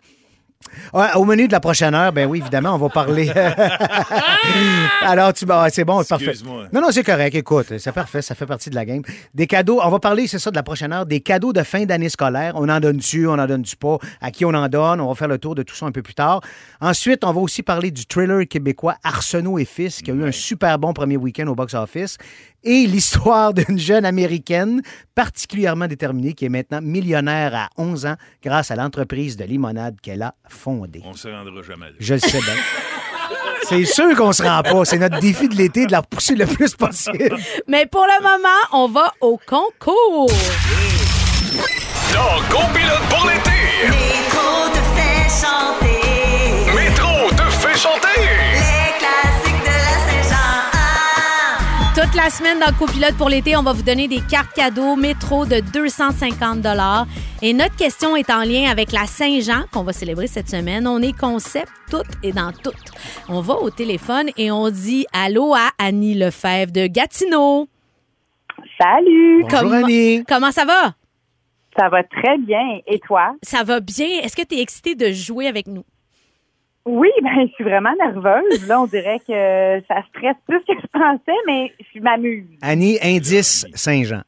Au 1.16 1.26
menu 1.26 1.48
de 1.48 1.52
la 1.52 1.60
prochaine 1.60 1.94
heure, 1.94 2.12
ben 2.14 2.28
oui, 2.30 2.40
évidemment, 2.40 2.76
on 2.76 2.78
va 2.78 2.90
parler. 2.90 3.30
Alors, 5.02 5.34
tu 5.34 5.46
bah, 5.46 5.68
c'est 5.70 5.84
bon, 5.84 6.04
parfait. 6.04 6.26
Excuse-moi. 6.26 6.68
Non, 6.72 6.82
non, 6.82 6.88
c'est 6.92 7.04
correct. 7.04 7.36
Écoute, 7.36 7.78
c'est 7.78 7.92
parfait, 7.92 8.22
ça 8.22 8.36
fait 8.36 8.46
partie 8.46 8.70
de 8.70 8.76
la 8.76 8.86
game. 8.86 9.02
Des 9.34 9.48
cadeaux, 9.48 9.80
on 9.84 9.90
va 9.90 10.00
parler, 10.00 10.28
c'est 10.28 10.40
ça, 10.40 10.52
de 10.52 10.56
la 10.56 10.64
prochaine 10.64 10.94
heure, 10.94 11.06
des 11.06 11.20
cadeaux 11.20 11.54
de 11.54 11.64
fin 11.64 11.86
d'année 11.86 12.10
scolaire. 12.10 12.54
On 12.56 12.70
en 12.70 12.80
donne-tu, 12.80 13.28
on 13.28 13.34
en 13.34 13.46
donne-tu 13.46 13.76
pas, 13.76 13.98
à 14.22 14.32
qui 14.32 14.46
on 14.46 14.54
en 14.54 14.68
donne. 14.68 15.02
On 15.02 15.08
va 15.08 15.16
faire 15.16 15.28
le 15.28 15.38
tour 15.38 15.56
de 15.56 15.64
tout 15.64 15.76
ça 15.76 15.86
un 15.86 15.92
peu 15.92 16.02
plus 16.02 16.16
tard. 16.16 16.42
Ensuite, 16.80 17.24
on 17.24 17.34
va 17.34 17.42
aussi 17.42 17.64
parler 17.64 17.92
du 17.92 18.06
thriller 18.06 18.48
québécois 18.48 18.96
Arsenault 19.04 19.60
et 19.60 19.66
Fils, 19.66 20.02
qui 20.02 20.12
a 20.12 20.14
eu 20.14 20.24
un 20.24 20.32
super 20.32 20.80
bon 20.80 20.94
premier 20.94 21.18
week-end 21.18 21.48
au 21.48 21.56
box-office. 21.56 22.18
Et 22.64 22.88
l'histoire 22.88 23.54
d'une 23.56 23.78
jeune 23.78 24.06
américaine 24.06 24.82
particulièrement 25.16 25.88
déterminée 25.88 26.34
qui 26.34 26.46
est 26.46 26.50
maintenant 26.50 26.82
millionnaire 26.82 27.56
à 27.56 27.70
11 27.78 28.06
ans 28.06 28.16
grâce 28.44 28.72
à 28.72 28.76
l'entreprise 28.76 29.38
de 29.38 29.44
limonade 29.44 30.00
qu'elle 30.02 30.22
a 30.22 30.36
fondée. 30.48 31.02
On 31.06 31.14
se 31.14 31.28
rendra 31.28 31.62
jamais 31.62 31.88
là. 31.88 31.96
Je 32.00 32.14
le 32.16 32.20
sais 32.20 32.40
bien. 32.40 32.54
C'est 33.64 33.86
sûr 33.86 34.16
qu'on 34.16 34.34
se 34.34 34.44
rend 34.44 34.62
pas. 34.62 34.86
C'est 34.86 34.98
notre 34.98 35.20
défi 35.20 35.48
de 35.48 35.56
l'été 35.56 35.86
de 35.86 35.92
la 35.92 36.02
pousser 36.02 36.36
le 36.36 36.46
plus 36.46 36.76
possible. 36.76 37.38
Mais 37.68 37.86
pour 37.86 38.06
le 38.06 38.22
moment, 38.22 38.50
on 38.74 38.88
va 38.90 39.14
au 39.22 39.40
concours. 39.48 40.30
Dans 42.14 42.42
Copilote 42.50 43.10
pour 43.10 43.26
l'été. 43.30 43.53
Toute 52.04 52.16
la 52.16 52.30
semaine 52.30 52.60
dans 52.60 52.74
Copilote 52.78 53.16
pour 53.18 53.30
l'été, 53.30 53.56
on 53.56 53.64
va 53.64 53.72
vous 53.72 53.82
donner 53.84 54.10
des 54.10 54.20
cartes 54.30 54.54
cadeaux 54.54 54.98
métro 54.98 55.46
de 55.46 55.62
250 55.62 56.66
Et 57.42 57.54
notre 57.54 57.78
question 57.78 58.18
est 58.18 58.30
en 58.30 58.42
lien 58.44 58.70
avec 58.70 58.92
la 58.92 59.06
Saint-Jean 59.06 59.64
qu'on 59.72 59.84
va 59.84 59.94
célébrer 59.94 60.28
cette 60.28 60.50
semaine. 60.50 60.86
On 60.86 61.02
est 61.02 61.18
concept 61.18 61.72
tout 61.90 62.04
et 62.22 62.34
dans 62.34 62.52
tout. 62.52 62.74
On 63.30 63.40
va 63.40 63.54
au 63.56 63.70
téléphone 63.70 64.30
et 64.36 64.52
on 64.52 64.70
dit 64.70 65.06
allô 65.14 65.54
à 65.54 65.70
Annie 65.80 66.16
Lefebvre 66.16 66.74
de 66.74 66.88
Gatineau. 66.88 67.70
Salut! 68.78 69.44
Bonjour, 69.44 69.60
Comment- 69.60 69.86
Annie. 69.86 70.26
Comment 70.28 70.52
ça 70.52 70.66
va? 70.66 70.96
Ça 71.80 71.88
va 71.88 72.04
très 72.04 72.38
bien. 72.38 72.80
Et 72.86 73.00
toi? 73.00 73.34
Ça 73.44 73.64
va 73.64 73.80
bien. 73.80 74.20
Est-ce 74.24 74.36
que 74.36 74.46
tu 74.46 74.56
es 74.56 74.62
excitée 74.62 74.96
de 74.96 75.12
jouer 75.14 75.48
avec 75.48 75.68
nous? 75.68 75.86
Oui, 76.86 77.10
ben, 77.24 77.48
je 77.48 77.54
suis 77.54 77.64
vraiment 77.64 77.94
nerveuse. 78.00 78.68
Là, 78.68 78.82
on 78.82 78.88
dirait 78.88 79.20
que 79.20 79.82
ça 79.88 80.04
stresse 80.10 80.36
plus 80.48 80.60
que 80.60 80.74
je 80.82 80.88
pensais, 80.92 81.38
mais 81.48 81.72
je 81.94 82.00
m'amuse. 82.00 82.46
Annie, 82.62 82.98
indice 83.02 83.66
Saint-Jean. 83.74 84.22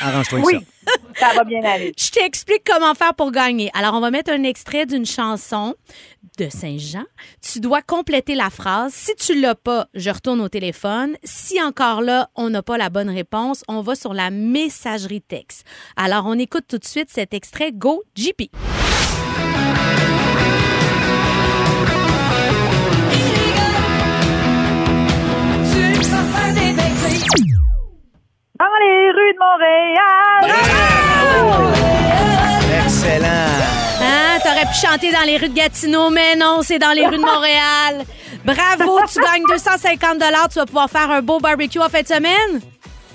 Arrange-toi 0.00 0.40
Oui, 0.42 0.54
ça. 0.86 1.28
ça 1.28 1.34
va 1.36 1.44
bien 1.44 1.62
aller. 1.62 1.92
Je 1.98 2.10
t'explique 2.10 2.62
comment 2.64 2.94
faire 2.94 3.14
pour 3.14 3.30
gagner. 3.30 3.70
Alors, 3.74 3.94
on 3.94 4.00
va 4.00 4.10
mettre 4.10 4.30
un 4.32 4.42
extrait 4.42 4.86
d'une 4.86 5.04
chanson 5.04 5.74
de 6.38 6.48
Saint-Jean. 6.48 7.04
Tu 7.42 7.60
dois 7.60 7.82
compléter 7.82 8.34
la 8.34 8.48
phrase. 8.48 8.94
Si 8.94 9.14
tu 9.16 9.38
l'as 9.38 9.54
pas, 9.54 9.88
je 9.94 10.08
retourne 10.08 10.40
au 10.40 10.48
téléphone. 10.48 11.16
Si 11.24 11.62
encore 11.62 12.00
là, 12.00 12.28
on 12.36 12.48
n'a 12.48 12.62
pas 12.62 12.78
la 12.78 12.88
bonne 12.88 13.10
réponse, 13.10 13.64
on 13.68 13.82
va 13.82 13.94
sur 13.94 14.14
la 14.14 14.30
messagerie 14.30 15.20
texte. 15.22 15.66
Alors, 15.96 16.24
on 16.26 16.38
écoute 16.38 16.64
tout 16.68 16.78
de 16.78 16.84
suite 16.86 17.10
cet 17.10 17.34
extrait. 17.34 17.70
Go, 17.72 18.02
JP. 18.16 18.44
Chanter 34.82 35.10
dans 35.10 35.22
les 35.22 35.38
rues 35.38 35.48
de 35.48 35.54
Gatineau, 35.54 36.10
mais 36.10 36.36
non, 36.36 36.60
c'est 36.62 36.78
dans 36.78 36.92
les 36.92 37.06
rues 37.06 37.16
de 37.16 37.22
Montréal. 37.22 38.04
Bravo, 38.44 39.00
tu 39.10 39.22
gagnes 39.22 39.44
250 39.48 40.18
Tu 40.50 40.58
vas 40.58 40.66
pouvoir 40.66 40.90
faire 40.90 41.10
un 41.10 41.22
beau 41.22 41.40
barbecue 41.40 41.78
en 41.78 41.88
fin 41.88 42.02
de 42.02 42.06
semaine? 42.06 42.60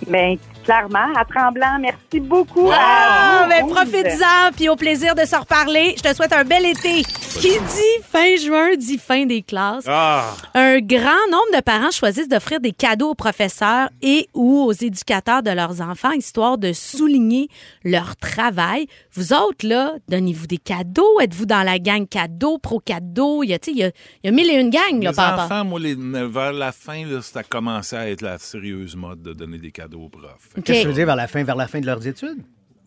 Ben, 0.08 0.38
clairement, 0.63 1.13
à 1.15 1.26
Tremblant, 1.26 1.78
merci 1.80 2.19
beaucoup. 2.19 2.69
Ah, 2.71 3.41
à 3.41 3.43
vous, 3.43 3.50
ben 3.50 3.67
profites-en, 3.67 4.52
puis 4.56 4.69
au 4.69 4.76
plaisir 4.76 5.15
de 5.15 5.26
se 5.26 5.36
reparler. 5.36 5.95
Je 5.97 6.04
te 6.04 6.13
souhaite 6.15 6.34
un 6.34 6.43
bel 6.43 6.65
été. 6.65 7.04
Qui 7.04 7.52
dit 7.60 8.04
fin 8.04 8.36
juin 8.36 8.76
dit 8.78 8.97
fin 8.97 9.26
des 9.26 9.41
classes. 9.41 9.86
Ah! 9.88 10.34
Un 10.54 10.80
grand 10.80 11.28
nombre 11.32 11.56
de 11.56 11.62
parents 11.62 11.91
choisissent 11.91 12.28
d'offrir 12.28 12.60
des 12.60 12.71
cadeaux 12.74 13.12
aux 13.12 13.15
professeurs 13.15 13.89
et 14.02 14.28
ou 14.34 14.63
aux 14.63 14.74
éducateurs 14.74 15.41
de 15.41 15.50
leurs 15.52 15.82
enfants, 15.82 16.12
histoire 16.12 16.58
de 16.58 16.74
souligner 16.74 17.47
leur 17.84 18.15
travail. 18.17 18.88
Vous 19.13 19.34
autres, 19.34 19.65
là, 19.67 19.93
donnez-vous 20.10 20.47
des 20.47 20.58
cadeaux? 20.58 21.19
Êtes-vous 21.21 21.45
dans 21.45 21.63
la 21.63 21.80
gang 21.80 22.08
cadeaux, 22.08 22.58
pro-cadeaux? 22.58 23.43
Il 23.43 23.50
y 23.50 23.54
a, 23.54 23.60
tu 23.60 23.71
sais, 23.71 23.78
il 23.78 23.80
y 23.80 23.84
a, 23.84 23.91
il 24.24 24.26
y 24.26 24.28
a 24.28 24.32
mille 24.32 24.50
et 24.50 24.60
une 24.60 24.69
gangs, 24.69 25.02
là, 25.02 25.10
Les 25.12 25.15
papa. 25.15 25.45
enfants, 25.45 25.65
moi, 25.65 25.80
les- 25.80 25.95
vers 25.95 26.54
la 26.54 26.71
fin, 26.71 27.06
là, 27.06 27.21
ça 27.21 27.39
a 27.39 27.43
commencé 27.43 27.95
à 27.95 28.10
être 28.10 28.21
la 28.21 28.38
sérieuse 28.38 28.95
mode 28.95 29.21
de 29.21 29.34
donner 29.34 29.58
des 29.58 29.71
cadeaux 29.71 30.02
aux 30.04 30.10
profs. 30.10 30.50
Qu'est-ce 30.56 30.80
que 30.80 30.82
tu 30.82 30.88
veux 30.88 30.94
dire 30.94 31.06
vers 31.06 31.16
la 31.16 31.28
fin, 31.28 31.44
vers 31.44 31.56
la 31.56 31.68
fin 31.68 31.80
de 31.80 31.86
leurs 31.86 32.06
études? 32.06 32.40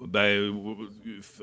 Ben, 0.07 0.20
euh, 0.20 0.53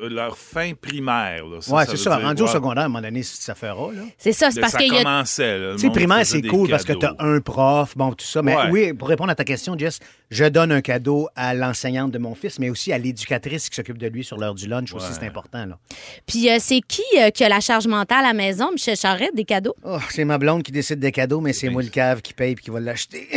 euh, 0.03 0.09
leur 0.09 0.37
fin 0.37 0.73
primaire. 0.79 1.43
Ça 1.61 1.85
c'est 1.87 1.97
ça. 1.97 2.17
dire, 2.17 2.27
Rendu 2.27 2.43
au 2.43 2.47
secondaire, 2.47 2.83
à 2.83 2.85
un 2.85 2.89
moment 2.89 3.01
donné, 3.01 3.23
ça 3.23 3.55
fera, 3.55 3.91
là. 3.91 4.03
C'est 4.19 4.33
ça, 4.33 4.51
c'est 4.51 4.61
parce 4.61 4.73
ça 4.73 4.77
qu'il 4.77 4.93
y 4.93 4.97
a... 4.97 5.03
commençait. 5.03 5.59
Tu 5.73 5.79
sais, 5.79 5.89
primaire, 5.89 6.25
c'est 6.25 6.43
cool 6.43 6.69
parce 6.69 6.83
que 6.83 6.93
tu 6.93 7.05
as 7.05 7.15
un 7.17 7.39
prof, 7.41 7.97
bon, 7.97 8.11
tout 8.13 8.25
ça. 8.25 8.43
Mais 8.43 8.55
Ouais. 8.55 8.69
oui, 8.69 8.93
pour 8.93 9.07
répondre 9.07 9.31
à 9.31 9.35
ta 9.35 9.43
question, 9.43 9.75
Jess, 9.77 9.99
je 10.31 10.45
donne 10.45 10.71
un 10.71 10.81
cadeau 10.81 11.27
à 11.35 11.53
l'enseignante 11.53 12.11
de 12.11 12.17
mon 12.17 12.33
fils, 12.35 12.57
mais 12.57 12.69
aussi 12.69 12.93
à 12.93 12.97
l'éducatrice 12.97 13.69
qui 13.69 13.75
s'occupe 13.75 13.97
de 13.97 14.07
lui 14.07 14.23
sur 14.23 14.37
l'heure 14.37 14.55
du 14.55 14.65
lunch 14.65 14.93
aussi, 14.93 15.07
c'est 15.13 15.27
important, 15.27 15.65
là. 15.65 15.77
Puis 16.25 16.49
euh, 16.49 16.55
c'est 16.59 16.79
qui 16.79 17.03
euh, 17.19 17.29
qui 17.29 17.43
a 17.43 17.49
la 17.49 17.59
charge 17.59 17.85
mentale 17.85 18.23
à 18.23 18.29
la 18.29 18.33
maison? 18.33 18.71
Michel 18.71 18.95
Charette, 18.95 19.35
des 19.35 19.43
cadeaux? 19.43 19.75
Oh, 19.83 19.97
c'est 20.09 20.23
ma 20.23 20.37
blonde 20.37 20.63
qui 20.63 20.71
décide 20.71 20.99
des 20.99 21.11
cadeaux, 21.11 21.41
mais 21.41 21.51
c'est 21.51 21.69
moi 21.69 21.83
le 21.83 21.89
cave 21.89 22.21
qui 22.21 22.33
paye 22.33 22.53
et 22.53 22.55
qui 22.55 22.69
va 22.69 22.79
l'acheter. 22.79 23.27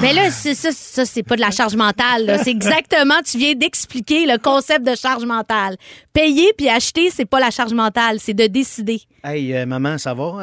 Mais 0.00 0.12
là, 0.12 0.30
c'est 0.30 0.54
ça, 0.54 0.70
ça 0.72 1.04
c'est 1.04 1.24
pas 1.24 1.34
de 1.34 1.40
la 1.40 1.50
charge 1.50 1.74
mentale. 1.74 2.26
là. 2.26 2.38
C'est 2.38 2.50
exactement, 2.50 3.20
tu 3.24 3.38
viens 3.38 3.54
d'expliquer 3.54 4.24
le 4.26 4.38
concept 4.38 4.86
de 4.86 4.94
charge 4.94 5.24
mentale. 5.24 5.76
Payer 6.12 6.52
puis 6.56 6.68
acheter, 6.68 7.10
c'est 7.10 7.24
pas 7.24 7.40
la 7.40 7.50
charge 7.50 7.74
mentale, 7.74 8.18
c'est 8.20 8.34
de 8.34 8.46
décider. 8.46 9.02
Hey, 9.24 9.52
euh, 9.52 9.66
maman, 9.66 9.98
ça 9.98 10.14
va? 10.14 10.42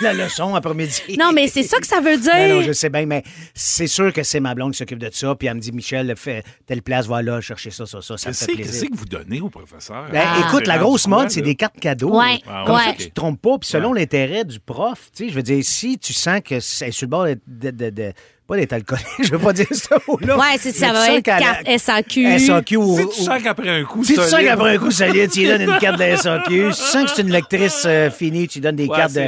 La 0.00 0.12
leçon 0.12 0.54
après-midi. 0.54 1.16
Non, 1.18 1.30
mais 1.32 1.46
c'est 1.48 1.62
ça 1.62 1.78
que 1.78 1.86
ça 1.86 2.00
veut 2.00 2.16
dire. 2.18 2.32
Non, 2.56 2.62
je 2.62 2.72
sais 2.72 2.88
bien, 2.90 3.06
mais 3.06 3.22
c'est 3.54 3.86
sûr 3.86 4.12
que 4.12 4.22
c'est 4.22 4.40
ma 4.40 4.54
blonde 4.54 4.72
qui 4.72 4.78
s'occupe 4.78 4.98
de 4.98 5.08
ça. 5.12 5.34
Puis 5.34 5.46
elle 5.48 5.54
me 5.54 5.60
dit, 5.60 5.72
Michel, 5.72 6.12
fais 6.16 6.42
telle 6.66 6.82
place, 6.82 7.06
voilà, 7.06 7.40
chercher 7.40 7.70
ça, 7.70 7.86
ça, 7.86 8.02
ça. 8.02 8.16
Ça 8.18 8.28
me 8.30 8.32
Qu'est-ce 8.34 8.44
fait 8.44 8.52
qu'est-ce 8.56 8.68
plaisir. 8.70 8.90
que 8.90 8.96
vous 8.96 9.04
donnez 9.06 9.40
aux 9.40 9.50
professeurs? 9.50 10.06
Ben, 10.10 10.22
Ah. 10.26 10.46
écoute, 10.48 10.66
la 10.66 10.78
grosse 10.78 11.06
mode, 11.06 11.30
c'est 11.30 11.42
des 11.42 11.54
cartes 11.54 11.78
cadeaux. 11.78 12.18
Ouais, 12.18 12.38
Ah, 12.46 12.64
Comme 12.66 12.76
ouais. 12.76 12.84
ça, 12.86 12.92
tu 12.98 13.08
te 13.10 13.14
trompes 13.14 13.40
pas. 13.40 13.58
Puis 13.58 13.68
selon 13.70 13.92
l'intérêt 13.92 14.44
du 14.44 14.58
prof, 14.60 15.10
tu 15.16 15.24
sais, 15.24 15.30
je 15.30 15.34
veux 15.34 15.42
dire, 15.42 15.62
si 15.64 15.98
tu 15.98 16.12
sens 16.12 16.40
que 16.44 16.60
c'est 16.60 16.90
sur 16.90 17.06
le 17.06 17.10
bord 17.10 17.24
de. 17.26 17.38
de- 17.46 17.70
de- 17.70 17.90
de- 17.90 18.12
pas 18.46 18.56
d'être 18.56 18.72
alcoolique, 18.74 19.04
je 19.22 19.30
veux 19.30 19.38
pas 19.38 19.52
dire 19.52 19.66
ce 19.70 19.94
mot-là. 20.06 20.36
Ouais, 20.36 20.56
c'est 20.60 20.72
ça 20.72 20.92
va 20.92 21.10
être 21.12 21.24
carte 21.24 21.66
SAQ. 21.78 22.38
SAQ 22.38 22.76
ou. 22.76 22.98
Si 22.98 23.08
tu 23.18 23.24
sens 23.24 23.42
qu'après 23.42 23.68
un 23.70 23.84
coup, 23.84 24.04
si 24.04 24.14
tu 24.14 24.20
sens 24.20 24.40
qu'après 24.40 24.74
un 24.76 24.78
coup 24.78 24.90
solide, 24.90 25.30
tu 25.30 25.40
lui 25.40 25.48
donnes 25.48 25.62
une 25.62 25.78
carte 25.78 25.98
de 25.98 26.16
SAQ. 26.16 26.70
Si 26.74 26.80
tu 26.80 26.86
sens 26.90 27.04
que 27.04 27.10
c'est 27.16 27.22
une 27.22 27.30
lectrice 27.32 27.84
euh, 27.86 28.10
finie, 28.10 28.46
tu 28.48 28.58
lui 28.58 28.62
donnes 28.62 28.76
des 28.76 28.86
Ouais, 28.86 28.96
cartes 28.96 29.14
de 29.14 29.20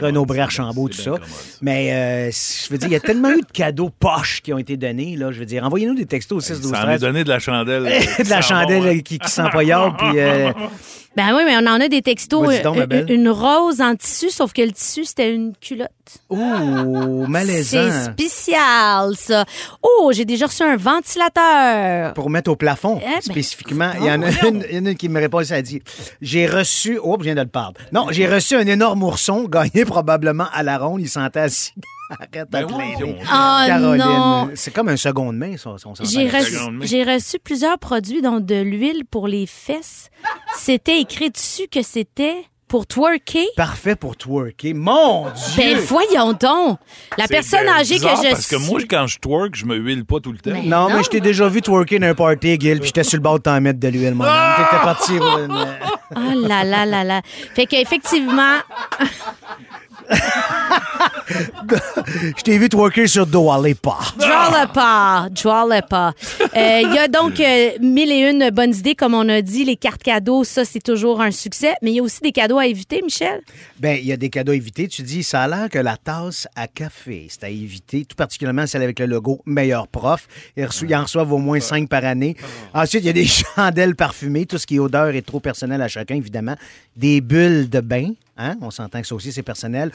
Renaud 0.00 0.22
c'est 0.22 0.26
Bré-Archambault, 0.26 0.88
tout 0.88 0.96
ça. 0.96 1.04
commode. 1.04 1.20
Mais 1.60 1.92
euh, 1.92 2.30
je 2.30 2.70
veux 2.72 2.78
dire, 2.78 2.88
il 2.88 2.92
y 2.92 2.96
a 2.96 3.00
tellement 3.00 3.30
eu 3.30 3.40
de 3.40 3.52
cadeaux 3.52 3.90
poches 3.90 4.40
qui 4.42 4.52
ont 4.52 4.58
été 4.58 4.76
donnés. 4.76 5.16
Là, 5.16 5.30
je 5.30 5.38
veux 5.40 5.46
dire, 5.46 5.64
envoyez-nous 5.64 5.94
des 5.94 6.06
textos 6.06 6.38
au 6.38 6.40
6 6.40 6.60
12 6.60 6.70
Ça 6.70 6.78
en 6.78 6.82
a 6.82 6.84
13 6.86 7.00
donné 7.02 7.24
de 7.24 7.28
la 7.28 7.38
chandelle. 7.38 7.82
de 8.24 8.30
la 8.30 8.40
chandelle 8.40 9.02
qui, 9.02 9.18
qui 9.18 9.30
s'empoillade, 9.30 9.92
puis 9.98 10.18
euh, 10.18 10.52
Ben 11.16 11.34
oui, 11.36 11.42
mais 11.46 11.54
on 11.56 11.66
en 11.70 11.80
a 11.80 11.88
des 11.88 12.02
textos. 12.02 12.44
Vas-y 12.46 12.62
donc, 12.62 12.76
ma 12.76 12.82
euh, 12.82 12.86
belle. 12.86 13.10
une 13.10 13.28
rose 13.28 13.80
en 13.80 13.94
tissu, 13.94 14.30
sauf 14.30 14.52
que 14.52 14.62
le 14.62 14.72
tissu, 14.72 15.04
c'était 15.04 15.32
une 15.32 15.52
culotte. 15.60 15.90
ouh, 16.28 17.26
malaisant. 17.28 17.88
C'est 17.90 18.10
spécial, 18.12 19.14
ça. 19.16 19.44
Oh, 19.82 20.10
j'ai 20.12 20.24
déjà 20.24 20.46
reçu 20.46 20.62
un 20.64 20.76
ventilateur. 20.76 22.14
Pour 22.14 22.30
mettre 22.30 22.50
au 22.50 22.56
plafond, 22.56 23.00
Eh 23.00 23.06
ben, 23.06 23.20
spécifiquement. 23.20 23.90
Il 24.00 24.06
y 24.06 24.10
en 24.10 24.22
a 24.22 24.28
une, 24.48 24.64
il 24.70 24.76
y 24.76 24.78
en 24.80 24.86
a 24.86 24.90
une 24.90 24.96
qui 24.96 25.08
me 25.08 25.20
répond 25.20 25.42
ça, 25.44 25.62
dit 25.62 25.82
J'ai 26.20 26.46
reçu. 26.46 26.98
Oh, 27.02 27.16
je 27.18 27.24
viens 27.24 27.34
de 27.34 27.40
le 27.42 27.46
perdre. 27.46 27.80
Non, 27.92 28.06
j'ai 28.10 28.26
reçu 28.26 28.56
un 28.56 28.66
énorme 28.66 29.02
ourson, 29.02 29.44
gagné 29.44 29.84
probablement 29.84 30.46
à 30.52 30.62
la 30.62 30.78
ronde. 30.78 31.00
Il 31.00 31.08
sentait 31.08 31.40
à 31.40 31.48
à 32.10 32.44
Ben 32.50 32.66
oui, 32.70 33.14
Ah 33.30 33.64
Caroline. 33.66 34.04
non. 34.04 34.50
C'est 34.54 34.72
comme 34.72 34.88
un 34.88 34.96
seconde 34.96 35.36
main, 35.36 35.56
ça. 35.56 35.74
J'ai 36.82 37.02
reçu, 37.04 37.38
plusieurs 37.38 37.78
produits, 37.78 38.20
dont 38.22 38.40
de 38.40 38.56
l'huile 38.60 39.04
pour 39.10 39.26
les 39.28 39.46
fesses. 39.46 40.10
C'était 40.56 41.00
écrit 41.00 41.30
dessus 41.30 41.66
que 41.70 41.82
c'était 41.82 42.44
pour 42.68 42.86
twerker. 42.86 43.46
Parfait 43.56 43.94
pour 43.94 44.16
twerker. 44.16 44.74
Mon 44.74 45.26
Dieu! 45.30 45.62
Ben 45.74 45.78
voyons 45.78 46.32
donc. 46.32 46.78
La 47.16 47.28
personne 47.28 47.68
âgée 47.68 47.96
que 47.96 48.02
je 48.02 48.30
Parce 48.30 48.46
que 48.48 48.58
suis. 48.58 48.70
moi, 48.70 48.80
quand 48.88 49.06
je 49.06 49.18
twerk, 49.18 49.54
je 49.54 49.64
me 49.64 49.76
huile 49.76 50.04
pas 50.04 50.18
tout 50.20 50.32
le 50.32 50.38
temps. 50.38 50.50
Mais- 50.52 50.62
non, 50.62 50.88
non. 50.88 50.96
mais 50.96 51.02
je 51.04 51.10
t'ai 51.10 51.20
déjà 51.20 51.48
vu 51.48 51.62
twerker 51.62 51.98
dans 52.00 52.08
un 52.08 52.14
party, 52.14 52.58
Gil, 52.60 52.78
puis 52.80 52.86
j'étais 52.88 53.04
sur 53.04 53.16
le 53.18 53.22
bord 53.22 53.36
de 53.38 53.42
t'en 53.44 53.60
mettre 53.60 53.78
de 53.80 53.88
l'huile, 53.88 54.14
mon. 54.14 54.24
T'étais 54.24 54.82
parti 54.82 55.16
pour 55.18 55.38
une... 55.38 55.66
Oh 56.16 56.46
là 56.48 56.64
là 56.64 56.84
là 56.86 57.04
là. 57.04 57.22
Fait 57.54 57.66
qu'effectivement, 57.66 58.56
Je 61.28 62.42
t'ai 62.42 62.58
vu 62.58 62.68
twerker 62.68 63.06
sur 63.06 63.26
pas, 64.72 65.28
draw 65.30 65.68
le 65.68 65.86
pas. 65.86 66.12
Euh, 66.56 66.80
Il 66.82 66.94
y 66.94 66.98
a 66.98 67.08
donc 67.08 67.40
euh, 67.40 67.70
mille 67.80 68.12
et 68.12 68.30
une 68.30 68.50
bonnes 68.50 68.74
idées, 68.74 68.94
comme 68.94 69.14
on 69.14 69.28
a 69.28 69.40
dit. 69.40 69.64
Les 69.64 69.76
cartes 69.76 70.02
cadeaux, 70.02 70.44
ça, 70.44 70.64
c'est 70.64 70.82
toujours 70.82 71.20
un 71.20 71.30
succès. 71.30 71.74
Mais 71.82 71.92
il 71.92 71.96
y 71.96 72.00
a 72.00 72.02
aussi 72.02 72.20
des 72.20 72.32
cadeaux 72.32 72.58
à 72.58 72.66
éviter, 72.66 73.02
Michel? 73.02 73.40
Ben, 73.78 73.98
il 74.00 74.06
y 74.06 74.12
a 74.12 74.16
des 74.16 74.30
cadeaux 74.30 74.52
à 74.52 74.56
éviter. 74.56 74.88
Tu 74.88 75.02
dis, 75.02 75.22
ça 75.22 75.42
a 75.42 75.48
l'air 75.48 75.68
que 75.70 75.78
la 75.78 75.96
tasse 75.96 76.48
à 76.56 76.68
café, 76.68 77.26
c'est 77.28 77.44
à 77.44 77.48
éviter, 77.48 78.04
tout 78.04 78.16
particulièrement 78.16 78.66
celle 78.66 78.82
avec 78.82 78.98
le 78.98 79.06
logo 79.06 79.40
meilleur 79.46 79.88
prof. 79.88 80.26
Ils 80.56 80.64
en 80.94 81.02
reçoivent 81.02 81.32
au 81.32 81.38
moins 81.38 81.60
cinq 81.60 81.88
par 81.88 82.04
année. 82.04 82.36
Ensuite, 82.72 83.02
il 83.02 83.06
y 83.06 83.10
a 83.10 83.14
des 83.14 83.26
chandelles 83.56 83.96
parfumées, 83.96 84.46
tout 84.46 84.58
ce 84.58 84.66
qui 84.66 84.76
est 84.76 84.80
odeur 84.80 85.08
est 85.08 85.22
trop 85.22 85.40
personnel 85.40 85.80
à 85.82 85.88
chacun, 85.88 86.14
évidemment. 86.16 86.56
Des 86.96 87.20
bulles 87.20 87.68
de 87.68 87.80
bain, 87.80 88.10
hein? 88.36 88.56
On 88.60 88.70
s'entend 88.70 89.00
que 89.00 89.06
ça 89.06 89.14
aussi, 89.14 89.32
c'est 89.32 89.42
personnel. 89.42 89.90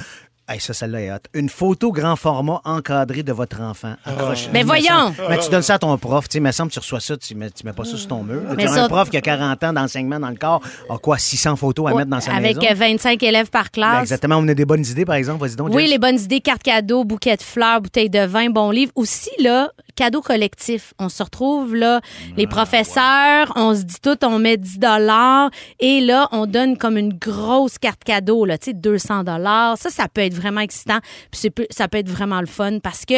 Hey, 0.52 0.60
ça, 0.60 0.74
celle-là 0.74 1.02
est 1.02 1.12
hot. 1.12 1.18
Une 1.36 1.48
photo 1.48 1.92
grand 1.92 2.16
format 2.16 2.60
encadrée 2.66 3.22
de 3.22 3.32
votre 3.32 3.62
enfant. 3.62 3.94
Accroche- 4.04 4.46
Ben 4.48 4.54
Mais 4.54 4.64
voyons. 4.64 5.14
Mais 5.30 5.38
tu 5.38 5.48
donnes 5.52 5.62
ça 5.62 5.76
à 5.76 5.78
ton 5.80 5.96
prof. 6.00 6.28
Tu 6.28 6.34
sais, 6.34 6.38
il 6.40 6.42
me 6.42 6.52
semble 6.52 6.70
que 6.70 6.74
tu 6.74 6.80
reçois 6.80 7.00
ça, 7.00 7.16
tu 7.18 7.36
mets, 7.36 7.52
tu 7.52 7.64
mets 7.68 7.74
pas 7.74 7.86
ça 7.86 7.96
sur 7.98 8.08
ton 8.08 8.24
mur. 8.24 8.42
Mais 8.58 8.66
Tu 8.66 8.74
ça- 8.74 8.86
Un 8.86 8.88
prof 8.90 9.12
qui 9.12 9.18
a 9.18 9.22
40 9.22 9.64
ans 9.64 9.74
d'enseignement 9.74 10.20
dans 10.20 10.30
le 10.30 10.38
corps 10.38 10.62
a 10.90 10.98
quoi, 10.98 11.20
600 11.20 11.56
photos 11.56 11.92
à 11.92 11.94
mettre 11.94 12.10
dans 12.10 12.20
sa 12.20 12.34
Avec 12.34 12.58
maison? 12.58 12.72
euh, 12.72 12.74
25 12.76 13.22
élèves 13.22 13.52
par 13.52 13.66
Ben, 13.66 13.70
classe. 13.74 14.02
exactement. 14.02 14.38
On 14.38 14.48
a 14.48 14.56
des 14.56 14.66
bonnes 14.66 14.84
idées, 14.86 15.06
par 15.06 15.16
exemple. 15.18 15.42
Vas-y 15.42 15.56
donc, 15.56 15.70
Oui, 15.72 15.88
les 15.88 16.00
bonnes 16.00 16.20
idées, 16.20 16.42
cartes 16.42 16.64
cadeaux, 16.64 17.04
bouquets 17.04 17.38
de 17.38 17.44
fleurs, 17.44 17.82
bouteilles 17.82 18.10
de 18.10 18.26
vin, 18.26 18.50
bons 18.50 18.72
livres. 18.72 18.92
Aussi, 18.96 19.30
là, 19.40 19.70
cadeau 19.96 20.22
collectif. 20.22 20.96
On 20.98 21.10
se 21.10 21.22
retrouve, 21.22 21.76
là, 21.76 22.02
les 22.38 22.48
professeurs, 22.48 23.52
on 23.56 23.76
se 23.76 23.84
dit 23.84 23.98
tout, 24.02 24.18
on 24.26 24.40
met 24.40 24.58
10 24.58 24.80
dollars 24.80 25.52
et 25.80 26.02
là, 26.02 26.28
on 26.32 26.48
donne 26.48 26.76
comme 26.78 26.98
une 26.98 27.14
grosse 27.14 27.78
carte 27.78 28.04
cadeau, 28.04 28.46
là, 28.46 28.58
tu 28.58 28.72
sais, 28.72 28.74
200 28.74 29.24
dollars. 29.24 29.78
Ça, 29.78 29.90
ça 29.92 30.08
peut 30.12 30.22
être 30.22 30.39
vraiment 30.40 30.62
excitant. 30.62 31.00
Puis 31.32 31.52
ça 31.70 31.88
peut 31.88 31.98
être 31.98 32.10
vraiment 32.10 32.40
le 32.40 32.48
fun 32.48 32.80
parce 32.80 33.06
que 33.06 33.16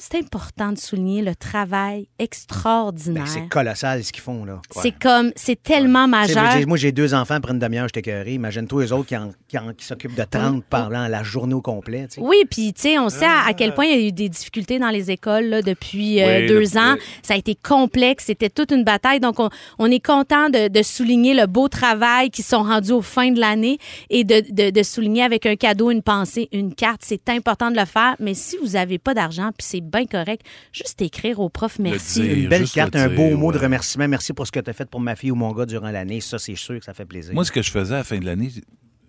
c'est 0.00 0.18
important 0.18 0.72
de 0.72 0.78
souligner 0.78 1.22
le 1.22 1.34
travail 1.34 2.08
extraordinaire. 2.18 3.24
Ben, 3.24 3.30
c'est 3.30 3.48
colossal 3.48 4.02
ce 4.02 4.12
qu'ils 4.12 4.22
font, 4.22 4.44
là. 4.44 4.60
C'est 4.70 4.92
comme, 4.98 5.30
c'est 5.36 5.62
tellement 5.62 6.08
majeur. 6.08 6.66
Moi, 6.66 6.76
j'ai 6.76 6.92
deux 6.92 7.14
enfants, 7.14 7.34
après 7.34 7.52
une 7.52 7.58
demi-heure, 7.58 7.86
j'étais 7.88 8.00
écœuré. 8.00 8.34
Imagine-toi 8.34 8.82
les 8.82 8.92
autres 8.92 9.06
qui, 9.06 9.16
en- 9.16 9.30
qui 9.46 9.58
en- 9.58 9.72
qui 9.74 9.84
s'occupent 9.84 10.14
de 10.16 10.24
30 10.24 10.64
pendant 10.68 11.06
la 11.06 11.22
journée 11.22 11.54
au 11.54 11.60
complet. 11.62 12.08
Oui, 12.18 12.36
puis 12.50 12.72
tu 12.72 12.82
sais, 12.82 12.98
on 12.98 13.08
sait 13.08 13.24
à, 13.26 13.46
à 13.46 13.52
quel 13.54 13.74
point 13.74 13.84
il 13.86 13.90
y 14.00 14.04
a 14.04 14.08
eu 14.08 14.12
des 14.12 14.28
difficultés 14.28 14.78
dans 14.78 14.88
les 14.90 15.10
écoles 15.10 15.44
là, 15.46 15.62
depuis 15.62 16.20
euh, 16.22 16.40
Oui, 16.40 16.46
deux 16.48 16.60
le- 16.60 16.78
ans. 16.78 16.94
oui. 16.94 17.02
Ça 17.22 17.34
a 17.34 17.36
été 17.36 17.54
complexe, 17.54 18.24
c'était 18.26 18.50
toute 18.50 18.72
une 18.72 18.84
bataille. 18.84 19.20
Donc, 19.20 19.38
on, 19.38 19.50
on 19.78 19.90
est 19.90 20.04
content 20.04 20.48
de, 20.50 20.68
de 20.68 20.82
souligner 20.82 21.34
le 21.34 21.46
beau 21.46 21.68
travail 21.68 22.30
qui 22.30 22.42
sont 22.42 22.62
rendus 22.62 22.92
aux 22.92 23.02
fins 23.02 23.30
de 23.32 23.40
l'année 23.40 23.78
et 24.08 24.24
de, 24.24 24.42
de- 24.50 24.70
de 24.70 24.82
souligner 24.82 25.22
avec 25.22 25.46
un 25.46 25.56
cadeau, 25.56 25.90
une 25.90 26.02
pensée, 26.02 26.48
une 26.52 26.74
carte. 26.74 27.02
C'est 27.04 27.28
important 27.28 27.70
de 27.70 27.76
le 27.76 27.84
faire. 27.84 28.16
Mais 28.18 28.34
si 28.34 28.56
vous 28.56 28.70
n'avez 28.70 28.98
pas 28.98 29.14
d'argent, 29.14 29.50
puis 29.56 29.66
c'est 29.66 29.80
bien 29.90 30.06
correct, 30.06 30.46
juste 30.72 31.00
écrire 31.02 31.40
au 31.40 31.48
prof 31.48 31.78
merci. 31.78 32.22
dire. 32.22 32.34
Une 32.38 32.48
belle 32.48 32.68
carte, 32.68 32.96
un 32.96 33.08
dire, 33.08 33.16
beau 33.16 33.36
mot 33.36 33.52
de 33.52 33.58
remerciement. 33.58 34.08
Merci 34.08 34.32
pour 34.32 34.46
ce 34.46 34.52
que 34.52 34.60
tu 34.60 34.70
as 34.70 34.72
fait 34.72 34.88
pour 34.88 35.00
ma 35.00 35.16
fille 35.16 35.30
ou 35.30 35.34
mon 35.36 35.52
gars 35.52 35.66
durant 35.66 35.90
l'année. 35.90 36.20
Ça, 36.20 36.38
c'est 36.38 36.54
sûr 36.56 36.78
que 36.78 36.84
ça 36.84 36.94
fait 36.94 37.04
plaisir. 37.04 37.34
Moi, 37.34 37.44
ce 37.44 37.52
que 37.52 37.62
je 37.62 37.70
faisais 37.70 37.94
à 37.94 37.98
la 37.98 38.04
fin 38.04 38.18
de 38.18 38.24
l'année, 38.24 38.50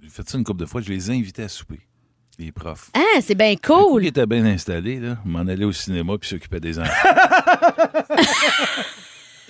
j'ai 0.01 0.09
fait 0.09 0.27
ça 0.29 0.37
une 0.37 0.43
couple 0.43 0.59
de 0.61 0.65
fois, 0.65 0.81
je 0.81 0.89
les 0.89 1.09
invitais 1.09 1.43
à 1.43 1.47
souper, 1.49 1.79
les 2.39 2.51
profs. 2.51 2.89
Ah, 2.93 3.19
c'est 3.21 3.35
bien 3.35 3.51
Le 3.51 3.55
coup 3.55 3.89
cool. 3.89 4.01
qui 4.01 4.07
était 4.09 4.25
bien 4.25 4.45
installé, 4.45 4.99
là, 4.99 5.17
m'en 5.25 5.39
allait 5.47 5.65
au 5.65 5.71
cinéma 5.71 6.17
puis 6.19 6.29
s'occupait 6.29 6.59
des 6.59 6.79
enfants. 6.79 6.91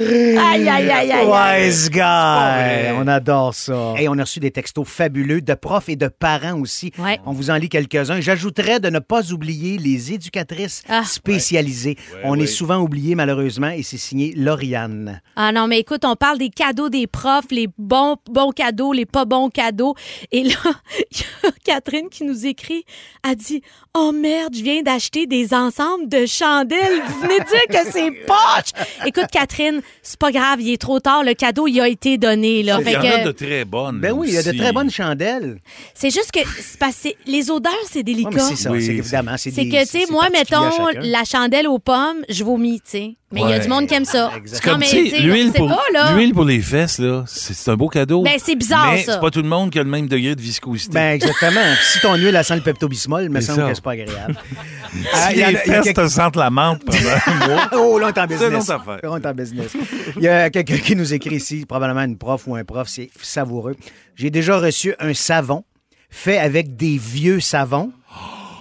Aïe, 0.01 0.67
aïe, 0.67 0.89
aïe, 0.89 1.11
aïe. 1.11 1.65
Wise 1.67 1.89
guy! 1.89 2.91
On 2.97 3.07
adore 3.07 3.53
ça. 3.53 3.93
Et 3.97 4.07
on 4.09 4.17
a 4.17 4.23
reçu 4.23 4.39
des 4.39 4.51
textos 4.51 4.87
fabuleux 4.87 5.41
de 5.41 5.53
profs 5.53 5.89
et 5.89 5.95
de 5.95 6.07
parents 6.07 6.59
aussi. 6.59 6.91
Ouais. 6.97 7.19
On 7.25 7.31
vous 7.33 7.49
en 7.51 7.55
lit 7.55 7.69
quelques-uns. 7.69 8.19
J'ajouterais 8.19 8.79
de 8.79 8.89
ne 8.89 8.99
pas 8.99 9.31
oublier 9.31 9.77
les 9.77 10.13
éducatrices 10.13 10.83
Ah. 10.89 11.03
spécialisées. 11.05 11.97
Ouais, 12.13 12.21
on 12.23 12.31
ouais. 12.37 12.43
est 12.43 12.47
souvent 12.47 12.77
oublié, 12.79 13.15
malheureusement, 13.15 13.69
et 13.69 13.83
c'est 13.83 13.97
signé 13.97 14.33
Lauriane. 14.35 15.21
Ah 15.35 15.51
non, 15.51 15.67
mais 15.67 15.79
écoute, 15.79 16.03
on 16.05 16.15
parle 16.15 16.37
des 16.37 16.49
cadeaux 16.49 16.89
des 16.89 17.07
profs, 17.07 17.51
les 17.51 17.67
bons, 17.77 18.17
bons 18.29 18.51
cadeaux, 18.51 18.93
les 18.93 19.05
pas 19.05 19.25
bons 19.25 19.49
cadeaux. 19.49 19.95
Et 20.31 20.43
là, 20.43 20.53
il 21.11 21.19
y 21.19 21.47
a 21.47 21.51
Catherine 21.63 22.09
qui 22.09 22.23
nous 22.23 22.45
écrit, 22.45 22.83
a 23.23 23.35
dit 23.35 23.61
Oh 23.95 24.11
merde, 24.11 24.55
je 24.55 24.63
viens 24.63 24.81
d'acheter 24.81 25.27
des 25.27 25.53
ensembles 25.53 26.07
de 26.07 26.25
chandelles. 26.25 27.01
Vous 27.07 27.19
venez 27.21 27.39
de 27.39 27.45
dire 27.45 27.67
que 27.83 27.91
c'est 27.91 28.11
poche. 28.25 28.83
Écoute, 29.05 29.27
Catherine, 29.31 29.81
c'est 30.01 30.19
pas 30.19 30.31
grave, 30.31 30.61
il 30.61 30.71
est 30.73 30.81
trop 30.81 30.99
tard. 30.99 31.23
Le 31.23 31.33
cadeau, 31.33 31.67
il 31.67 31.79
a 31.79 31.87
été 31.87 32.17
donné. 32.17 32.63
Là. 32.63 32.79
Il 32.83 32.91
y 32.91 32.95
en 32.97 33.01
que 33.01 33.07
a 33.07 33.23
de 33.25 33.31
très 33.31 33.65
bonnes. 33.65 33.99
Ben 33.99 34.11
oui, 34.11 34.27
il 34.29 34.33
y 34.33 34.37
a 34.37 34.43
de 34.43 34.57
très 34.57 34.71
bonnes 34.71 34.89
chandelles. 34.89 35.59
c'est 35.93 36.09
juste 36.09 36.31
que 36.31 36.39
c'est 36.59 36.79
parce 36.79 36.97
que 37.03 37.09
les 37.25 37.49
odeurs, 37.51 37.73
c'est 37.89 37.99
Ouais, 37.99 38.03
délicat. 38.03 38.29
mais 38.33 38.39
c'est 38.39 38.55
ça, 38.55 38.71
Oui, 38.71 38.83
c'est 38.83 38.95
évidemment. 38.95 39.31
Que, 39.35 39.41
tu 39.41 39.51
c'est 39.51 39.85
sais, 39.85 40.05
moi, 40.11 40.29
mettons, 40.31 40.87
la 41.01 41.23
chandelle 41.23 41.67
aux 41.67 41.79
pommes, 41.79 42.23
je 42.29 42.43
vomis, 42.43 42.81
tu 42.81 42.89
sais. 42.91 43.15
Mais 43.33 43.41
il 43.41 43.49
y 43.49 43.53
a 43.53 43.55
Ouais. 43.55 43.59
du 43.61 43.67
monde 43.69 43.87
qui 43.87 43.93
aime 43.93 44.03
ça. 44.05 44.29
C'est 44.45 44.61
comme, 44.61 44.81
tu 44.81 44.87
sais, 45.09 45.19
l'huile 45.21 45.53
pour, 45.53 45.71
l'huile 46.15 46.33
les 46.47 46.59
fesses, 46.61 46.99
là, 46.99 47.23
c'est 47.27 47.53
c'est 47.53 47.71
un 47.71 47.75
beau 47.77 47.87
cadeau. 47.87 48.23
Ben, 48.23 48.37
c'est 48.43 48.55
bizarre, 48.55 48.91
mais 48.91 49.03
ça. 49.03 49.13
c'est 49.13 49.19
pas 49.21 49.29
tout 49.31 49.41
le 49.41 49.47
monde 49.47 49.69
qui 49.71 49.79
a 49.79 49.83
le 49.83 49.89
même 49.89 50.07
degré 50.07 50.35
de 50.35 50.41
viscosité. 50.41 50.93
Ben, 50.93 51.11
exactement. 51.13 51.61
Puis 51.75 51.85
si 51.93 51.99
ton 52.01 52.15
huile, 52.15 52.35
elle 52.35 52.43
sent 52.43 52.55
le 52.55 52.61
pepto-bismol, 52.61 53.23
il 53.23 53.29
me 53.29 53.39
C'est 53.39 53.47
semble 53.47 53.61
ça. 53.61 53.67
que 53.69 53.75
c'est 53.75 53.83
pas 53.83 53.91
agréable. 53.91 54.35
si 54.93 55.07
Ah, 55.13 55.31
il 55.31 55.39
y 55.39 55.43
en 55.43 55.47
a- 55.47 55.51
les 55.51 55.59
il 55.65 55.71
y 55.71 55.75
a 55.75 55.83
fesses 55.83 55.93
te 55.93 56.07
sentent 56.09 56.35
la 56.35 56.49
menthe 56.49 56.83
pendant 56.83 56.97
un 56.99 57.47
mois, 57.47 57.69
Oh, 57.73 57.99
là, 57.99 58.07
on 58.07 58.09
est 58.09 58.19
en 58.19 58.27
C'est 58.27 58.33
une 58.33 58.39
business. 58.39 58.63
autre 58.69 58.71
affaire. 58.81 58.99
Là, 59.03 59.11
on 59.11 59.17
est 59.17 59.25
en 59.25 59.33
business. 59.33 59.71
Il 60.17 60.23
y 60.23 60.27
a 60.27 60.49
quelqu'un 60.49 60.77
qui 60.77 60.95
nous 60.97 61.13
écrit 61.13 61.35
ici, 61.35 61.65
probablement 61.65 62.01
une 62.03 62.17
prof 62.17 62.43
ou 62.47 62.55
un 62.55 62.63
prof, 62.65 62.87
c'est 62.89 63.09
savoureux. 63.21 63.75
J'ai 64.15 64.29
déjà 64.29 64.57
reçu 64.59 64.93
un 64.99 65.13
savon 65.13 65.63
fait 66.09 66.37
avec 66.37 66.75
des 66.75 66.97
vieux 66.97 67.39
savons, 67.39 67.93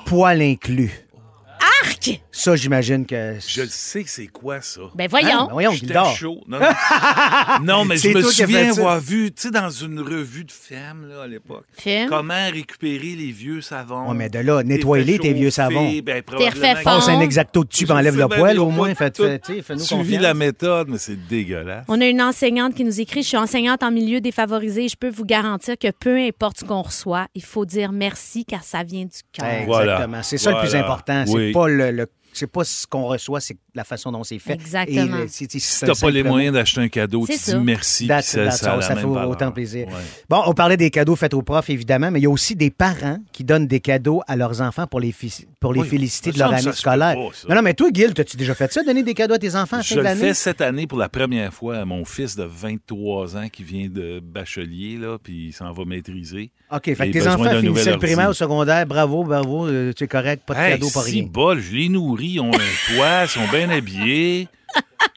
poils 0.07 0.41
inclus. 0.43 0.93
Ça, 2.33 2.57
j'imagine 2.57 3.05
que... 3.07 3.37
je 3.47 3.63
le 3.63 3.69
sais 3.69 4.05
que 4.05 4.11
c'est 4.11 4.27
quoi 4.29 4.61
ça. 4.61 4.81
Ben 4.95 5.09
voyons. 5.09 5.29
Hein? 5.31 5.47
Ben 5.49 5.53
voyons, 5.53 5.71
J'étais 5.73 5.87
Gildor. 5.89 6.15
chaud. 6.17 6.41
Non, 6.49 6.59
non. 6.61 6.67
Non, 7.63 7.85
mais 7.85 7.97
je 7.97 8.03
C'est 8.03 8.15
me 8.15 8.21
toi 8.23 8.31
qui 8.33 8.43
as 8.43 8.47
fait 8.47 8.53
souviens 8.53 8.73
ça. 8.75 8.81
avoir 8.81 9.01
vu, 9.01 9.33
tu 9.33 9.43
sais, 9.43 9.51
dans 9.51 9.71
une 9.71 10.01
revue 10.01 10.45
de 10.45 10.53
femmes, 10.53 11.07
là, 11.09 11.23
à 11.25 11.27
l'époque, 11.27 11.65
Film? 11.77 12.09
comment 12.09 12.49
récupérer 12.51 13.15
les 13.17 13.31
vieux 13.33 13.61
savons. 13.61 14.09
Ouais, 14.11 14.15
mais 14.17 14.29
de 14.29 14.39
là, 14.39 14.63
Les 14.63 14.69
nettoie-les, 14.69 15.13
fait 15.15 15.19
tes 15.19 15.33
vieux 15.33 15.51
savons. 15.51 15.91
Ben, 16.05 16.23
refait 16.27 16.75
probablement 16.83 17.09
un 17.09 17.21
exacto 17.21 17.65
dessus, 17.65 17.85
puis 17.85 17.89
Je 17.95 17.99
enlève 17.99 18.15
sais, 18.15 18.21
le 18.21 18.29
poil, 18.29 18.55
ils 18.57 18.59
au 18.61 18.67
ont 18.67 18.71
moins. 18.71 18.95
pas 18.95 19.11
tout 19.11 19.23
faites, 19.25 19.43
tu 19.45 19.55
sais, 19.57 19.63
fais-nous 19.63 19.81
Suivi 19.81 20.03
confiance. 20.05 20.23
la 20.23 20.35
méthode, 20.35 20.89
mais 20.89 20.99
c'est 20.99 21.17
dégueulasse. 21.29 21.85
On 21.89 22.01
a 22.01 22.07
une 22.07 22.23
enseignante 22.23 22.75
qui 22.75 22.85
nous 22.85 23.01
écrit 23.01 23.23
Je 23.23 23.29
suis 23.29 23.37
enseignante 23.37 23.83
en 23.83 23.91
milieu 23.91 24.21
défavorisé 24.21 24.85
et 24.85 24.89
je 24.89 24.97
peux 24.97 25.11
vous 25.11 25.25
garantir 25.25 25.77
que 25.79 25.91
peu 25.91 26.17
importe 26.19 26.61
ce 26.61 26.65
qu'on 26.65 26.83
reçoit, 26.83 27.27
il 27.35 27.43
faut 27.45 27.65
dire 27.67 27.93
merci 27.93 28.45
car 28.45 28.63
ça 28.63 28.83
vient 28.83 29.05
du 29.05 29.19
cœur. 29.33 29.47
Voilà. 29.67 29.93
Exactement. 29.95 30.23
C'est 30.23 30.39
ça 30.39 30.51
le 30.53 30.59
plus 30.61 30.69
Voilà. 30.71 30.85
important. 30.85 31.25
C'est 31.27 31.33
Oui. 31.35 31.53
pas 31.53 31.69
le, 31.69 31.90
le- 31.93 32.09
c'est 32.33 32.47
pas 32.47 32.65
ce 32.65 32.87
qu'on 32.87 33.05
reçoit, 33.07 33.41
c'est 33.41 33.57
la 33.75 33.85
façon 33.85 34.13
dont 34.13 34.25
c'est 34.25 34.39
fait. 34.39 34.55
Exactement. 34.55 35.19
Et 35.19 35.29
c'est- 35.29 35.51
Si 35.59 35.81
t'as 35.81 35.93
un 35.93 35.95
pas 35.95 36.11
les 36.11 36.23
moyens 36.23 36.55
d'acheter 36.55 36.81
un 36.81 36.89
cadeau, 36.89 37.27
tu 37.27 37.37
dis 37.37 37.57
merci, 37.57 38.07
That's- 38.07 38.23
ça, 38.23 38.45
that's 38.45 38.59
ça 38.61 38.71
a 38.71 38.73
all. 38.75 38.81
la 38.81 38.87
Ça 38.87 38.95
même 38.95 39.05
fait 39.05 39.11
valeur. 39.15 39.31
autant 39.31 39.53
plaisir. 39.53 39.87
Ouais. 39.89 39.95
Bon, 40.29 40.43
on 40.47 40.53
parlait 40.55 40.77
des 40.77 40.91
cadeaux 40.91 41.17
faits 41.17 41.35
aux 41.35 41.43
profs, 41.43 41.71
évidemment, 41.71 42.11
mais 42.11 42.21
il 42.21 42.23
y 42.23 42.27
a 42.27 42.31
aussi 42.31 42.55
des 42.57 42.71
parents 42.71 43.19
qui 43.33 43.45
donnent 43.45 43.67
des 43.67 43.81
cadeaux 43.81 44.23
à 44.27 44.37
leurs 44.37 44.61
enfants 44.61 44.87
pour 44.87 45.01
les, 45.01 45.15
pour 45.61 45.73
les 45.75 45.81
Oui, 45.81 45.89
féliciter 45.89 46.33
de 46.33 46.39
leur 46.39 46.53
année 46.53 46.73
scolaire. 46.73 47.15
pas, 47.15 47.49
non, 47.49 47.55
non, 47.57 47.63
mais 47.63 47.75
toi, 47.75 47.89
Gil, 47.93 48.13
as-tu 48.17 48.37
déjà 48.37 48.55
fait 48.55 48.73
ça, 48.73 48.83
donner 48.83 49.03
des 49.03 49.15
cadeaux 49.15 49.35
à 49.35 49.39
tes 49.39 49.55
enfants 49.57 49.79
à 49.79 49.83
Je 49.83 49.95
de 49.95 49.99
le 49.99 50.05
l'année? 50.05 50.21
fais 50.21 50.35
cette 50.35 50.61
année 50.61 50.87
pour 50.87 50.99
la 50.99 51.09
première 51.09 51.53
fois 51.53 51.79
à 51.79 51.85
mon 51.85 52.05
fils 52.05 52.37
de 52.37 52.45
23 52.45 53.37
ans 53.37 53.49
qui 53.53 53.63
vient 53.63 53.89
de 53.89 54.21
bachelier, 54.21 54.97
là, 54.99 55.19
puis 55.23 55.49
il 55.49 55.53
s'en 55.53 55.73
va 55.73 55.85
maîtriser. 55.85 56.51
OK, 56.73 56.85
fait 56.95 56.95
que 57.11 57.13
tes 57.13 57.27
enfants 57.29 57.51
finissaient 57.61 57.93
le 57.93 57.99
primaire 57.99 58.31
au 58.31 58.33
secondaire. 58.35 58.87
Bravo, 58.87 59.25
bravo, 59.25 59.67
euh, 59.67 59.93
tu 59.93 60.05
es 60.05 60.09
correct, 60.09 60.45
pas 60.47 60.55
de 60.55 60.59
Hey, 60.61 60.73
cadeaux, 60.75 60.91
pas 60.93 61.03
si 61.03 61.11
rien. 61.21 61.29
bol, 61.31 61.59
je 61.61 61.75
les 61.75 61.89
nourris, 61.89 62.20
ils 62.23 62.41
ont 62.41 62.51
un 62.53 62.95
toit, 62.95 63.27
sont 63.27 63.47
bien 63.49 63.71
habillés. 63.71 64.49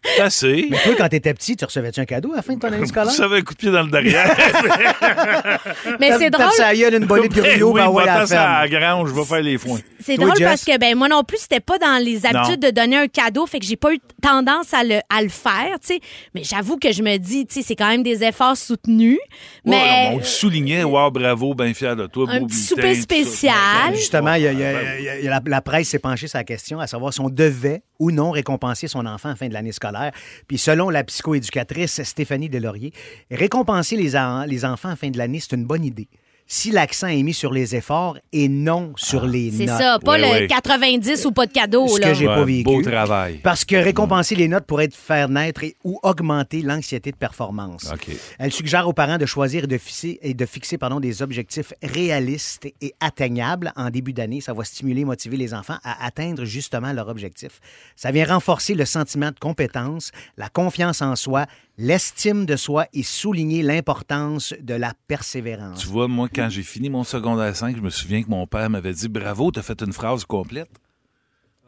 C'est 0.05 0.21
assez. 0.21 0.67
Mais 0.69 0.77
toi, 0.83 0.93
quand 0.97 1.09
t'étais 1.09 1.33
petit, 1.33 1.55
tu 1.55 1.63
recevais-tu 1.65 1.99
un 1.99 2.05
cadeau 2.05 2.33
à 2.33 2.37
la 2.37 2.41
fin 2.41 2.53
de 2.53 2.59
ton 2.59 2.67
année 2.67 2.85
scolaire? 2.85 3.11
Ça 3.11 3.25
avait 3.25 3.37
un 3.37 3.41
coup 3.41 3.53
de 3.53 3.57
pied 3.59 3.71
dans 3.71 3.83
le 3.83 3.89
derrière. 3.89 4.35
Mais 5.99 6.11
c'est 6.17 6.29
drôle. 6.29 6.51
Ça 6.55 6.67
a 6.67 6.73
une 6.73 7.05
bonne 7.05 7.27
de 7.27 7.41
Ben 7.41 7.61
oui, 7.63 7.73
ben 7.73 7.87
ouais, 7.89 8.07
à 8.07 8.25
la 8.25 8.59
à 8.59 8.67
grange, 8.67 9.09
je 9.09 9.13
vais 9.13 9.23
faire 9.25 9.41
les 9.41 9.57
foins. 9.57 9.79
C'est 9.99 10.17
drôle 10.17 10.35
Jess? 10.35 10.47
parce 10.47 10.65
que 10.65 10.77
ben 10.77 10.95
moi 10.97 11.07
non 11.07 11.23
plus 11.23 11.37
c'était 11.39 11.59
pas 11.61 11.77
dans 11.77 12.01
les 12.03 12.25
habitudes 12.25 12.61
Non. 12.63 12.69
de 12.69 12.73
donner 12.73 12.97
un 12.97 13.07
cadeau, 13.07 13.45
fait 13.45 13.59
que 13.59 13.65
j'ai 13.65 13.77
pas 13.77 13.93
eu 13.93 13.99
tendance 14.21 14.73
à 14.73 14.83
le, 14.83 14.99
à 15.09 15.21
le 15.21 15.29
faire, 15.29 15.79
tu 15.81 15.93
sais. 15.95 15.99
Mais 16.35 16.43
j'avoue 16.43 16.77
que 16.77 16.91
je 16.91 17.01
me 17.01 17.17
dis, 17.17 17.45
tu 17.45 17.55
sais, 17.55 17.61
c'est 17.61 17.75
quand 17.75 17.87
même 17.87 18.03
des 18.03 18.23
efforts 18.23 18.57
soutenus. 18.57 19.19
Ouais, 19.65 19.71
Mais 19.71 20.09
on 20.13 20.17
le 20.17 20.23
soulignait, 20.23 20.83
wow, 20.83 21.09
bravo, 21.11 21.53
bien 21.55 21.73
fier 21.73 21.95
de 21.95 22.07
toi. 22.07 22.25
Un 22.29 22.41
beau 22.41 22.47
petit 22.47 22.55
bulletin, 22.75 22.93
souper 22.93 22.95
spécial. 22.95 23.95
Justement, 23.95 24.33
il 24.33 24.43
y 24.43 24.47
a- 24.47 24.51
il 24.51 24.59
y 24.59 24.63
a- 24.63 24.71
il 24.99 25.03
y 25.05 25.09
a- 25.09 25.19
il 25.19 25.25
y 25.25 25.27
a 25.27 25.31
la, 25.31 25.41
la 25.45 25.61
presse 25.61 25.87
s'est 25.89 25.99
penchée 25.99 26.27
sur 26.27 26.37
la 26.37 26.43
question 26.43 26.79
à 26.79 26.87
savoir 26.87 27.13
si 27.13 27.21
on 27.21 27.29
devait 27.29 27.81
ou 28.03 28.11
non 28.11 28.31
récompenser 28.31 28.87
son 28.89 29.05
enfant 29.05 29.29
à 29.29 29.35
fin 29.35 29.47
de 29.47 29.53
l'année 29.53 29.71
scolaire. 29.71 30.11
Puis 30.47 30.57
selon 30.57 30.89
la 30.89 31.03
psychoéducatrice 31.05 32.03
Stéphanie 32.03 32.49
Delaurier, 32.49 32.91
récompenser 33.31 33.95
les, 33.95 34.15
en- 34.17 34.43
les 34.43 34.65
enfants 34.65 34.89
à 34.89 34.95
fin 34.97 35.09
de 35.09 35.17
l'année, 35.17 35.39
c'est 35.39 35.55
une 35.55 35.65
bonne 35.65 35.85
idée. 35.85 36.07
Si 36.45 36.71
l'accent 36.71 37.07
est 37.07 37.23
mis 37.23 37.33
sur 37.33 37.51
les 37.51 37.75
efforts 37.75 38.17
et 38.31 38.47
non 38.49 38.93
sur 38.95 39.25
les 39.25 39.49
c'est 39.51 39.65
notes. 39.65 39.77
ça, 39.77 39.97
pas 40.03 40.17
le 40.17 40.23
ouais. 40.25 40.47
90 40.47 41.25
ou 41.25 41.31
pas 41.31 41.45
de 41.47 41.51
cadeau 41.53 41.87
Ce 41.87 41.99
là. 41.99 42.07
que 42.09 42.13
j'ai 42.13 42.27
Ouais, 42.27 42.35
pas 42.35 42.43
vécu. 42.43 42.63
Beau 42.63 42.81
travail. 42.81 43.39
Parce 43.41 43.65
que 43.65 43.75
récompenser 43.75 44.35
les 44.35 44.47
notes 44.47 44.65
pourrait 44.65 44.89
faire 44.91 45.29
naître 45.29 45.63
et- 45.63 45.75
ou 45.83 45.99
augmenter 46.03 46.61
l'anxiété 46.61 47.11
de 47.11 47.15
performance. 47.17 47.91
Elle 48.37 48.51
suggère 48.51 48.87
aux 48.87 48.93
parents 48.93 49.17
de 49.17 49.25
choisir 49.25 49.63
et 49.63 49.67
de 49.67 49.77
fixer, 49.77 50.19
et 50.21 50.33
de 50.33 50.45
fixer 50.45 50.77
pardon, 50.77 50.99
des 50.99 51.21
objectifs 51.21 51.73
réalistes 51.81 52.67
et 52.81 52.93
atteignables 52.99 53.71
en 53.75 53.89
début 53.89 54.13
d'année. 54.13 54.41
Ça 54.41 54.53
va 54.53 54.63
stimuler 54.63 55.01
et 55.01 55.05
motiver 55.05 55.37
les 55.37 55.53
enfants 55.53 55.77
à 55.83 56.05
atteindre 56.05 56.43
justement 56.45 56.91
leur 56.93 57.07
objectif. 57.07 57.59
Ça 57.95 58.11
vient 58.11 58.25
renforcer 58.25 58.75
le 58.75 58.85
sentiment 58.85 59.29
de 59.31 59.39
compétence, 59.39 60.11
la 60.37 60.49
confiance 60.49 61.01
en 61.01 61.15
soi, 61.15 61.45
l'estime 61.77 62.45
de 62.45 62.55
soi 62.55 62.85
et 62.93 63.03
souligner 63.03 63.63
l'importance 63.63 64.53
de 64.61 64.73
la 64.75 64.93
persévérance. 65.07 65.79
Tu 65.79 65.87
vois, 65.87 66.07
moi, 66.07 66.29
quand 66.33 66.49
j'ai 66.49 66.63
fini 66.63 66.89
mon 66.89 67.03
secondaire 67.03 67.55
5, 67.55 67.75
je 67.75 67.81
me 67.81 67.89
souviens 67.89 68.21
que 68.23 68.29
mon 68.29 68.45
père 68.47 68.69
m'avait 68.69 68.93
dit 68.93 69.07
Bravo, 69.09 69.51
t'as 69.51 69.61
fait 69.63 69.81
une 69.81 69.93
phrase 69.93 70.23
complète. 70.25 70.69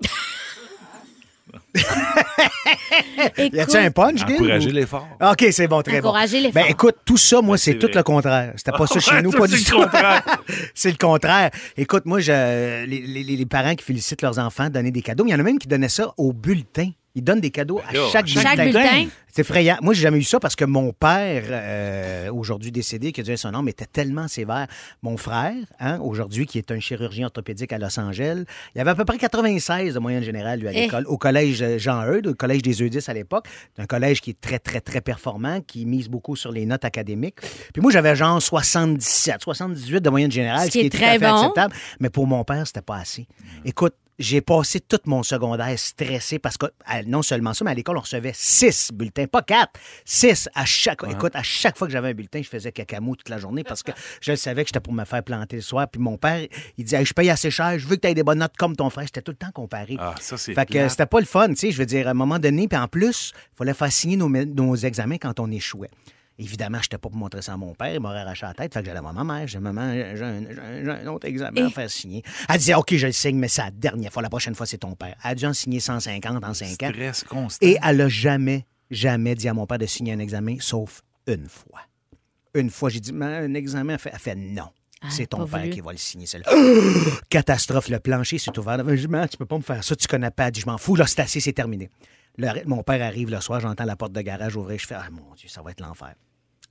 Y 3.37 3.59
a-t-il 3.59 3.77
un 3.77 3.91
punch, 3.91 4.21
Encourager 4.23 4.69
ou- 4.69 4.73
l'effort. 4.73 5.07
OK, 5.21 5.45
c'est 5.51 5.67
bon, 5.67 5.81
très 5.81 5.99
Encourager 5.99 6.37
bon. 6.39 6.43
l'effort. 6.47 6.63
Ben 6.63 6.69
écoute, 6.71 6.95
tout 7.05 7.17
ça, 7.17 7.41
moi, 7.41 7.57
c'est 7.57 7.73
c'est 7.73 7.79
tout 7.79 7.89
le 7.93 8.03
contraire. 8.03 8.53
C'était 8.55 8.71
pas 8.71 8.87
ça 8.87 8.99
chez 8.99 9.21
nous, 9.21 9.31
pas 9.31 9.47
du 9.47 9.57
c'est 9.57 9.71
tout. 9.71 9.77
le 9.79 9.83
contraire. 9.85 10.23
c'est 10.73 10.91
le 10.91 10.97
contraire. 10.97 11.51
Écoute, 11.77 12.05
moi, 12.05 12.19
je, 12.19 12.85
les, 12.85 13.01
les- 13.01 13.23
les 13.23 13.45
parents 13.45 13.75
qui 13.75 13.83
félicitent 13.83 14.21
leurs 14.21 14.39
enfants 14.39 14.69
donner 14.69 14.91
des 14.91 15.01
cadeaux, 15.01 15.25
il 15.27 15.31
y 15.31 15.35
en 15.35 15.39
a 15.39 15.43
même 15.43 15.59
qui 15.59 15.67
donnaient 15.67 15.89
ça 15.89 16.13
au 16.17 16.33
bulletin. 16.33 16.89
Ils 17.15 17.23
donnent 17.23 17.39
des 17.41 17.49
cadeaux 17.51 17.79
à 17.79 17.91
Ben 17.93 17.99
là, 18.01 18.07
chaque, 18.11 18.27
Chaque 18.27 18.59
bulletin. 18.59 19.07
C'est 19.31 19.41
effrayant. 19.41 19.77
Moi, 19.81 19.93
j'ai 19.93 20.01
jamais 20.03 20.17
eu 20.19 20.23
ça 20.23 20.39
parce 20.39 20.55
que 20.55 20.63
mon 20.63 20.93
père, 20.93 21.43
euh, 21.49 22.31
aujourd'hui 22.31 22.71
décédé, 22.71 23.11
qui 23.11 23.19
a 23.19 23.23
dû 23.23 23.35
son 23.35 23.51
nom, 23.51 23.65
était 23.67 23.85
tellement 23.85 24.29
sévère. 24.29 24.67
Mon 25.01 25.17
frère, 25.17 25.53
hein, 25.79 25.99
aujourd'hui, 25.99 26.45
qui 26.45 26.57
est 26.57 26.71
un 26.71 26.79
chirurgien 26.79 27.25
orthopédique 27.25 27.73
à 27.73 27.77
Los 27.77 27.99
Angeles, 27.99 28.43
il 28.75 28.81
avait 28.81 28.91
à 28.91 28.95
peu 28.95 29.03
près 29.03 29.17
96 29.17 29.93
de 29.93 29.99
moyenne 29.99 30.23
générale, 30.23 30.59
lui, 30.61 30.69
à 30.69 30.71
Eh. 30.73 30.81
l'école, 30.83 31.05
au 31.07 31.17
collège 31.17 31.61
euh, 31.61 31.77
Jean-Eudes, 31.77 32.27
au 32.27 32.33
collège 32.33 32.61
des 32.61 32.81
Eudis 32.81 32.99
à 33.07 33.13
l'époque. 33.13 33.45
C'est 33.75 33.81
un 33.81 33.87
collège 33.87 34.21
qui 34.21 34.29
est 34.29 34.39
très, 34.39 34.59
très, 34.59 34.79
très 34.79 35.01
performant, 35.01 35.59
qui 35.61 35.85
mise 35.85 36.07
beaucoup 36.07 36.37
sur 36.37 36.53
les 36.53 36.65
notes 36.65 36.85
académiques. 36.85 37.39
Puis 37.73 37.81
moi, 37.81 37.91
j'avais 37.91 38.15
genre 38.15 38.41
77, 38.41 39.41
78 39.41 39.99
de 40.01 40.09
moyenne 40.09 40.31
générale, 40.31 40.67
Ce 40.67 40.71
qui 40.71 40.79
est 40.85 40.89
tout 40.89 40.97
très 40.97 41.07
à 41.07 41.11
fait 41.13 41.19
bon. 41.19 41.35
acceptable. 41.35 41.75
Mais 41.99 42.09
pour 42.09 42.25
mon 42.25 42.43
père, 42.45 42.65
c'était 42.67 42.81
pas 42.81 42.97
assez. 42.97 43.27
Écoute, 43.65 43.95
j'ai 44.17 44.39
passé 44.41 44.79
tout 44.79 44.99
mon 45.05 45.23
secondaire 45.23 45.77
stressé 45.77 46.39
parce 46.39 46.57
que 46.57 46.67
à- 46.85 47.03
non 47.03 47.21
seulement 47.21 47.53
ça, 47.53 47.65
mais 47.65 47.71
à 47.71 47.73
l'école, 47.73 47.97
on 47.97 48.01
recevait 48.01 48.31
six 48.33 48.91
bulletins, 48.93 49.25
pas 49.27 49.41
quatre, 49.41 49.73
six 50.05 50.49
à 50.55 50.65
chaque. 50.65 51.01
Écoute, 51.09 51.35
à 51.35 51.43
chaque 51.43 51.77
fois 51.77 51.87
que 51.87 51.91
j'avais 51.93 52.09
un 52.09 52.13
bulletin, 52.13 52.41
je 52.41 52.47
faisais 52.49 52.71
cacamou 52.71 53.15
toute 53.15 53.29
la 53.29 53.39
journée 53.39 53.63
parce 53.63 53.83
que 53.83 53.91
je 54.21 54.35
savais 54.35 54.63
que 54.63 54.69
j'étais 54.69 54.79
pour 54.79 54.93
me 54.93 55.03
faire 55.05 55.23
planter 55.23 55.57
le 55.57 55.61
soir. 55.61 55.87
Puis 55.89 56.01
mon 56.01 56.17
père, 56.17 56.45
il 56.77 56.83
disait 56.85 56.97
Hey, 56.99 57.05
Je 57.05 57.13
paye 57.13 57.29
assez 57.29 57.51
cher, 57.51 57.77
je 57.77 57.85
veux 57.87 57.95
que 57.97 58.01
tu 58.01 58.07
aies 58.07 58.13
des 58.13 58.23
bonnes 58.23 58.39
notes 58.39 58.55
comme 58.57 58.75
ton 58.75 58.89
frère. 58.89 59.05
J'étais 59.05 59.21
tout 59.21 59.31
le 59.31 59.37
temps 59.37 59.51
comparé. 59.53 59.97
Ah, 59.99 60.15
ça, 60.21 60.37
c'est 60.37 60.53
Fait 60.53 60.65
que 60.65 60.87
c'était 60.89 61.05
pas 61.05 61.19
le 61.19 61.25
fun, 61.25 61.49
tu 61.49 61.55
sais. 61.55 61.71
Je 61.71 61.77
veux 61.77 61.85
dire, 61.85 62.07
à 62.07 62.11
un 62.11 62.13
moment 62.13 62.39
donné, 62.39 62.67
puis 62.67 62.77
en 62.77 62.87
plus, 62.87 63.33
il 63.53 63.57
fallait 63.57 63.73
faire 63.73 63.91
signer 63.91 64.17
nos, 64.17 64.29
nos 64.29 64.75
examens 64.75 65.17
quand 65.17 65.39
on 65.39 65.51
échouait. 65.51 65.89
Évidemment, 66.37 66.79
je 66.79 66.83
n'étais 66.87 66.97
pas 66.97 67.07
pour 67.09 67.15
montrer 67.15 67.41
ça 67.41 67.53
à 67.53 67.57
mon 67.57 67.73
père. 67.73 67.93
Il 67.93 67.99
m'aurait 68.01 68.19
arraché 68.19 68.45
la 68.45 68.53
tête. 68.53 68.73
Fait 68.73 68.81
que 68.81 68.85
j'allais 68.87 68.99
à 68.99 69.13
ma 69.13 69.23
mère. 69.23 69.47
J'ai 69.47 69.59
maman, 69.59 69.93
j'ai 69.93 70.21
un, 70.23 70.43
j'ai 70.83 70.89
un- 70.91 71.07
autre 71.07 71.27
examen 71.27 71.67
à 71.67 71.69
faire 71.69 71.89
signer. 71.89 72.23
Elle 72.49 72.57
disait, 72.57 72.73
OK, 72.73 72.93
je 72.95 73.05
le 73.07 73.13
signe, 73.13 73.37
mais 73.37 73.47
c'est 73.47 73.61
la 73.63 73.71
dernière 73.71 74.11
fois. 74.11 74.21
La 74.21 74.29
prochaine 74.29 74.53
fois, 74.53 74.65
c'est 74.65 74.79
ton 74.79 74.95
père. 74.95 75.15
Elle 75.23 75.31
a 75.31 75.35
dû 75.35 75.45
en 75.45 75.53
signer 75.53 75.79
150 75.79 76.43
en 76.43 76.53
5 76.53 76.83
ans. 76.83 76.89
Stress 76.89 77.23
constant. 77.23 77.65
Et 77.65 77.77
elle 77.81 78.01
a 78.01 78.09
jamais, 78.09 78.65
jamais 78.91 79.33
dit 79.35 79.47
à 79.47 79.53
mon 79.53 79.65
père 79.65 79.77
de 79.77 79.85
signer 79.85 80.11
un 80.11 80.19
examen, 80.19 80.57
sauf 80.59 81.01
une 81.25 81.47
fois. 81.47 81.79
Une 82.53 82.69
fois, 82.69 82.89
j'ai 82.89 82.99
dit, 82.99 83.13
mais 83.13 83.25
un 83.25 83.53
examen, 83.53 83.93
elle 83.93 83.99
fait, 83.99 84.11
elle 84.13 84.19
fait 84.19 84.35
non. 84.35 84.69
Ah, 85.01 85.07
C'est 85.11 85.27
ton 85.27 85.45
père 85.47 85.59
voulu. 85.59 85.69
qui 85.71 85.81
va 85.81 85.91
le 85.93 85.97
signer, 85.97 86.25
celle-là. 86.25 86.51
Catastrophe, 87.29 87.89
le 87.89 87.99
plancher 87.99 88.37
s'est 88.39 88.57
ouvert. 88.57 88.77
Je 88.95 89.27
tu 89.27 89.37
peux 89.37 89.45
pas 89.45 89.57
me 89.57 89.61
faire 89.63 89.83
ça, 89.83 89.95
tu 89.95 90.07
connais 90.07 90.31
pas. 90.31 90.47
Elle 90.47 90.51
dit, 90.51 90.61
je 90.61 90.65
m'en 90.65 90.77
fous, 90.77 90.95
là, 90.95 91.05
c'est 91.07 91.19
assez, 91.21 91.39
c'est 91.39 91.53
terminé. 91.53 91.89
Le- 92.37 92.65
mon 92.65 92.83
père 92.83 93.01
arrive 93.05 93.29
le 93.29 93.39
soir, 93.41 93.59
j'entends 93.61 93.85
la 93.85 93.95
porte 93.95 94.11
de 94.13 94.21
garage 94.21 94.55
ouvrir, 94.55 94.77
je 94.79 94.87
fais, 94.87 94.95
ah 94.95 95.07
mon 95.11 95.33
Dieu, 95.35 95.47
ça 95.49 95.61
va 95.61 95.71
être 95.71 95.79
l'enfer. 95.79 96.15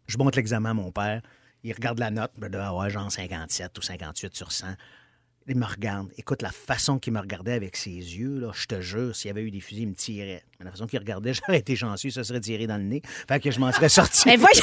Je 0.07 0.19
monte 0.19 0.37
l'examen 0.37 0.71
à 0.71 0.75
mon 0.75 0.93
père, 0.93 1.23
il 1.63 1.73
regarde 1.73 1.99
la 1.99 2.11
note, 2.11 2.33
je 2.41 2.49
dois 2.49 2.67
avoir 2.67 2.91
genre 2.91 3.11
57 3.11 3.79
ou 3.79 3.83
58 3.83 4.35
sur 4.37 4.53
100. 4.53 4.67
Il 5.47 5.57
me 5.59 5.67
regarde. 5.67 6.09
Écoute, 6.17 6.41
la 6.41 6.51
façon 6.51 6.99
qu'il 6.99 7.13
me 7.13 7.21
regardait 7.21 7.53
avec 7.53 7.77
ses 7.77 7.91
yeux, 7.91 8.39
là, 8.41 8.51
je 8.55 8.65
te 8.65 8.81
jure, 8.81 9.15
s'il 9.15 9.29
y 9.29 9.31
avait 9.31 9.43
eu 9.43 9.51
des 9.51 9.61
fusils, 9.61 9.83
il 9.83 9.89
me 9.89 9.95
tirait. 9.95 10.43
Mais 10.59 10.65
la 10.65 10.71
façon 10.71 10.87
qu'il 10.87 10.99
regardait, 10.99 11.35
j'aurais 11.47 11.59
été 11.59 11.77
chanceux, 11.77 12.09
ça 12.09 12.25
serait 12.25 12.41
tiré 12.41 12.67
dans 12.67 12.79
le 12.79 12.85
nez. 12.85 13.03
Fait 13.29 13.41
que 13.41 13.51
je 13.51 13.61
m'en 13.61 13.71
serais 13.71 13.91
sorti. 13.91 14.23
Mais 14.27 14.37
voyons! 14.37 14.63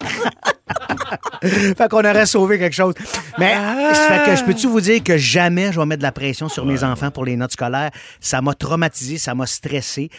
fait 1.42 1.88
qu'on 1.88 2.04
aurait 2.04 2.26
sauvé 2.26 2.58
quelque 2.58 2.74
chose. 2.74 2.94
Mais 3.38 3.54
ça 3.54 3.94
fait 3.94 4.30
que 4.30 4.36
je 4.36 4.44
peux-tu 4.44 4.66
vous 4.66 4.80
dire 4.80 5.02
que 5.02 5.16
jamais 5.16 5.72
je 5.72 5.80
vais 5.80 5.86
mettre 5.86 6.00
de 6.00 6.04
la 6.04 6.12
pression 6.12 6.48
sur 6.48 6.64
mes 6.64 6.82
enfants 6.84 7.10
pour 7.10 7.24
les 7.24 7.36
notes 7.36 7.52
scolaires? 7.52 7.90
Ça 8.20 8.40
m'a 8.40 8.54
traumatisé, 8.54 9.18
ça 9.18 9.34
m'a 9.34 9.46
stressé. 9.46 10.10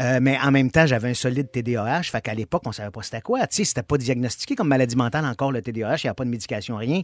Euh, 0.00 0.18
mais 0.20 0.38
en 0.42 0.50
même 0.50 0.70
temps, 0.70 0.86
j'avais 0.86 1.10
un 1.10 1.14
solide 1.14 1.50
TDAH. 1.50 2.02
Fait 2.04 2.20
qu'à 2.20 2.34
l'époque, 2.34 2.62
on 2.66 2.72
savait 2.72 2.90
pas 2.90 3.02
c'était 3.02 3.20
quoi. 3.20 3.46
Tu 3.46 3.56
sais, 3.56 3.64
c'était 3.64 3.82
pas 3.82 3.96
diagnostiqué 3.96 4.54
comme 4.56 4.68
maladie 4.68 4.96
mentale 4.96 5.24
encore, 5.24 5.52
le 5.52 5.62
TDAH. 5.62 5.96
Il 6.02 6.06
n'y 6.06 6.10
a 6.10 6.14
pas 6.14 6.24
de 6.24 6.30
médication, 6.30 6.76
rien. 6.76 7.02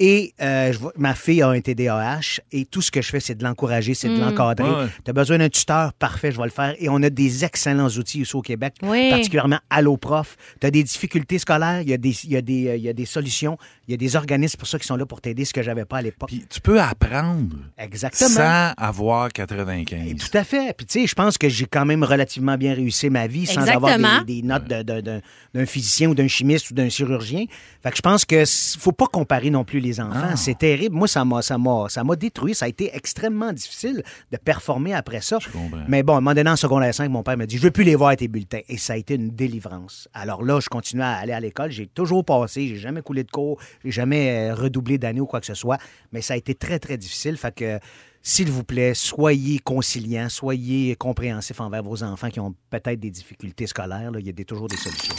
Et 0.00 0.32
euh, 0.40 0.72
je 0.72 0.78
ma 0.96 1.12
fille 1.14 1.42
a 1.42 1.48
un 1.48 1.60
TDAH 1.60 2.38
et 2.52 2.66
tout 2.66 2.80
ce 2.80 2.92
que 2.92 3.02
je 3.02 3.08
fais, 3.10 3.18
c'est 3.18 3.34
de 3.34 3.42
l'encourager, 3.42 3.94
c'est 3.94 4.08
de 4.08 4.20
l'encadrer. 4.20 4.70
Ouais. 4.70 4.86
Tu 5.04 5.10
as 5.10 5.12
besoin 5.12 5.38
d'un 5.38 5.48
tuteur, 5.48 5.92
parfait, 5.92 6.30
je 6.30 6.36
vais 6.38 6.44
le 6.44 6.50
faire. 6.50 6.76
Et 6.78 6.88
on 6.88 7.02
a 7.02 7.10
des 7.10 7.44
excellents 7.44 7.88
outils 7.88 8.20
ici 8.20 8.36
au 8.36 8.42
Québec, 8.42 8.74
Oui. 8.82 9.10
particulièrement 9.10 9.58
Allo 9.70 9.96
Prof. 9.96 10.36
Tu 10.60 10.66
as 10.68 10.70
des 10.70 10.84
difficultés 10.84 11.40
scolaires, 11.40 11.80
il 11.80 11.88
y, 11.88 11.92
a 11.92 11.96
des, 11.96 12.14
il, 12.24 12.30
y 12.30 12.36
a 12.36 12.40
des, 12.42 12.68
euh, 12.68 12.76
il 12.76 12.82
y 12.84 12.88
a 12.88 12.92
des 12.92 13.06
solutions, 13.06 13.58
il 13.88 13.90
y 13.90 13.94
a 13.94 13.96
des 13.96 14.14
organismes 14.14 14.56
pour 14.58 14.68
ça 14.68 14.78
qui 14.78 14.86
sont 14.86 14.94
là 14.94 15.04
pour 15.04 15.20
t'aider, 15.20 15.44
ce 15.44 15.52
que 15.52 15.64
j'avais 15.64 15.84
pas 15.84 15.96
à 15.98 16.02
l'époque. 16.02 16.28
Puis 16.28 16.44
tu 16.48 16.60
peux 16.60 16.80
apprendre 16.80 17.56
Exactement. 17.76 18.30
sans 18.30 18.72
avoir 18.76 19.32
95. 19.32 20.10
Et 20.10 20.14
Tout 20.14 20.28
à 20.38 20.44
fait. 20.44 20.74
Puis, 20.76 20.86
tu 20.86 21.00
sais, 21.00 21.06
je 21.08 21.14
pense 21.16 21.36
que 21.38 21.48
j'ai 21.48 21.66
quand 21.66 21.84
même 21.84 22.04
relativement 22.18 22.56
bien 22.56 22.74
réussi 22.74 23.08
ma 23.10 23.26
vie 23.26 23.46
sans 23.46 23.66
avoir 23.68 23.96
des, 23.96 24.40
des 24.40 24.42
notes 24.42 24.64
d'un 24.66 25.66
physicien 25.66 26.10
ou 26.10 26.14
d'un 26.14 26.28
chimiste 26.28 26.70
ou 26.70 26.74
d'un 26.74 26.88
chirurgien. 26.88 27.44
Fait 27.82 27.90
que 27.90 27.96
je 27.96 28.02
pense 28.02 28.24
que 28.24 28.44
faut 28.78 28.92
pas 28.92 29.06
comparer 29.06 29.50
non 29.50 29.64
plus 29.64 29.80
les 29.80 30.00
enfants. 30.00 30.36
C'est 30.36 30.58
terrible. 30.58 30.96
Moi, 30.96 31.08
ça 31.08 31.24
m'a, 31.24 31.42
ça 31.42 31.56
m'a, 31.58 31.86
ça 31.88 32.02
m'a 32.04 32.16
détruit. 32.16 32.54
Ça 32.54 32.64
a 32.64 32.68
été 32.68 32.90
extrêmement 32.94 33.52
difficile 33.52 34.02
de 34.32 34.36
performer 34.36 34.94
après 34.94 35.20
ça. 35.20 35.38
Mais 35.88 36.02
bon, 36.02 36.14
à 36.14 36.16
un 36.16 36.20
moment 36.20 36.34
donné, 36.34 36.50
en 36.50 36.56
secondaire 36.56 36.94
5, 36.94 37.08
mon 37.08 37.22
père 37.22 37.36
m'a 37.36 37.46
dit, 37.46 37.56
je 37.56 37.62
veux 37.62 37.70
plus 37.70 37.84
les 37.84 37.94
voir 37.94 38.16
tes 38.16 38.28
bulletins. 38.28 38.60
Et 38.68 38.78
ça 38.78 38.94
a 38.94 38.96
été 38.96 39.14
une 39.14 39.30
délivrance. 39.30 40.08
Alors 40.12 40.42
là, 40.42 40.58
je 40.60 40.68
continuais 40.68 41.04
à 41.04 41.14
aller 41.16 41.32
à 41.32 41.40
l'école. 41.40 41.70
J'ai 41.70 41.86
toujours 41.86 42.24
passé. 42.24 42.66
J'ai 42.66 42.76
jamais 42.76 43.02
coulé 43.02 43.22
de 43.22 43.30
cours. 43.30 43.60
J'ai 43.84 43.92
jamais 43.92 44.50
euh, 44.50 44.54
redoublé 44.54 44.98
d'année 44.98 45.20
ou 45.20 45.26
quoi 45.26 45.40
que 45.40 45.46
ce 45.46 45.54
soit. 45.54 45.78
Mais 46.12 46.20
ça 46.20 46.34
a 46.34 46.36
été 46.36 46.54
très, 46.54 46.78
très 46.78 46.96
difficile. 46.96 47.36
Fait 47.36 47.54
que, 47.54 47.78
s'il 48.22 48.50
vous 48.50 48.64
plaît, 48.64 48.94
soyez 48.94 49.58
conciliants, 49.58 50.28
soyez 50.28 50.96
compréhensifs 50.96 51.60
envers 51.60 51.82
vos 51.82 52.02
enfants 52.02 52.30
qui 52.30 52.40
ont 52.40 52.54
peut-être 52.70 53.00
des 53.00 53.10
difficultés 53.10 53.66
scolaires. 53.66 54.10
là. 54.10 54.20
Il 54.20 54.26
y 54.26 54.30
a 54.30 54.44
toujours 54.44 54.68
des 54.68 54.76
solutions. 54.76 55.14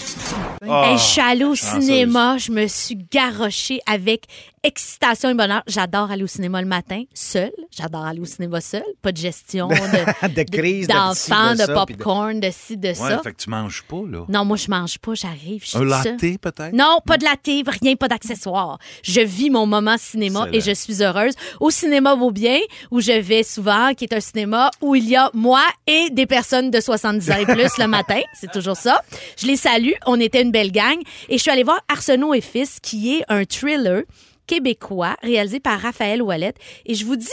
Ah, 0.67 0.91
Hey, 0.91 0.97
je 0.97 1.03
suis 1.03 1.21
allée 1.21 1.43
au 1.45 1.55
chanceuse. 1.55 1.83
cinéma, 1.85 2.37
je 2.37 2.51
me 2.51 2.67
suis 2.67 2.95
garochée 3.11 3.79
avec 3.85 4.25
excitation 4.61 5.29
et 5.29 5.33
bonheur. 5.33 5.63
J'adore 5.67 6.11
aller 6.11 6.23
au 6.23 6.27
cinéma 6.27 6.61
le 6.61 6.67
matin, 6.67 7.03
seule. 7.13 7.51
J'adore 7.71 8.03
aller 8.05 8.19
au 8.19 8.25
cinéma 8.25 8.59
seule. 8.59 8.83
Pas 9.01 9.11
de 9.13 9.17
gestion 9.17 9.67
de, 9.69 10.27
De 10.35 10.43
crise, 10.43 10.87
d'enfants, 10.87 11.53
de 11.53 11.61
de, 11.61 11.67
de- 11.67 11.73
popcorn, 11.73 12.39
de 12.41 12.49
ci, 12.51 12.75
de 12.75 12.89
Ouais, 12.89 12.93
ça. 12.93 13.19
fait 13.23 13.31
que 13.31 13.41
tu 13.41 13.49
manges 13.49 13.83
pas, 13.87 14.01
là. 14.09 14.25
Non, 14.27 14.43
moi, 14.43 14.57
je 14.57 14.67
mange 14.69 14.97
pas, 14.99 15.13
j'arrive. 15.13 15.63
je 15.63 15.69
suis 15.69 15.77
Un 15.77 15.85
latte, 15.85 16.17
peut-être? 16.41 16.73
Non, 16.73 16.99
pas 17.05 17.17
de 17.17 17.23
latte, 17.23 17.39
rien, 17.81 17.95
pas 17.95 18.09
d'accessoires. 18.09 18.79
Je 19.01 19.21
vis 19.21 19.49
mon 19.49 19.65
moment 19.65 19.95
cinéma 19.97 20.47
et 20.51 20.59
je 20.59 20.71
suis 20.73 21.01
heureuse. 21.03 21.33
Au 21.61 21.69
cinéma 21.71 22.15
Beaubien, 22.17 22.59
où 22.91 22.99
je 22.99 23.13
vais 23.13 23.43
souvent, 23.43 23.93
qui 23.93 24.03
est 24.05 24.13
un 24.13 24.19
cinéma 24.19 24.71
où 24.81 24.93
il 24.95 25.07
y 25.07 25.15
a 25.15 25.29
moi 25.33 25.63
et 25.87 26.09
des 26.11 26.25
personnes 26.25 26.69
de 26.69 26.81
70 26.81 27.31
ans 27.31 27.37
et 27.39 27.45
plus 27.45 27.77
le 27.77 27.87
matin. 27.87 28.19
C'est 28.33 28.51
toujours 28.51 28.75
ça. 28.77 29.01
Je 29.37 29.47
les 29.47 29.55
salue. 29.55 29.91
On 30.05 30.18
était 30.21 30.41
une 30.41 30.51
belle 30.51 30.71
gang. 30.71 30.97
Et 31.29 31.37
je 31.37 31.41
suis 31.41 31.51
allée 31.51 31.63
voir 31.63 31.81
Arsenault 31.87 32.33
et 32.33 32.41
Fils, 32.41 32.79
qui 32.81 33.15
est 33.15 33.23
un 33.29 33.45
thriller 33.45 34.03
québécois 34.47 35.15
réalisé 35.21 35.59
par 35.59 35.79
Raphaël 35.79 36.21
Ouellette. 36.21 36.57
Et 36.85 36.95
je 36.95 37.05
vous 37.05 37.15
dis. 37.15 37.29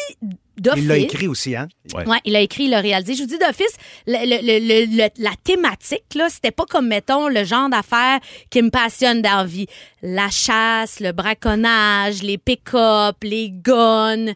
Il 0.77 0.87
l'a 0.89 0.97
écrit 0.97 1.29
aussi, 1.29 1.55
hein? 1.55 1.69
Ouais. 1.95 2.07
Ouais, 2.07 2.19
il 2.25 2.35
a 2.37 2.41
écrit, 2.41 2.65
il 2.65 2.71
l'a 2.71 2.81
réalisé. 2.81 3.15
Je 3.15 3.23
vous 3.23 3.29
dis 3.29 3.39
d'office, 3.39 3.75
le- 4.07 4.25
le- 4.25 4.43
le- 4.43 4.87
le- 4.87 4.97
le- 5.05 5.23
la 5.23 5.31
thématique, 5.45 6.15
là, 6.15 6.29
c'était 6.29 6.51
pas 6.51 6.65
comme, 6.65 6.89
mettons, 6.89 7.29
le 7.29 7.45
genre 7.45 7.69
d'affaires 7.69 8.19
qui 8.51 8.63
me 8.63 8.71
passionne 8.71 9.23
dans 9.23 9.37
la 9.37 9.45
vie. 9.45 9.67
La 10.03 10.31
chasse, 10.31 11.01
le 11.01 11.13
braconnage, 11.13 12.23
les 12.23 12.39
pick-up, 12.39 13.17
les 13.23 13.51
guns, 13.51 14.27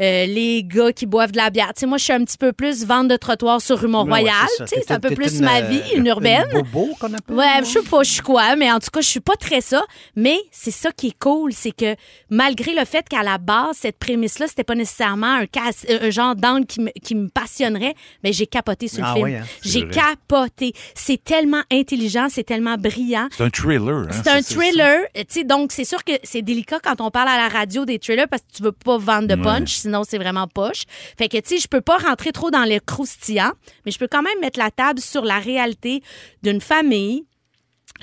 euh, 0.00 0.26
les 0.26 0.62
gars 0.64 0.92
qui 0.92 1.06
boivent 1.06 1.32
de 1.32 1.36
la 1.36 1.50
bière. 1.50 1.68
Tu 1.74 1.80
sais, 1.80 1.86
moi, 1.86 1.98
je 1.98 2.04
suis 2.04 2.12
un 2.12 2.24
petit 2.24 2.38
peu 2.38 2.52
plus 2.52 2.84
vente 2.84 3.08
de 3.08 3.16
trottoir 3.16 3.60
sur 3.60 3.78
rue 3.78 3.88
Mont-Royal. 3.88 4.26
Ouais, 4.60 4.66
c'est 4.66 4.90
un 4.90 5.00
peu 5.00 5.10
plus 5.14 5.38
une, 5.38 5.44
ma 5.44 5.58
euh, 5.60 5.68
vie, 5.68 5.82
une 5.94 6.06
urbaine. 6.06 6.46
Une 6.54 6.62
bobo 6.62 6.94
qu'on 6.98 7.12
appelle. 7.14 7.36
Ouais, 7.36 7.60
je 7.60 7.64
sais 7.66 7.82
pas, 7.82 8.02
je 8.02 8.10
suis 8.12 8.22
quoi, 8.22 8.56
mais 8.56 8.70
en 8.70 8.78
tout 8.80 8.90
cas, 8.92 9.00
je 9.00 9.08
suis 9.08 9.20
pas 9.20 9.36
très 9.36 9.60
ça. 9.60 9.82
Mais 10.16 10.38
c'est 10.50 10.70
ça 10.70 10.90
qui 10.92 11.08
est 11.08 11.18
cool, 11.18 11.52
c'est 11.52 11.72
que 11.72 11.94
malgré 12.28 12.74
le 12.74 12.84
fait 12.84 13.08
qu'à 13.08 13.22
la 13.22 13.38
base, 13.38 13.76
cette 13.80 13.98
prémisse-là, 13.98 14.46
c'était 14.48 14.64
pas 14.64 14.74
nécessairement 14.74 15.34
un, 15.34 15.46
cas- 15.46 15.69
un 15.88 16.10
genre 16.10 16.34
d'angle 16.36 16.66
qui 16.66 16.80
me, 16.80 16.90
qui 17.02 17.14
me 17.14 17.28
passionnerait, 17.28 17.94
mais 18.24 18.32
j'ai 18.32 18.46
capoté 18.46 18.88
sur 18.88 19.04
Ah 19.04 19.10
le 19.10 19.14
film. 19.14 19.24
oui, 19.26 19.34
hein? 19.36 19.44
J'ai 19.62 19.88
capoté. 19.88 20.72
C'est 20.94 21.22
tellement 21.22 21.62
intelligent, 21.72 22.26
c'est 22.30 22.44
tellement 22.44 22.76
brillant. 22.76 23.28
C'est 23.36 23.42
un 23.44 23.50
thriller. 23.50 24.06
Hein, 24.08 24.08
C'est 24.12 24.28
un 24.30 24.42
thriller, 24.42 25.00
tu 25.14 25.22
sais, 25.28 25.44
donc 25.44 25.72
c'est 25.72 25.84
sûr 25.84 26.04
que 26.04 26.12
c'est 26.22 26.42
délicat 26.42 26.78
quand 26.82 27.00
on 27.00 27.10
parle 27.10 27.28
à 27.28 27.36
la 27.36 27.48
radio 27.48 27.84
des 27.84 27.98
thrillers 27.98 28.26
parce 28.28 28.42
que 28.42 28.56
tu 28.56 28.62
veux 28.62 28.72
pas 28.72 28.98
vendre 28.98 29.28
de 29.28 29.34
punch, 29.34 29.70
sinon 29.74 30.02
c'est 30.08 30.18
vraiment 30.18 30.46
poche. 30.48 30.82
Fait 31.18 31.28
que 31.28 31.36
tu 31.38 31.56
sais, 31.56 31.58
je 31.58 31.68
peux 31.68 31.80
pas 31.80 31.98
rentrer 31.98 32.32
trop 32.32 32.50
dans 32.50 32.64
le 32.64 32.78
croustillant, 32.80 33.52
mais 33.84 33.92
je 33.92 33.98
peux 33.98 34.08
quand 34.10 34.22
même 34.22 34.38
mettre 34.40 34.58
la 34.58 34.70
table 34.70 35.00
sur 35.00 35.24
la 35.24 35.38
réalité 35.38 36.02
d'une 36.42 36.60
famille, 36.60 37.24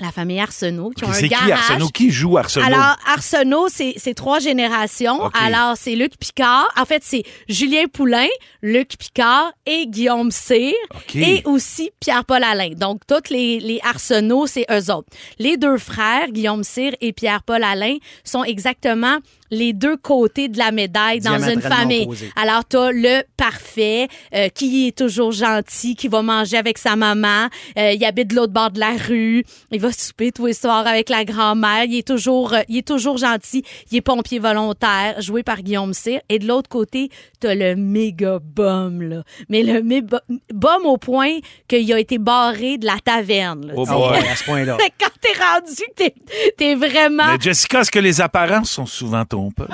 la 0.00 0.12
famille 0.12 0.40
Arsenault, 0.40 0.90
qui 0.90 1.04
ont 1.04 1.08
un 1.08 1.12
C'est 1.12 1.22
qui 1.22 1.28
garage. 1.28 1.50
Arsenault? 1.50 1.88
Qui 1.88 2.10
joue 2.10 2.38
Arsenault? 2.38 2.66
Alors, 2.66 2.96
Arsenault, 3.06 3.68
c'est 3.68 3.94
c'est 3.96 4.14
trois 4.14 4.38
générations. 4.38 5.30
Alors, 5.34 5.76
c'est 5.76 5.94
Luc 5.94 6.16
Picard. 6.18 6.68
En 6.76 6.84
fait, 6.84 7.02
c'est 7.04 7.24
Julien 7.48 7.86
Poulain, 7.92 8.28
Luc 8.62 8.96
Picard 8.96 9.52
et 9.66 9.86
Guillaume 9.86 10.30
Cyr. 10.30 10.74
Et 11.14 11.42
aussi 11.44 11.90
Pierre-Paul 12.00 12.44
Alain. 12.44 12.70
Donc, 12.76 13.02
tous 13.06 13.30
les, 13.30 13.60
les 13.60 13.80
Arsenault, 13.82 14.46
c'est 14.46 14.66
eux 14.70 14.92
autres. 14.92 15.08
Les 15.38 15.56
deux 15.56 15.78
frères, 15.78 16.28
Guillaume 16.30 16.64
Cyr 16.64 16.92
et 17.00 17.12
Pierre-Paul 17.12 17.64
Alain, 17.64 17.96
sont 18.24 18.44
exactement 18.44 19.18
les 19.50 19.72
deux 19.72 19.96
côtés 19.96 20.48
de 20.48 20.58
la 20.58 20.72
médaille 20.72 21.20
dans 21.20 21.38
une 21.38 21.60
famille. 21.60 22.08
Alors, 22.36 22.64
t'as 22.64 22.90
le 22.90 23.22
parfait, 23.36 24.08
euh, 24.34 24.48
qui 24.48 24.88
est 24.88 24.96
toujours 24.96 25.32
gentil, 25.32 25.94
qui 25.94 26.08
va 26.08 26.22
manger 26.22 26.56
avec 26.56 26.78
sa 26.78 26.96
maman. 26.96 27.48
Euh, 27.78 27.92
il 27.92 28.04
habite 28.04 28.28
de 28.28 28.34
l'autre 28.34 28.52
bord 28.52 28.70
de 28.70 28.80
la 28.80 28.92
rue. 28.92 29.44
Il 29.70 29.80
va 29.80 29.92
souper 29.92 30.32
tous 30.32 30.46
les 30.46 30.52
soirs 30.52 30.86
avec 30.86 31.08
la 31.08 31.24
grand-mère. 31.24 31.84
Il 31.84 31.96
est 31.96 32.06
toujours, 32.06 32.54
euh, 32.54 32.62
il 32.68 32.78
est 32.78 32.86
toujours 32.86 33.18
gentil. 33.18 33.64
Il 33.90 33.98
est 33.98 34.02
pompier 34.02 34.38
volontaire, 34.38 35.20
joué 35.20 35.42
par 35.42 35.62
Guillaume 35.62 35.94
Cyr. 35.94 36.20
Et 36.28 36.38
de 36.38 36.46
l'autre 36.46 36.68
côté, 36.68 37.10
t'as 37.40 37.54
le 37.54 37.76
méga 37.76 38.38
bum, 38.42 39.02
là. 39.02 39.22
Mais 39.48 39.62
le 39.62 39.82
méga 39.82 40.20
bum 40.52 40.86
au 40.86 40.96
point 40.96 41.38
qu'il 41.66 41.92
a 41.92 41.98
été 41.98 42.18
barré 42.18 42.78
de 42.78 42.86
la 42.86 42.98
taverne, 43.02 43.66
là, 43.66 43.72
Oh 43.76 43.84
boy. 43.84 44.10
Ouais, 44.10 44.28
à 44.28 44.36
ce 44.36 44.44
point-là. 44.44 44.76
Fait 44.80 44.90
que 44.90 44.94
Quand 45.00 45.10
t'es 45.20 45.42
rendu, 45.42 45.82
t'es, 45.96 46.14
t'es 46.56 46.74
vraiment... 46.74 47.32
Mais 47.32 47.40
Jessica, 47.40 47.80
est-ce 47.80 47.90
que 47.90 47.98
les 47.98 48.20
apparences 48.20 48.70
sont 48.70 48.86
souvent 48.86 49.24
trompeuses? 49.24 49.68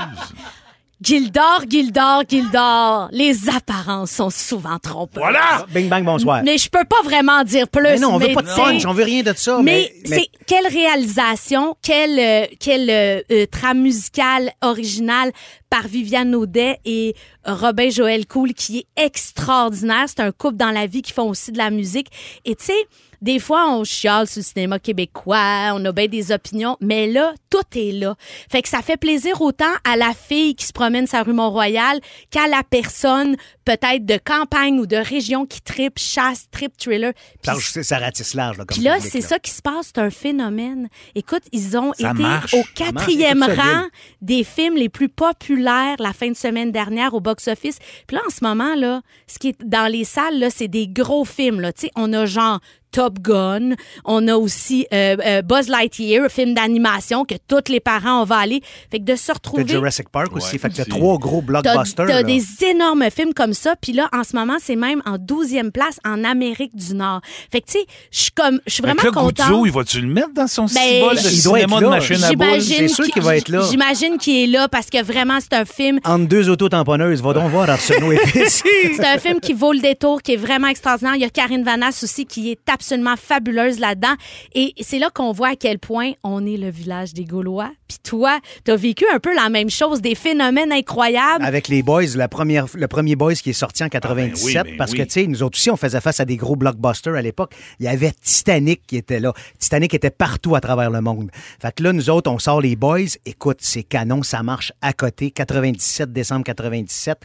Gildor, 1.05 1.65
Gildor, 1.69 2.23
Gildor. 2.27 3.09
Les 3.13 3.49
apparences 3.51 4.13
sont 4.13 4.31
souvent 4.31 4.79
trompeuses. 4.79 5.23
Voilà! 5.23 5.67
Bing 5.71 5.89
bang, 5.89 6.03
bonsoir. 6.05 6.43
Mais 6.45 6.57
je 6.57 6.71
peux 6.71 6.85
pas 6.85 7.03
vraiment 7.05 7.43
dire 7.45 7.69
plus. 7.69 7.83
Mais 7.83 7.99
non, 7.99 8.15
on 8.15 8.19
veut 8.19 8.29
mais 8.29 8.35
pas 8.35 8.43
de 8.43 8.55
punch, 8.55 8.87
on 8.87 8.93
veut 8.93 9.05
rien 9.05 9.23
de 9.23 9.33
ça. 9.37 9.61
Mais, 9.63 9.93
Mais, 10.09 10.17
c'est 10.17 10.29
quelle 10.47 10.67
réalisation, 10.67 11.77
quelle, 11.83 12.19
euh, 12.19 12.47
quelle 12.59 12.89
euh, 12.89 13.21
euh, 13.31 13.47
trame 13.51 13.83
musicale 13.83 14.53
originale, 14.63 15.33
par 15.75 15.89
Viviane 15.89 16.37
Audet 16.37 16.79
et 16.85 17.17
Robin 17.45 17.91
Joël 17.91 18.29
Cool, 18.29 18.55
qui 18.55 18.79
est 18.79 18.87
extraordinaire. 18.97 20.05
C'est 20.07 20.21
un 20.21 20.31
couple 20.31 20.57
dans 20.57 20.71
la 20.71 20.87
vie 20.87 21.03
qui 21.03 21.13
font 21.13 21.29
aussi 21.29 21.51
de 21.51 21.59
la 21.59 21.71
musique. 21.71 22.07
Et 22.45 22.55
tu 22.55 22.67
sais, 22.67 22.87
des 23.21 23.41
fois, 23.41 23.71
on 23.71 23.83
chiale 23.83 24.29
sur 24.29 24.39
le 24.39 24.45
cinéma 24.45 24.79
québécois, 24.79 25.73
on 25.75 25.85
a 25.85 25.91
bien 25.91 26.07
des 26.07 26.31
opinions, 26.31 26.77
mais 26.81 27.09
là, 27.09 27.33
tout 27.51 27.63
est 27.75 27.91
là. 27.91 28.15
Fait 28.51 28.63
que 28.63 28.69
ça 28.69 28.83
fait 28.83 28.97
plaisir 28.97 29.41
autant 29.41 29.73
à 29.83 29.97
la 29.97 30.13
fille 30.13 30.55
qui 30.55 30.67
se 30.67 30.73
promène 30.73 31.09
sa 31.09 31.23
rue 31.23 31.33
Mont-Royal 31.33 32.01
qu'à 32.31 32.47
la 32.47 32.63
personne, 32.63 33.35
peut-être 33.65 34.05
de 34.05 34.19
campagne 34.23 34.79
ou 34.79 34.87
de 34.87 34.97
région 34.97 35.47
qui 35.47 35.61
tripe 35.61 35.99
chasse, 35.99 36.47
trip 36.51 36.77
thriller. 36.77 37.13
Puis 37.43 37.85
ça 37.85 37.99
ratisse 37.99 38.35
large. 38.35 38.59
Là, 38.59 38.65
comme 38.65 38.75
puis 38.75 38.85
là, 38.85 38.97
public, 38.97 39.13
c'est 39.13 39.21
ça 39.21 39.39
qui 39.39 39.51
se 39.51 39.63
passe, 39.63 39.87
c'est 39.95 39.99
un 40.01 40.11
phénomène. 40.11 40.89
Écoute, 41.15 41.43
ils 41.53 41.77
ont 41.77 41.93
Ça 41.95 42.11
été 42.11 42.23
marche. 42.23 42.55
au 42.55 42.63
quatrième 42.75 43.43
rang 43.43 43.85
des 44.21 44.45
films 44.45 44.77
les 44.77 44.89
plus 44.89 45.09
populaires 45.09 45.97
la 45.99 46.13
fin 46.13 46.29
de 46.29 46.37
semaine 46.37 46.73
dernière 46.73 47.15
au 47.15 47.21
box-office. 47.21 47.79
Puis 48.07 48.17
là, 48.17 48.23
en 48.27 48.31
ce 48.31 48.45
moment, 48.45 48.75
là, 48.75 49.03
ce 49.27 49.39
qui 49.39 49.49
est 49.49 49.65
dans 49.65 49.91
les 49.91 50.05
salles, 50.05 50.39
là, 50.39 50.51
c'est 50.51 50.69
des 50.69 50.89
gros 50.89 51.25
films. 51.25 51.61
Là. 51.61 51.73
Tu 51.73 51.83
sais, 51.83 51.91
On 51.97 52.13
a 52.13 52.27
genre 52.27 52.61
Top 52.95 53.19
Gun, 53.19 53.71
on 54.05 54.29
a 54.29 54.37
aussi 54.37 54.87
euh, 54.95 55.17
euh, 55.27 55.43
Buzz 55.43 55.69
Lightyear, 55.69 56.27
un 56.27 56.29
film 56.29 56.55
d'animation 56.55 57.25
que 57.25 57.35
tous 57.49 57.69
les 57.69 57.81
parents, 57.81 58.23
on 58.23 58.25
va 58.25 58.37
aller. 58.37 58.63
Fait 58.89 59.01
que 59.01 59.05
de 59.05 59.17
se 59.17 59.27
T'as 59.27 59.33
retrouver... 59.33 59.67
Jurassic 59.67 60.09
Park 60.11 60.29
aussi. 60.37 60.53
Ouais, 60.53 60.59
fait 60.59 60.69
que 60.69 60.77
t'as 60.77 60.83
aussi. 60.83 60.91
trois 60.91 61.19
gros 61.19 61.43
blockbusters. 61.43 62.07
t'as 62.07 62.23
des 62.23 62.45
énormes 62.65 63.11
films 63.11 63.35
comme 63.35 63.53
ça. 63.53 63.75
Puis 63.75 63.95
là, 63.95 64.09
en 64.13 64.23
ce 64.23 64.37
moment, 64.37 64.59
c'est 64.63 64.77
même 64.77 65.03
en 65.07 65.17
12e 65.17 65.73
place 65.73 65.99
en 66.05 66.23
Amérique 66.23 66.77
du 66.77 66.95
Nord. 66.95 67.21
Fait 67.51 67.63
que, 67.63 67.67
tu 67.67 67.81
sais, 67.81 67.87
je 68.13 68.21
suis 68.21 68.31
comme, 68.31 68.61
je 68.65 68.75
suis 68.75 68.83
vraiment 68.83 69.03
là, 69.03 69.11
contente. 69.11 69.49
Guzzo, 69.49 69.67
il 69.67 69.73
va-tu 69.73 70.01
le 70.01 70.07
mettre 70.07 70.33
dans 70.33 70.47
son 70.47 70.67
Ben, 70.67 70.71
de 70.71 71.19
il 71.33 71.43
doit 71.43 71.59
cinéma 71.59 71.77
être 71.79 71.83
de 71.83 71.89
machine 71.89 72.23
à 72.23 72.33
boules? 72.33 72.63
c'est 72.63 72.87
sûr 72.87 73.07
qu'il 73.07 73.23
va 73.23 73.37
être 73.37 73.49
là. 73.49 73.63
J'imagine 73.69 74.19
qu'il 74.19 74.37
est 74.37 74.47
là 74.47 74.69
parce 74.69 74.89
que 74.89 75.03
vraiment, 75.03 75.39
c'est 75.41 75.55
un 75.55 75.65
film. 75.65 75.99
Entre 76.05 76.29
deux 76.29 76.49
autotamponneuses, 76.49 77.21
va 77.23 77.33
donc 77.33 77.51
voir 77.51 77.69
Arsenault 77.69 78.13
et. 78.13 78.21
C'est 78.47 79.05
un 79.05 79.19
film 79.19 79.41
qui 79.41 79.53
vaut 79.53 79.73
le 79.73 79.81
détour, 79.81 80.23
qui 80.23 80.35
est 80.35 80.37
vraiment 80.37 80.69
extraordinaire. 80.69 81.17
Il 81.17 81.23
y 81.23 81.25
a 81.25 81.31
Karine 81.31 81.65
Vanasse 81.65 82.05
aussi 82.05 82.25
qui 82.25 82.53
est 82.53 82.61
absolument 82.69 82.84
fabuleuse 83.17 83.79
là-dedans. 83.79 84.15
Et 84.55 84.75
c'est 84.81 84.99
là 84.99 85.11
qu'on 85.13 85.33
voit 85.33 85.49
à 85.49 85.57
quel 85.57 85.79
point 85.79 86.13
on 86.23 86.47
est 86.47 86.57
le 86.57 86.71
village 86.71 87.15
des 87.15 87.25
Gaulois. 87.25 87.71
Puis 87.89 87.99
toi, 88.03 88.39
t'as 88.65 88.77
vécu 88.77 89.05
un 89.13 89.19
peu 89.19 89.35
la 89.35 89.49
même 89.49 89.71
chose, 89.71 90.01
des 90.01 90.15
phénomènes 90.15 90.73
incroyables. 90.73 91.45
Avec 91.45 91.69
les 91.69 91.83
Boys, 91.83 92.17
la 92.17 92.29
première, 92.29 92.67
le 92.75 92.89
premier 92.89 93.17
Boys 93.17 93.35
qui 93.35 93.51
est 93.51 93.53
sorti 93.53 93.85
en 93.85 93.89
97, 93.89 94.57
Ah 94.57 94.63
ben 94.63 94.69
oui, 94.69 94.71
ben 94.73 94.79
parce 94.79 94.93
oui. 94.93 94.99
que, 94.99 95.03
tu 95.05 95.11
sais, 95.11 95.27
nous 95.27 95.43
autres 95.43 95.59
aussi, 95.59 95.71
on 95.71 95.77
faisait 95.77 96.01
face 96.01 96.21
à 96.21 96.25
des 96.25 96.37
gros 96.37 96.57
blockbusters 96.57 97.15
à 97.15 97.23
l'époque. 97.23 97.55
Il 97.79 97.87
y 97.87 97.89
avait 97.89 98.13
Titanic 98.23 98.87
qui 98.87 98.97
était 98.97 99.21
là. 99.21 99.33
Titanic 99.59 99.95
était 99.95 100.11
partout 100.11 100.55
à 100.55 100.61
travers 100.61 100.91
le 100.91 101.01
monde. 101.01 101.31
Fait 101.61 101.75
que 101.75 101.83
là, 101.83 101.93
nous 101.93 102.11
autres, 102.11 102.31
on 102.31 102.39
sort 102.39 102.61
les 102.61 102.77
Boys. 102.77 103.17
Écoute, 103.27 103.59
c'est 103.61 103.83
canon, 103.83 104.23
ça 104.23 104.43
marche 104.43 104.73
à 104.81 104.93
côté. 104.93 105.31
97, 105.31 106.13
décembre 106.13 106.45
97. 106.45 107.19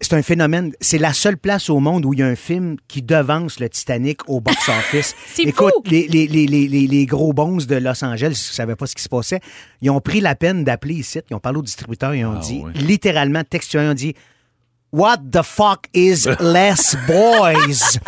C'est 0.00 0.14
un 0.14 0.22
phénomène. 0.22 0.72
C'est 0.80 0.98
la 0.98 1.12
seule 1.12 1.36
place 1.36 1.68
au 1.70 1.80
monde 1.80 2.04
où 2.06 2.12
il 2.14 2.20
y 2.20 2.22
a 2.22 2.26
un 2.26 2.36
film 2.36 2.76
qui 2.86 3.02
devance 3.02 3.58
le 3.58 3.68
Titanic 3.68 4.28
au 4.28 4.40
box-office. 4.40 5.16
C'est 5.34 5.42
Écoute, 5.42 5.72
fou! 5.74 5.82
les, 5.90 6.06
les, 6.06 6.28
les, 6.28 6.46
les, 6.46 6.68
les, 6.68 6.86
les 6.86 7.06
gros 7.06 7.32
bons 7.32 7.66
de 7.66 7.74
Los 7.74 8.04
Angeles, 8.04 8.34
si 8.34 8.48
vous 8.48 8.52
ne 8.52 8.54
savez 8.54 8.76
pas 8.76 8.86
ce 8.86 8.94
qui 8.94 9.02
se 9.02 9.08
passait, 9.08 9.40
ils 9.82 9.90
ont 9.90 10.00
pris 10.00 10.20
la 10.20 10.36
peine 10.36 10.62
d'appeler 10.62 10.94
ici. 10.94 11.18
Ils 11.30 11.34
ont 11.34 11.40
parlé 11.40 11.58
au 11.58 11.62
distributeur. 11.62 12.14
Ils 12.14 12.24
ont 12.24 12.34
Ah, 12.36 12.40
dit, 12.40 12.62
littéralement, 12.76 13.42
textuellement, 13.42 13.88
ils 13.90 13.92
ont 13.92 13.94
dit 13.94 14.14
What 14.92 15.18
the 15.32 15.42
fuck 15.42 15.86
is 15.94 16.26
Less 16.40 16.96
Boys? 17.06 17.98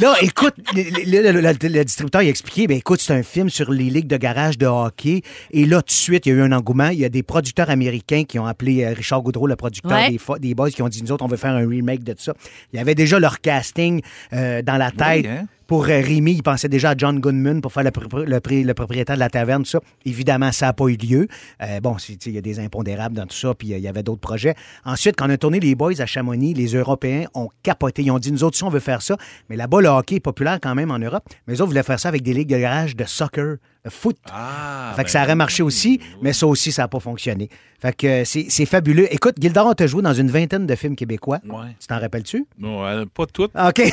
Là, 0.00 0.14
écoute, 0.22 0.54
le, 0.74 0.82
le- 0.82 1.32
le- 1.32 1.40
le- 1.40 1.68
le 1.68 1.84
distributeur 1.84 2.22
il 2.22 2.26
a 2.26 2.30
expliqué, 2.30 2.66
ben 2.66 2.76
écoute, 2.78 3.00
c'est 3.00 3.12
un 3.12 3.22
film 3.22 3.50
sur 3.50 3.70
les 3.70 3.84
ligues 3.90 4.06
de 4.06 4.16
garage 4.16 4.56
de 4.56 4.66
hockey. 4.66 5.22
Et 5.50 5.64
là, 5.66 5.82
tout 5.82 5.86
de 5.86 5.90
suite, 5.90 6.24
il 6.26 6.30
y 6.30 6.32
a 6.32 6.38
eu 6.38 6.42
un 6.42 6.52
engouement. 6.52 6.88
Il 6.88 6.98
y 6.98 7.04
a 7.04 7.10
des 7.10 7.22
producteurs 7.22 7.68
américains 7.70 8.24
qui 8.24 8.38
ont 8.38 8.46
appelé 8.46 8.84
euh, 8.84 8.94
Richard 8.94 9.20
Goudreau, 9.22 9.46
le 9.46 9.56
producteur 9.56 9.92
Ouais. 9.92 10.10
des, 10.10 10.18
des 10.40 10.54
Boys, 10.54 10.70
qui 10.70 10.80
ont 10.82 10.88
dit, 10.88 11.02
nous 11.02 11.12
autres, 11.12 11.24
on 11.24 11.28
veut 11.28 11.36
faire 11.36 11.52
un 11.52 11.66
remake 11.68 12.04
de 12.04 12.14
ça. 12.18 12.32
Il 12.72 12.78
y 12.78 12.80
avait 12.80 12.94
déjà 12.94 13.18
leur 13.18 13.40
casting 13.40 14.00
euh, 14.32 14.62
dans 14.62 14.76
la 14.78 14.90
tête. 14.90 15.26
hein? 15.26 15.44
Pour 15.66 15.84
euh, 15.84 16.00
Rémi, 16.00 16.32
il 16.34 16.42
pensait 16.42 16.68
déjà 16.68 16.90
à 16.90 16.94
John 16.96 17.18
Goodman 17.20 17.60
pour 17.60 17.72
faire 17.72 17.84
le, 17.84 17.90
propri- 17.90 18.24
le 18.24 18.38
pri- 18.40 18.64
le 18.64 18.74
propriétaire 18.74 19.16
de 19.16 19.20
la 19.20 19.30
taverne, 19.30 19.62
tout 19.62 19.70
ça. 19.70 19.80
Évidemment, 20.04 20.52
ça 20.52 20.66
n'a 20.66 20.72
pas 20.72 20.86
eu 20.86 20.96
lieu. 20.96 21.28
Euh, 21.62 21.80
bon, 21.80 21.96
il 22.26 22.32
y 22.32 22.38
a 22.38 22.40
des 22.40 22.58
impondérables 22.60 23.14
dans 23.14 23.26
tout 23.26 23.36
ça, 23.36 23.54
puis 23.54 23.72
euh, 23.72 23.78
il 23.78 23.82
y 23.82 23.88
avait 23.88 24.02
d'autres 24.02 24.20
projets. 24.20 24.54
Ensuite, 24.84 25.16
quand 25.16 25.26
on 25.26 25.30
a 25.30 25.36
tourné 25.36 25.60
les 25.60 25.74
Boys 25.74 26.00
à 26.00 26.06
Chamonix, 26.06 26.54
les 26.54 26.74
Européens 26.74 27.24
ont 27.34 27.48
capoté. 27.62 28.02
Ils 28.02 28.10
ont 28.10 28.18
dit, 28.18 28.32
nous 28.32 28.44
autres, 28.44 28.56
si 28.56 28.64
on 28.64 28.70
veut 28.70 28.80
faire 28.80 29.02
ça, 29.02 29.16
mais 29.48 29.56
là-bas, 29.56 29.80
le 29.80 29.88
hockey 29.88 30.16
est 30.16 30.20
populaire 30.20 30.58
quand 30.60 30.74
même 30.74 30.90
en 30.90 30.98
Europe, 30.98 31.24
mais 31.46 31.54
eux 31.54 31.60
autres 31.62 31.70
voulaient 31.70 31.82
faire 31.82 32.00
ça 32.00 32.08
avec 32.08 32.22
des 32.22 32.34
ligues 32.34 32.48
de 32.50 32.58
garage 32.58 32.96
de 32.96 33.04
soccer, 33.04 33.56
foot. 33.90 34.16
Ah, 34.30 34.92
Fait 34.96 35.02
que 35.02 35.08
ben 35.08 35.12
ça 35.12 35.22
aurait 35.22 35.34
marché 35.34 35.62
aussi, 35.62 36.00
mais 36.20 36.32
ça 36.32 36.46
aussi, 36.46 36.70
ça 36.72 36.82
n'a 36.82 36.88
pas 36.88 37.00
fonctionné. 37.00 37.48
Fait 37.80 37.96
que 37.96 38.06
euh, 38.06 38.24
c'est 38.24 38.66
fabuleux. 38.66 39.12
Écoute, 39.12 39.34
Gildor, 39.40 39.66
on 39.66 39.72
t'a 39.74 39.88
joué 39.88 40.02
dans 40.02 40.12
une 40.14 40.30
vingtaine 40.30 40.66
de 40.66 40.74
films 40.76 40.94
québécois. 40.94 41.40
Ouais. 41.48 41.74
Tu 41.80 41.88
t'en 41.88 41.98
rappelles-tu? 41.98 42.46
Non, 42.58 43.06
pas 43.06 43.26
toutes. 43.26 43.50
OK. 43.56 43.82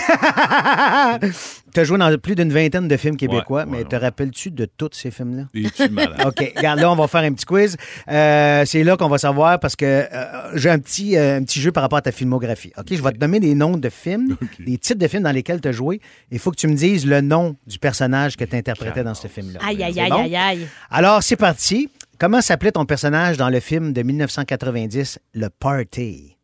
tu 1.74 1.80
as 1.80 1.84
joué 1.84 1.98
dans 1.98 2.16
plus 2.18 2.36
d'une 2.36 2.52
vingtaine 2.52 2.88
de 2.88 2.98
films 2.98 3.18
québécois, 3.18 3.64
Ouais, 3.66 3.72
ouais, 3.72 3.78
mais 3.80 3.84
te 3.84 3.96
ouais. 3.96 4.02
rappelles-tu 4.02 4.52
de 4.52 4.66
tous 4.66 4.90
ces 4.94 5.12
films-là? 5.12 5.46
OK. 6.26 6.54
Regarde, 6.56 6.80
là, 6.80 6.92
on 6.92 6.96
va 6.96 7.08
faire 7.08 7.22
un 7.22 7.34
petit 7.34 7.46
quiz. 7.46 7.78
Euh, 8.10 8.64
c'est 8.66 8.84
là 8.84 8.98
qu'on 8.98 9.10
va 9.10 9.18
savoir 9.18 9.60
parce 9.60 9.76
que 9.76 9.86
euh, 9.86 10.58
j'ai 10.58 10.70
un 10.70 10.80
petit, 10.80 11.18
euh, 11.18 11.38
un 11.38 11.44
petit 11.44 11.60
jeu 11.62 11.72
par 11.72 11.84
rapport 11.84 11.98
à 12.00 12.02
ta 12.02 12.12
filmographie. 12.12 12.72
OK? 12.78 12.88
Je 12.92 13.02
vais 13.02 13.12
te 13.12 13.20
nommer 13.20 13.40
des 13.40 13.56
noms 13.56 13.78
de 13.78 13.90
films, 13.90 14.36
des 14.60 14.78
titres 14.78 15.00
de 15.00 15.08
films 15.08 15.24
dans 15.24 15.32
lesquels 15.32 15.62
tu 15.62 15.68
as 15.68 15.72
joué. 15.72 16.02
Il 16.32 16.40
faut 16.40 16.52
que 16.52 16.58
tu 16.58 16.68
me 16.68 16.76
dises 16.76 17.06
le 17.06 17.22
nom 17.22 17.56
du 17.68 17.80
personnage 17.80 18.36
que 18.38 18.44
tu 18.46 18.56
interprétais 18.56 19.04
dans 19.04 19.14
ce 19.16 19.28
film-là. 19.28 19.60
Aïe, 19.66 19.82
aïe, 19.84 20.00
aïe, 20.00 20.10
bon? 20.10 20.24
aïe, 20.24 20.36
aïe. 20.36 20.68
Alors, 20.90 21.24
c'est 21.24 21.36
parti. 21.36 21.90
Comment 22.18 22.42
s'appelait 22.42 22.74
ton 22.74 22.86
personnage 22.86 23.38
dans 23.38 23.50
le 23.50 23.60
film 23.62 23.94
de 23.94 24.02
1990, 24.02 25.20
Le 25.36 25.48
Party? 25.50 26.36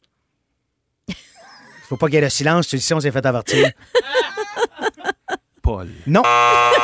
Faut 1.90 1.98
pas 1.98 2.08
qu'il 2.08 2.16
y 2.16 2.18
ait 2.18 2.22
de 2.22 2.30
silence, 2.30 2.68
tu 2.68 2.78
le 2.78 2.82
sais, 2.82 2.94
on 2.94 3.00
s'est 3.00 3.12
fait 3.12 3.26
avertir. 3.26 3.70
Paul. 5.66 5.88
Non. 6.06 6.22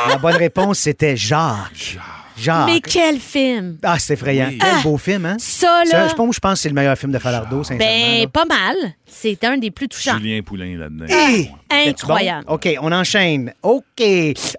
La 0.08 0.16
bonne 0.16 0.34
réponse, 0.34 0.80
c'était 0.80 1.16
Jacques. 1.16 1.96
Jacques. 2.36 2.66
Mais 2.66 2.80
quel 2.80 3.20
film! 3.20 3.78
Ah, 3.84 3.96
c'est 4.00 4.14
effrayant. 4.14 4.48
Oui. 4.48 4.58
Quel 4.58 4.82
beau 4.82 4.98
film, 4.98 5.24
hein? 5.24 5.36
Ça, 5.38 5.82
Ça, 5.84 5.96
là, 5.98 6.08
je 6.08 6.14
pense, 6.14 6.34
je 6.34 6.40
pense 6.40 6.54
que 6.54 6.58
c'est 6.62 6.68
le 6.68 6.74
meilleur 6.74 6.98
film 6.98 7.12
de 7.12 7.18
Falardeau, 7.20 7.62
sincèrement. 7.62 7.84
ben, 7.84 8.22
là. 8.22 8.26
pas 8.26 8.44
mal. 8.44 8.74
C'est 9.06 9.44
un 9.44 9.56
des 9.56 9.70
plus 9.70 9.86
touchants. 9.86 10.18
Julien 10.18 10.40
Poulain 10.42 10.76
là-dedans. 10.76 11.04
Hey! 11.08 11.52
T'es-tu 11.70 11.90
Incroyable. 12.02 12.44
bon? 12.46 12.54
OK, 12.54 12.68
on 12.80 12.90
enchaîne. 12.90 13.54
OK. 13.62 14.02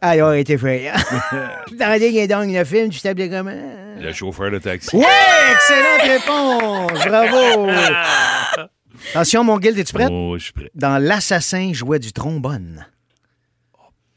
Alors, 0.01 0.33
était 0.35 0.53
effrayant. 0.53 0.93
Qu'il 1.67 2.13
y 2.13 2.21
a 2.21 2.27
donc 2.27 2.45
le 2.49 2.63
film, 2.63 2.89
tu 2.91 3.01
t'appelais 3.01 3.29
comment? 3.29 3.51
Le 3.99 4.13
chauffeur 4.13 4.51
de 4.51 4.59
taxi. 4.59 4.95
Ouais, 4.95 5.05
excellente 5.51 6.21
réponse. 6.21 7.05
Bravo. 7.05 7.67
Attention, 9.09 9.43
mon 9.43 9.57
guild, 9.57 9.77
es-tu 9.77 9.91
prête? 9.91 10.09
Oh, 10.09 10.35
je 10.37 10.43
suis 10.45 10.53
prêt. 10.53 10.71
Dans 10.75 10.97
L'Assassin 10.97 11.73
jouait 11.73 11.99
du 11.99 12.13
trombone. 12.13 12.85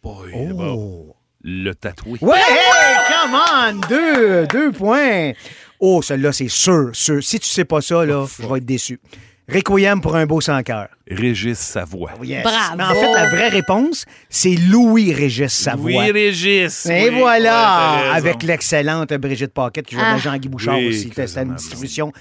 Boy, 0.06 0.32
Oh. 0.34 0.54
bon. 0.54 1.14
Le 1.42 1.72
tatoué. 1.74 2.18
Ouais, 2.20 2.38
hey, 2.38 2.96
come 3.10 3.34
on! 3.34 3.88
Deux, 3.88 4.46
deux 4.46 4.70
points. 4.72 5.32
Oh, 5.80 6.00
celui-là, 6.02 6.32
c'est 6.32 6.48
sûr, 6.48 6.90
sûr. 6.92 7.22
Si 7.22 7.40
tu 7.40 7.46
sais 7.48 7.64
pas 7.64 7.80
ça, 7.80 8.04
là, 8.04 8.24
je 8.40 8.46
vais 8.46 8.58
être 8.58 8.64
déçu. 8.64 9.00
Requiem 9.48 10.00
pour 10.00 10.14
un 10.16 10.26
beau 10.26 10.40
sans 10.40 10.60
cœur. 10.62 10.88
Régis 11.08 11.58
Savoie. 11.58 12.10
Yes. 12.22 12.42
Bravo. 12.42 12.76
Mais 12.76 12.84
en 12.84 12.94
fait, 12.94 13.12
la 13.12 13.28
vraie 13.30 13.48
réponse, 13.48 14.04
c'est 14.28 14.54
Louis-Régis 14.56 15.52
Savoie. 15.52 16.02
Oui, 16.02 16.10
Régis. 16.12 16.86
Et 16.86 17.10
oui. 17.10 17.18
voilà, 17.18 18.12
avec 18.14 18.42
l'excellente 18.42 19.12
Brigitte 19.14 19.52
Paquette 19.52 19.86
qui 19.86 19.94
jouait 19.94 20.04
Ah. 20.04 20.12
dans 20.12 20.18
Jean-Guy 20.18 20.48
Bouchard 20.48 20.78
Oui, 20.78 20.88
aussi. 20.88 21.12
C'était 21.14 21.40
une 21.42 21.54
distribution 21.54 22.12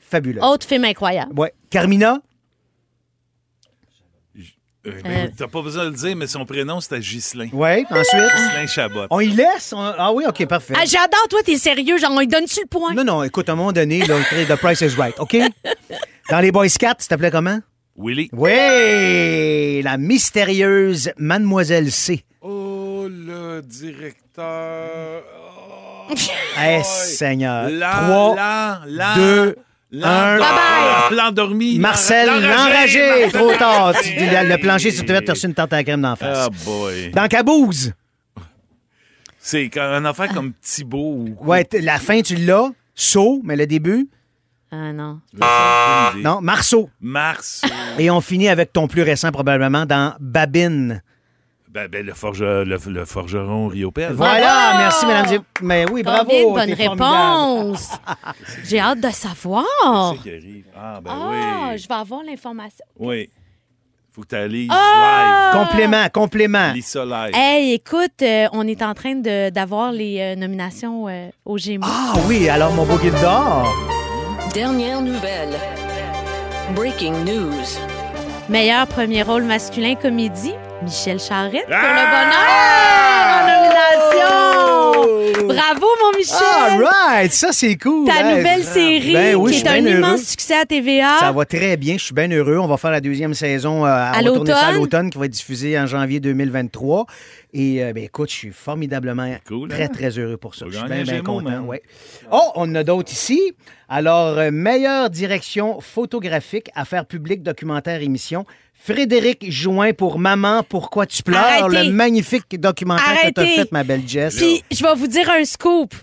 fabuleuse. 0.00 0.42
Autre 0.44 0.66
film 0.66 0.84
incroyable. 0.84 1.32
Ouais. 1.38 1.52
Carmina? 1.70 2.20
Euh, 4.86 4.90
ben, 5.04 5.26
Euh. 5.26 5.28
T'as 5.36 5.46
pas 5.46 5.62
besoin 5.62 5.84
de 5.84 5.90
le 5.90 5.96
dire, 5.96 6.16
mais 6.16 6.26
son 6.26 6.44
prénom, 6.44 6.80
c'était 6.80 6.98
Ghislain. 6.98 7.48
Oui. 7.52 7.84
Ensuite? 7.88 8.20
Ghislain 8.36 8.66
Chabot. 8.66 9.06
On 9.10 9.20
y 9.20 9.28
laisse? 9.28 9.72
On- 9.76 9.92
Ah 9.96 10.12
oui, 10.12 10.24
OK, 10.28 10.44
parfait. 10.46 10.74
Ah, 10.76 10.84
J'adore, 10.84 11.26
toi, 11.30 11.40
t'es 11.44 11.56
sérieux. 11.56 11.98
Genre, 11.98 12.10
on 12.12 12.18
lui 12.20 12.26
donne-tu 12.26 12.60
le 12.62 12.66
point? 12.66 12.92
Non, 12.94 13.04
non, 13.04 13.22
écoute, 13.22 13.48
à 13.48 13.52
un 13.52 13.54
moment 13.56 13.72
donné, 13.72 14.00
là, 14.04 14.16
The 14.48 14.56
Price 14.56 14.80
is 14.80 14.96
Right, 14.98 15.14
OK? 15.20 15.36
Dans 16.30 16.40
les 16.40 16.50
Boys 16.50 16.66
Cats, 16.78 16.96
tu 16.96 17.06
t'appelais 17.06 17.30
comment? 17.30 17.60
Willy. 17.96 18.28
Oui, 18.32 19.82
la 19.82 19.96
mystérieuse 19.98 21.12
Mademoiselle 21.18 21.92
C. 21.92 22.24
Oh, 22.40 23.06
le 23.08 23.60
directeur. 23.62 25.22
Oh, 26.10 26.14
Eh, 26.58 26.76
boy. 26.78 26.84
Seigneur. 26.84 27.68
L'an, 27.70 28.32
Trois, 28.34 29.14
deux, 29.14 29.56
un. 30.02 30.38
L'endormi. 31.14 31.78
Marcel 31.78 32.26
l'en- 32.26 32.40
l'enragé. 32.40 33.28
Trop 33.32 33.52
tard. 33.54 33.94
Tu- 34.02 34.14
le, 34.14 34.48
le 34.48 34.58
plancher, 34.58 34.90
si 34.90 35.04
tu 35.04 35.12
veux, 35.12 35.20
t'as 35.20 35.32
reçu 35.32 35.46
une 35.46 35.54
tarte 35.54 35.72
à 35.72 35.76
la 35.76 35.84
crème 35.84 36.00
d'en 36.02 36.16
face. 36.16 36.46
Ah, 36.46 36.48
boy. 36.64 37.10
Dans 37.10 37.28
Cabouze, 37.28 37.92
C'est 39.38 39.76
un 39.78 40.04
affaire 40.04 40.28
comme 40.32 40.52
Thibault 40.60 41.26
ou. 41.28 41.36
ouais, 41.46 41.64
t- 41.64 41.80
la 41.80 41.98
fin, 41.98 42.22
tu 42.22 42.36
l'as. 42.36 42.70
Saut, 42.94 43.40
mais 43.42 43.56
le 43.56 43.66
début, 43.66 44.08
Ah, 44.70 44.92
non. 44.92 45.20
Non. 45.34 46.20
non, 46.22 46.40
Marceau. 46.42 46.90
Mars. 47.00 47.62
Et 47.98 48.10
on 48.10 48.20
finit 48.20 48.48
avec 48.48 48.72
ton 48.72 48.86
plus 48.86 49.02
récent, 49.02 49.32
probablement, 49.32 49.84
dans 49.86 50.14
Babine. 50.20 51.02
Ben, 51.72 51.88
ben, 51.88 52.04
le, 52.04 52.12
forge, 52.12 52.42
le, 52.42 52.64
le 52.64 53.04
forgeron 53.06 53.68
Rio 53.68 53.90
Pelle. 53.90 54.12
Voilà, 54.12 54.74
merci, 54.76 55.06
mesdames 55.06 55.32
et 55.32 55.38
Mais 55.62 55.86
oui, 55.90 56.02
bravo. 56.02 56.28
T'es 56.28 56.42
formidable. 56.42 56.82
réponses? 57.02 57.90
J'ai 58.64 58.78
hâte 58.78 59.00
de 59.00 59.08
savoir. 59.08 59.64
Qu'est-ce 60.12 60.22
qui 60.22 60.28
arrive? 60.30 60.64
Ah, 60.76 61.00
ben 61.02 61.10
Ah, 61.14 61.28
oui. 61.70 61.78
je 61.78 61.88
vais 61.88 61.94
avoir 61.94 62.22
l'information. 62.22 62.84
Oui. 62.98 63.30
Faut 64.14 64.20
que 64.20 64.26
tu 64.44 64.48
lises 64.52 64.68
Ah! 64.70 65.50
Complément, 65.54 66.06
complément. 66.12 66.66
live. 66.66 66.74
Lis 66.74 66.82
ça 66.82 67.06
live. 67.06 67.34
Hey, 67.34 67.72
écoute, 67.72 68.20
euh, 68.20 68.48
on 68.52 68.66
est 68.66 68.82
en 68.82 68.92
train 68.92 69.14
de- 69.14 69.48
d'avoir 69.48 69.92
les 69.92 70.18
euh, 70.20 70.36
nominations 70.36 71.08
euh, 71.08 71.30
aux 71.46 71.56
Gémeaux. 71.56 71.86
Ah 71.88 72.12
oui, 72.28 72.50
alors 72.50 72.74
mon 72.74 72.84
beau 72.84 72.98
guide 72.98 73.18
d'or. 73.22 73.66
Dernière 74.52 75.00
nouvelle. 75.00 75.54
Breaking 76.74 77.24
news. 77.24 77.64
Meilleur 78.50 78.86
premier 78.86 79.22
rôle 79.22 79.44
masculin 79.44 79.94
comédie, 79.94 80.52
Michel 80.84 81.18
Charette 81.20 81.66
pour 81.66 81.74
Ah! 81.74 83.46
le 83.46 83.52
bonheur 83.52 83.62
en 84.22 84.22
nomination. 84.26 85.46
Bravo, 85.48 85.86
mon 86.02 86.16
Michel. 86.18 86.36
All 86.42 86.82
right, 86.84 87.32
ça 87.32 87.48
c'est 87.52 87.76
cool. 87.76 88.06
Ta 88.06 88.14
Hey, 88.20 88.36
nouvelle 88.36 88.60
bravo. 88.62 88.74
série 88.74 89.12
Ben 89.12 89.34
oui, 89.36 89.52
je 89.54 89.60
qui 89.62 89.66
est 89.66 89.70
un 89.70 89.86
immense 89.86 90.22
succès 90.22 90.54
à 90.54 90.64
TVA. 90.64 91.18
Ça 91.20 91.32
va 91.32 91.44
très 91.44 91.76
bien, 91.76 91.96
je 91.98 92.04
suis 92.04 92.14
bien 92.14 92.30
heureux. 92.30 92.58
On 92.58 92.66
va 92.66 92.76
faire 92.76 92.90
la 92.90 93.00
deuxième 93.00 93.34
saison 93.34 93.84
euh, 93.84 93.88
à 93.88 94.12
retourner 94.12 94.52
ça 94.52 94.66
à 94.68 94.72
l'automne. 94.72 95.10
qui 95.10 95.18
va 95.18 95.26
être 95.26 95.32
diffusée 95.32 95.78
en 95.78 95.86
janvier 95.86 96.20
2023. 96.20 97.06
Et 97.54 97.82
euh, 97.84 97.92
ben, 97.92 98.04
écoute, 98.04 98.30
je 98.30 98.34
suis 98.36 98.50
formidablement 98.52 99.34
Cool, 99.46 99.68
très, 99.68 99.84
hein? 99.84 99.88
très 99.92 100.18
heureux 100.18 100.36
pour 100.38 100.54
ça. 100.54 100.66
Je 100.70 100.76
suis 100.78 100.86
bien, 100.88 101.02
bien 101.02 101.22
content. 101.22 101.60
ouais. 101.62 101.82
Oh, 102.30 102.50
on 102.54 102.62
en 102.70 102.74
a 102.76 102.84
d'autres 102.84 103.12
ici. 103.12 103.52
Alors, 103.88 104.38
euh, 104.38 104.50
meilleure 104.50 105.10
direction 105.10 105.80
photographique, 105.80 106.70
affaires 106.74 107.04
publiques, 107.04 107.42
documentaire, 107.42 108.00
émission. 108.00 108.46
Frédéric 108.84 109.48
Join 109.48 109.92
pour 109.92 110.18
Maman, 110.18 110.64
pourquoi 110.68 111.06
tu 111.06 111.22
pleures? 111.22 111.38
Arrêtez. 111.38 111.84
Le 111.86 111.92
magnifique 111.92 112.58
documentaire 112.58 113.06
que 113.06 113.32
tu 113.32 113.40
as 113.40 113.42
Arrêtez. 113.42 113.56
fait, 113.62 113.72
ma 113.72 113.84
belle 113.84 114.02
Jess. 114.06 114.36
Puis, 114.36 114.64
je 114.72 114.82
vais 114.82 114.94
vous 114.96 115.06
dire 115.06 115.30
un 115.30 115.44
scoop. 115.44 115.94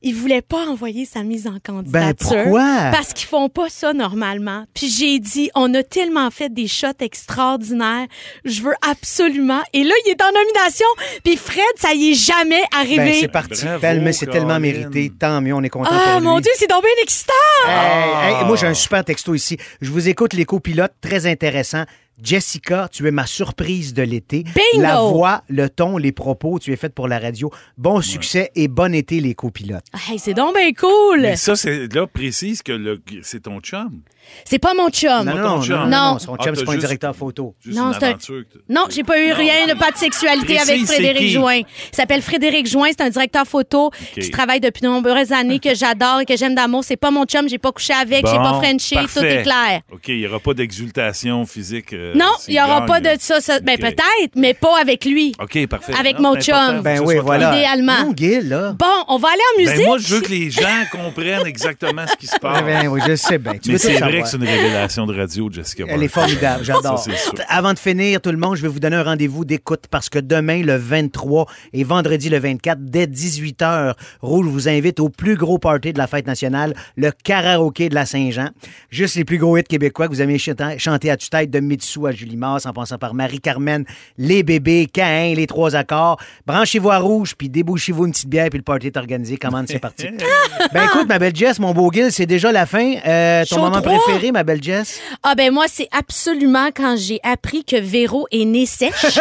Il 0.00 0.14
voulait 0.14 0.42
pas 0.42 0.66
envoyer 0.68 1.04
sa 1.04 1.24
mise 1.24 1.48
en 1.48 1.58
candidature. 1.58 1.90
Ben, 1.90 2.14
pourquoi? 2.14 2.90
Parce 2.92 3.12
qu'ils 3.12 3.26
font 3.26 3.48
pas 3.48 3.68
ça 3.68 3.92
normalement. 3.92 4.64
Puis 4.72 4.88
j'ai 4.88 5.18
dit, 5.18 5.50
on 5.56 5.74
a 5.74 5.82
tellement 5.82 6.30
fait 6.30 6.52
des 6.54 6.68
shots 6.68 6.86
extraordinaires. 7.00 8.06
Je 8.44 8.62
veux 8.62 8.74
absolument. 8.88 9.60
Et 9.72 9.82
là, 9.82 9.92
il 10.06 10.10
est 10.10 10.22
en 10.22 10.30
nomination. 10.32 10.86
Puis 11.24 11.36
Fred, 11.36 11.64
ça 11.76 11.94
y 11.94 12.10
est 12.10 12.14
jamais 12.14 12.62
Ben, 12.72 12.78
arrivé. 12.78 13.14
c'est 13.20 13.28
parti. 13.28 13.64
Tellement- 13.80 14.12
c'est 14.12 14.26
tellement 14.30 14.60
mérité. 14.60 15.10
Tant 15.18 15.40
mieux, 15.40 15.54
on 15.54 15.62
est 15.62 15.68
content 15.68 15.90
ah, 15.92 16.12
pour 16.12 16.20
lui. 16.20 16.26
mon 16.28 16.40
Dieu, 16.40 16.52
c'est 16.56 16.68
donc 16.70 16.82
bien 16.82 17.02
excitant. 17.02 17.32
Hey, 17.66 18.34
hey, 18.40 18.44
moi, 18.46 18.56
j'ai 18.56 18.66
un 18.68 18.74
super 18.74 19.04
texto 19.04 19.34
ici. 19.34 19.56
Je 19.80 19.90
vous 19.90 20.08
écoute, 20.08 20.32
les 20.32 20.44
copilotes, 20.44 20.94
très 21.00 21.26
intéressant. 21.26 21.84
Jessica, 22.22 22.88
tu 22.90 23.06
es 23.06 23.10
ma 23.10 23.26
surprise 23.26 23.94
de 23.94 24.02
l'été. 24.02 24.42
Bingo! 24.42 24.82
La 24.82 25.00
voix, 25.00 25.42
le 25.48 25.68
ton, 25.70 25.96
les 25.98 26.12
propos, 26.12 26.58
tu 26.58 26.72
es 26.72 26.76
faite 26.76 26.94
pour 26.94 27.08
la 27.08 27.18
radio. 27.18 27.50
Bon 27.76 28.00
succès 28.00 28.50
et 28.54 28.68
bon 28.68 28.94
été, 28.94 29.20
les 29.20 29.34
copilotes. 29.34 29.84
Hey, 30.08 30.18
c'est 30.18 30.34
donc 30.34 30.54
bien 30.56 30.72
cool. 30.72 31.20
Mais 31.22 31.36
ça, 31.36 31.54
c'est 31.56 31.92
là, 31.94 32.06
précise 32.06 32.62
que 32.62 32.72
le- 32.72 33.00
c'est 33.22 33.44
ton 33.44 33.60
chum. 33.60 34.00
C'est 34.44 34.58
pas 34.58 34.74
mon 34.74 34.90
chum. 34.90 35.24
Non, 35.24 35.24
non, 35.24 35.32
ton 35.32 35.38
non, 35.38 35.56
non, 35.56 35.62
chum. 35.62 35.76
non, 35.76 35.84
Non. 35.86 36.12
non, 36.14 36.18
son 36.18 36.34
Ah, 36.34 36.44
chum, 36.44 36.52
t'as 36.52 36.58
c'est 36.60 36.64
pas 36.66 36.72
un 36.72 36.74
juste- 36.74 36.86
directeur 36.86 37.16
photo. 37.16 37.54
Juste 37.60 37.78
Non, 37.78 37.86
une 37.88 37.94
c'est 37.94 38.04
un- 38.04 38.08
aventure. 38.08 38.42
que 38.52 38.58
t'as- 38.58 38.74
Non, 38.74 38.84
j'ai 38.90 39.04
pas 39.04 39.18
eu 39.22 39.32
rien, 39.32 39.66
de 39.68 39.74
pas 39.78 39.90
de 39.90 39.96
sexualité 39.96 40.44
Précise, 40.56 40.68
avec 40.70 40.80
c'est 40.86 40.94
Frédéric 40.94 41.18
qui? 41.28 41.30
Join. 41.30 41.58
Il 41.60 41.64
s'appelle 41.96 42.20
Frédéric 42.20 42.66
Join, 42.68 42.88
c'est 42.90 43.00
un 43.02 43.08
directeur 43.08 43.46
photo 43.46 43.90
qui 44.12 44.28
travaille 44.30 44.60
depuis 44.60 44.82
de 44.82 44.88
nombreuses 44.88 45.32
années, 45.32 45.60
que 45.60 45.74
j'adore 45.74 46.20
et 46.20 46.24
que 46.26 46.36
j'aime 46.36 46.54
d'amour. 46.54 46.84
C'est 46.84 46.96
pas 46.98 47.10
mon 47.10 47.24
chum, 47.24 47.48
j'ai 47.48 47.58
pas 47.58 47.72
couché 47.72 47.94
avec, 47.94 48.26
j'ai 48.26 48.36
Bon, 48.36 48.42
pas 48.42 48.60
frenché, 48.62 48.96
tout 48.96 49.02
parfait. 49.02 49.36
est 49.36 49.42
clair. 49.44 49.80
OK, 49.92 50.08
il 50.08 50.18
n'y 50.18 50.26
aura 50.26 50.40
pas 50.40 50.52
d'exultation 50.52 51.46
physique. 51.46 51.92
euh, 51.94 52.07
Non, 52.14 52.32
il 52.48 52.54
y 52.54 52.60
aura 52.60 52.86
pas 52.86 53.00
là. 53.00 53.16
de 53.16 53.20
ça. 53.20 53.40
ça- 53.40 53.60
Ben 53.60 53.78
peut-être, 53.78 54.34
mais 54.36 54.54
pas 54.54 54.80
avec 54.80 55.04
lui. 55.04 55.34
OK, 55.40 55.66
parfait. 55.66 55.92
Avec 55.98 56.18
Non, 56.18 56.34
mon 56.34 56.40
chum. 56.40 56.80
Ben 56.82 57.00
oui, 57.04 57.16
voilà. 57.22 57.54
Idéalement. 57.56 58.04
Non, 58.06 58.14
Gil, 58.16 58.48
là. 58.48 58.74
Bon, 58.78 58.86
on 59.08 59.18
va 59.18 59.28
aller 59.28 59.40
en 59.56 59.60
musique. 59.62 59.76
Ben 59.78 59.86
moi, 59.86 59.98
je 59.98 60.14
veux 60.14 60.20
que 60.20 60.30
les 60.30 60.50
gens 60.50 60.84
comprennent 60.92 61.46
exactement 61.46 62.06
ce 62.06 62.16
qui 62.16 62.26
se 62.26 62.38
passe. 62.38 62.62
Ben 62.64 62.88
oui, 62.88 63.00
je 63.06 63.16
sais 63.16 63.38
bien. 63.38 63.54
Tu 63.54 63.72
Mais 63.72 63.78
c'est 63.78 63.98
vrai 63.98 64.22
que 64.22 64.28
c'est 64.28 64.36
une 64.36 64.44
révélation 64.44 65.06
de 65.06 65.16
radio, 65.18 65.50
Jessica. 65.50 65.84
Elle 65.88 66.02
est 66.02 66.08
formidable, 66.08 66.64
j'adore. 66.64 67.04
Avant 67.48 67.72
de 67.72 67.78
finir, 67.78 68.20
tout 68.20 68.30
le 68.30 68.36
monde, 68.38 68.56
je 68.56 68.62
vais 68.62 68.68
vous 68.68 68.80
donner 68.80 68.96
un 68.96 69.02
rendez-vous 69.04 69.44
d'écoute 69.44 69.84
parce 69.90 70.08
que 70.08 70.18
demain, 70.18 70.62
le 70.62 70.76
23 70.76 71.46
et 71.72 71.84
vendredi, 71.84 72.28
le 72.30 72.38
24, 72.38 72.78
dès 72.80 73.06
18h, 73.06 73.94
Rouge 74.22 74.46
vous 74.46 74.68
invite 74.68 75.00
au 75.00 75.08
plus 75.08 75.36
gros 75.36 75.58
party 75.58 75.92
de 75.92 75.98
la 75.98 76.06
fête 76.06 76.26
nationale, 76.26 76.74
le 76.96 77.10
karaoké 77.10 77.88
de 77.88 77.94
la 77.94 78.06
Saint-Jean. 78.06 78.48
Juste 78.90 79.16
les 79.16 79.24
plus 79.24 79.38
gros 79.38 79.56
hits 79.56 79.62
québécois 79.64 80.06
que 80.08 80.12
vous 80.12 80.22
aimez 80.22 80.38
chanter 80.38 80.76
chanter 80.78 81.10
à 81.10 81.16
tue-tête 81.16 81.50
de 81.50 81.60
À 82.06 82.12
Julie 82.12 82.36
Mars, 82.36 82.66
en 82.66 82.72
passant 82.72 82.98
par 82.98 83.14
Marie-Carmen, 83.14 83.84
Les 84.16 84.42
Bébés, 84.42 84.88
Caïn, 84.92 85.34
Les 85.34 85.46
Trois 85.46 85.74
Accords. 85.76 86.20
Branchez-vous 86.46 86.90
à 86.90 86.98
Rouge, 86.98 87.34
puis 87.36 87.48
débouchez-vous 87.48 88.06
une 88.06 88.12
petite 88.12 88.28
bière, 88.28 88.48
puis 88.50 88.58
le 88.58 88.64
party 88.64 88.88
est 88.88 88.96
organisé. 88.96 89.36
Commande, 89.36 89.66
c'est 89.68 89.78
parti. 89.78 90.06
ben 90.72 90.84
écoute, 90.84 91.08
ma 91.08 91.18
belle 91.18 91.34
Jess, 91.34 91.58
mon 91.58 91.72
beau 91.72 91.90
Gil, 91.92 92.12
c'est 92.12 92.26
déjà 92.26 92.52
la 92.52 92.66
fin. 92.66 92.94
Euh, 93.06 93.44
ton 93.44 93.56
Show 93.56 93.62
moment 93.62 93.82
préféré, 93.82 94.32
ma 94.32 94.42
belle 94.44 94.62
Jess? 94.62 95.00
Ah 95.22 95.34
ben 95.34 95.52
moi, 95.52 95.66
c'est 95.68 95.88
absolument 95.92 96.68
quand 96.74 96.96
j'ai 96.96 97.20
appris 97.22 97.64
que 97.64 97.76
Véro 97.76 98.26
est 98.30 98.44
né 98.44 98.66
sèche. 98.66 98.92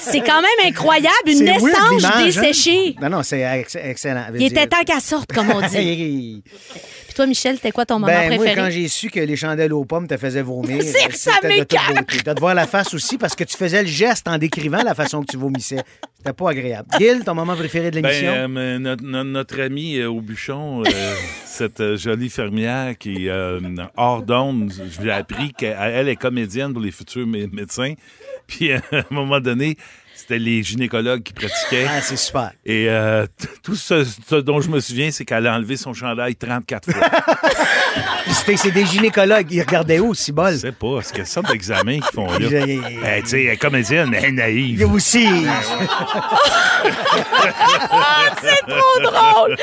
c'est 0.00 0.20
quand 0.20 0.42
même 0.42 0.66
incroyable, 0.66 1.10
une 1.26 1.44
weird, 1.44 1.62
naissance 1.62 2.04
hein? 2.04 2.24
desséchée. 2.24 2.96
Non, 3.00 3.08
non, 3.08 3.22
c'est 3.22 3.40
ex- 3.40 3.76
excellent. 3.76 4.24
Il 4.34 4.46
était 4.46 4.66
temps 4.66 4.82
qu'elle 4.86 5.00
sorte, 5.00 5.32
comme 5.32 5.50
on 5.50 5.66
dit. 5.66 6.42
Puis 7.10 7.16
toi, 7.16 7.26
Michel, 7.26 7.56
c'était 7.56 7.72
quoi 7.72 7.84
ton 7.84 7.94
moment 7.98 8.06
Ben, 8.06 8.28
moi, 8.28 8.36
préféré? 8.36 8.54
quand 8.54 8.70
j'ai 8.70 8.86
su 8.86 9.10
que 9.10 9.18
les 9.18 9.34
chandelles 9.34 9.72
aux 9.72 9.84
pommes 9.84 10.06
te 10.06 10.16
faisaient 10.16 10.42
vomir, 10.42 10.80
C'est 10.80 11.10
ça 11.12 11.32
c'était 11.42 11.48
de 11.58 11.64
toute 11.64 11.72
m'écoeure. 11.72 11.94
beauté. 12.04 12.18
T'as 12.24 12.34
de 12.34 12.40
voir 12.40 12.54
la 12.54 12.68
face 12.68 12.94
aussi 12.94 13.18
parce 13.18 13.34
que 13.34 13.42
tu 13.42 13.56
faisais 13.56 13.82
le 13.82 13.88
geste 13.88 14.28
en 14.28 14.38
décrivant 14.38 14.82
la 14.84 14.94
façon 14.94 15.20
que 15.22 15.26
tu 15.32 15.36
vomissais. 15.36 15.80
C'était 16.18 16.32
pas 16.34 16.50
agréable. 16.50 16.88
Gil, 17.00 17.24
ton 17.24 17.34
moment 17.34 17.56
préféré 17.56 17.90
de 17.90 18.00
Ben, 18.00 18.08
l'émission? 18.10 18.32
euh, 18.32 18.46
mais 18.46 18.78
notre, 18.78 19.02
notre, 19.04 19.60
amie 19.60 19.96
euh, 19.98 20.08
au 20.08 20.20
bûchon, 20.20 20.82
euh, 20.86 20.90
cette 21.46 21.80
euh, 21.80 21.96
jolie 21.96 22.28
fermière 22.30 22.96
qui 22.96 23.26
est 23.26 23.30
euh, 23.30 23.58
hors 23.96 24.22
d'onde, 24.22 24.72
je 24.88 25.00
lui 25.00 25.08
ai 25.08 25.12
appris 25.12 25.52
qu'elle 25.52 25.76
elle 25.80 26.08
est 26.08 26.14
comédienne 26.16 26.72
pour 26.72 26.82
les 26.82 26.92
futurs 26.92 27.26
mé- 27.26 27.50
médecins. 27.52 27.94
Puis 28.46 28.72
à 28.72 28.80
un 28.92 29.02
moment 29.10 29.40
donné, 29.40 29.76
c'était 30.30 30.38
les 30.44 30.62
gynécologues 30.62 31.24
qui 31.24 31.32
pratiquaient. 31.32 31.86
Ah, 31.88 32.00
c'est 32.02 32.16
super. 32.16 32.52
Et 32.64 32.88
euh, 32.88 33.26
tout 33.64 33.74
ce, 33.74 34.04
ce 34.04 34.36
dont 34.36 34.60
je 34.60 34.68
me 34.70 34.78
souviens, 34.78 35.10
c'est 35.10 35.24
qu'elle 35.24 35.44
a 35.48 35.54
enlevé 35.56 35.76
son 35.76 35.92
chandail 35.92 36.36
34 36.36 36.92
fois. 36.92 37.08
Puis 38.24 38.34
c'était- 38.34 38.56
c'est 38.56 38.70
des 38.70 38.86
gynécologues. 38.86 39.50
Ils 39.50 39.60
regardaient 39.62 39.98
où, 39.98 40.14
si 40.14 40.30
bol? 40.30 40.52
Je 40.52 40.58
sais 40.58 40.70
pas, 40.72 41.00
c'est 41.02 41.16
quelle 41.16 41.26
sorte 41.26 41.48
d'examen 41.48 41.94
qu'ils 41.94 42.14
font 42.14 42.30
là. 42.30 42.38
Eh, 42.48 43.22
tu 43.22 43.28
sais, 43.28 43.42
elle 43.44 43.50
est 43.54 43.56
comédienne, 43.56 44.14
elle 44.14 44.24
est 44.24 44.28
Il 44.28 44.78
y 44.78 44.82
a 44.84 44.86
naïve. 44.86 44.92
aussi. 44.92 45.26
C'est 48.42 48.66
trop 48.66 49.00
drôle! 49.02 49.56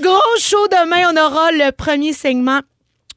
Gros 0.00 0.36
show 0.38 0.66
demain, 0.70 1.10
on 1.12 1.16
aura 1.16 1.50
le 1.52 1.72
premier 1.72 2.12
segment. 2.12 2.60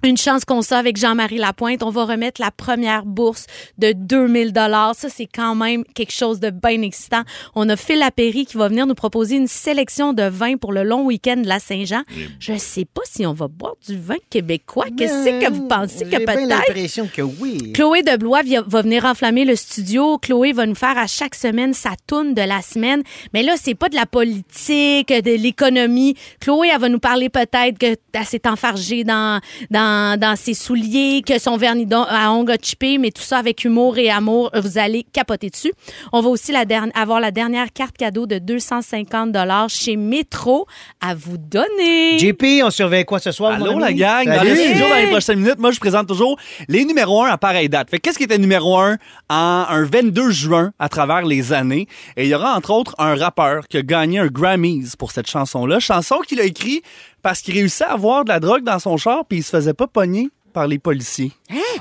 Une 0.06 0.18
chance 0.18 0.44
qu'on 0.44 0.62
ça 0.62 0.80
avec 0.80 0.98
Jean-Marie 0.98 1.38
Lapointe. 1.38 1.82
On 1.82 1.90
va 1.90 2.04
remettre 2.04 2.42
la 2.42 2.52
première 2.52 3.06
bourse 3.06 3.46
de 3.78 3.94
2000 3.94 4.52
dollars. 4.52 4.96
Ça, 4.96 5.08
c'est 5.08 5.28
quand 5.34 5.56
même 5.56 5.86
quelque 5.96 6.12
chose 6.12 6.42
de 6.42 6.50
bien 6.50 6.82
excitant. 6.82 7.22
On 7.56 7.70
a 7.70 7.78
Phil 7.78 8.00
Lapéry 8.00 8.46
qui 8.46 8.58
va 8.58 8.68
venir 8.68 8.86
nous 8.86 8.96
proposer 8.96 9.38
une 9.38 9.48
sélection 9.48 10.12
de 10.12 10.24
vins 10.24 10.58
pour 10.58 10.74
le 10.74 10.84
long 10.84 11.06
week-end 11.06 11.38
de 11.38 11.48
la 11.48 11.60
Saint-Jean. 11.60 12.02
Je 12.38 12.58
sais 12.58 12.84
pas 12.84 13.04
si 13.06 13.26
on 13.26 13.32
va 13.32 13.48
boire 13.48 13.76
du 13.88 13.98
vin 13.98 14.18
québécois. 14.30 14.88
Qu'est-ce 14.98 15.40
que 15.40 15.50
vous 15.54 15.70
pensez 15.70 16.04
que 16.04 16.12
J'ai 16.12 16.26
peut-être? 16.26 16.50
l'impression 16.50 17.08
que 17.08 17.22
oui. 17.22 17.72
Chloé 17.72 18.04
de 18.04 18.18
Blois 18.18 18.42
vi- 18.44 18.58
va 18.68 18.82
venir 18.82 19.06
enflammer 19.06 19.46
le 19.46 19.56
studio. 19.56 20.18
Chloé 20.18 20.52
va 20.52 20.66
nous 20.66 20.76
faire 20.76 20.98
à 20.98 21.08
chaque 21.08 21.34
semaine 21.36 21.74
sa 21.74 21.92
toune 22.08 22.34
de 22.34 22.42
la 22.42 22.62
semaine. 22.62 23.04
Mais 23.34 23.42
là, 23.42 23.54
c'est 23.56 23.74
pas 23.76 23.88
de 23.88 23.96
la 23.96 24.06
politique, 24.06 25.08
de 25.08 25.42
l'économie. 25.42 26.16
Chloé, 26.42 26.72
elle 26.74 26.82
va 26.82 26.90
nous 26.90 27.00
parler 27.00 27.30
peut-être 27.30 27.78
que 27.80 27.96
elle 28.12 28.26
s'est 28.26 28.46
enfargée 28.50 29.06
dans, 29.06 29.40
dans, 29.72 29.93
dans 30.18 30.36
ses 30.36 30.54
souliers, 30.54 31.22
que 31.26 31.40
son 31.40 31.58
vernis 31.58 31.86
d'on- 31.86 32.06
à 32.08 32.30
ongles 32.32 32.52
a 32.54 32.58
chippé, 32.62 32.98
mais 32.98 33.12
tout 33.12 33.22
ça 33.22 33.38
avec 33.38 33.64
humour 33.64 33.98
et 33.98 34.10
amour. 34.10 34.50
Vous 34.56 34.78
allez 34.78 35.04
capoter 35.12 35.50
dessus. 35.50 35.74
On 36.12 36.22
va 36.22 36.30
aussi 36.30 36.52
la 36.52 36.66
dernière, 36.66 36.96
avoir 36.98 37.20
la 37.20 37.32
dernière 37.32 37.72
carte 37.74 37.98
cadeau 37.98 38.26
de 38.26 38.38
250 38.40 39.36
chez 39.70 39.96
Métro 39.96 40.68
à 41.02 41.16
vous 41.16 41.38
donner. 41.38 42.18
JP, 42.20 42.44
on 42.64 42.70
surveille 42.70 43.06
quoi 43.06 43.20
ce 43.20 43.32
soir? 43.32 43.54
Allô 43.54 43.80
la 43.80 43.94
gang, 43.94 44.26
dans 44.26 44.36
Salut. 44.36 44.50
le 44.50 44.56
studio 44.56 44.88
dans 44.90 44.96
les 44.96 45.08
prochaines 45.08 45.40
minutes, 45.40 45.60
moi 45.60 45.72
je 45.72 45.80
présente 45.80 46.08
toujours 46.08 46.38
les 46.68 46.86
numéros 46.86 47.24
1 47.24 47.30
à 47.30 47.38
pareille 47.38 47.70
date. 47.70 47.90
Fait 47.90 47.98
que 47.98 48.02
qu'est-ce 48.04 48.18
qui 48.18 48.24
était 48.26 48.38
numéro 48.38 48.78
1 48.78 48.98
en 49.30 49.36
un 49.70 49.84
22 49.84 50.32
juin 50.32 50.72
à 50.80 50.90
travers 50.90 51.22
les 51.24 51.54
années? 51.54 51.88
Et 52.18 52.24
il 52.24 52.30
y 52.30 52.36
aura 52.36 52.56
entre 52.56 52.72
autres 52.72 52.96
un 52.98 53.16
rappeur 53.16 53.68
qui 53.68 53.78
a 53.78 53.82
gagné 53.82 54.20
un 54.20 54.28
Grammys 54.28 54.96
pour 54.98 55.12
cette 55.12 55.30
chanson-là, 55.30 55.80
chanson 55.80 56.18
qu'il 56.28 56.40
a 56.40 56.44
écrit 56.44 56.82
parce 57.24 57.42
qu'il 57.42 57.56
réussissait 57.56 57.86
à 57.86 57.94
avoir 57.94 58.24
de 58.26 58.30
la 58.30 58.40
drogue 58.40 58.64
dans 58.64 58.78
son 58.80 58.98
char 58.98 59.24
puis 59.28 59.40
il 59.40 59.44
se 59.44 59.50
faisait 59.50 59.74
pas 59.74 59.88
pogner 59.88 60.30
par 60.54 60.68
les 60.68 60.78
policiers. 60.78 61.32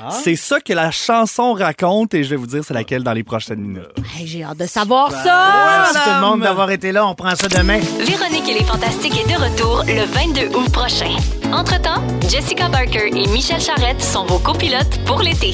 C'est 0.09 0.35
ça 0.35 0.59
que 0.59 0.73
la 0.73 0.89
chanson 0.89 1.53
raconte 1.53 2.15
et 2.15 2.23
je 2.23 2.31
vais 2.31 2.35
vous 2.35 2.47
dire 2.47 2.63
c'est 2.65 2.73
laquelle 2.73 3.03
dans 3.03 3.13
les 3.13 3.23
prochaines 3.23 3.59
minutes. 3.59 3.87
Hey, 4.17 4.25
J'ai 4.25 4.43
hâte 4.43 4.57
de 4.57 4.65
savoir 4.65 5.11
ça. 5.11 5.83
Merci 5.83 5.99
tout 6.03 6.15
le 6.15 6.21
monde 6.21 6.41
d'avoir 6.41 6.71
été 6.71 6.91
là. 6.91 7.05
On 7.05 7.13
prend 7.13 7.35
ça 7.35 7.47
demain. 7.47 7.79
Véronique 7.99 8.49
et 8.49 8.55
les 8.55 8.63
Fantastiques 8.65 9.13
est 9.15 9.31
de 9.31 9.39
retour 9.39 9.83
le 9.85 10.05
22 10.05 10.57
août 10.57 10.71
prochain. 10.71 11.15
Entre-temps, 11.53 12.01
Jessica 12.27 12.67
Barker 12.67 13.09
et 13.15 13.27
Michel 13.27 13.61
Charrette 13.61 14.01
sont 14.01 14.25
vos 14.25 14.39
copilotes 14.39 14.99
pour 15.05 15.21
l'été. 15.21 15.53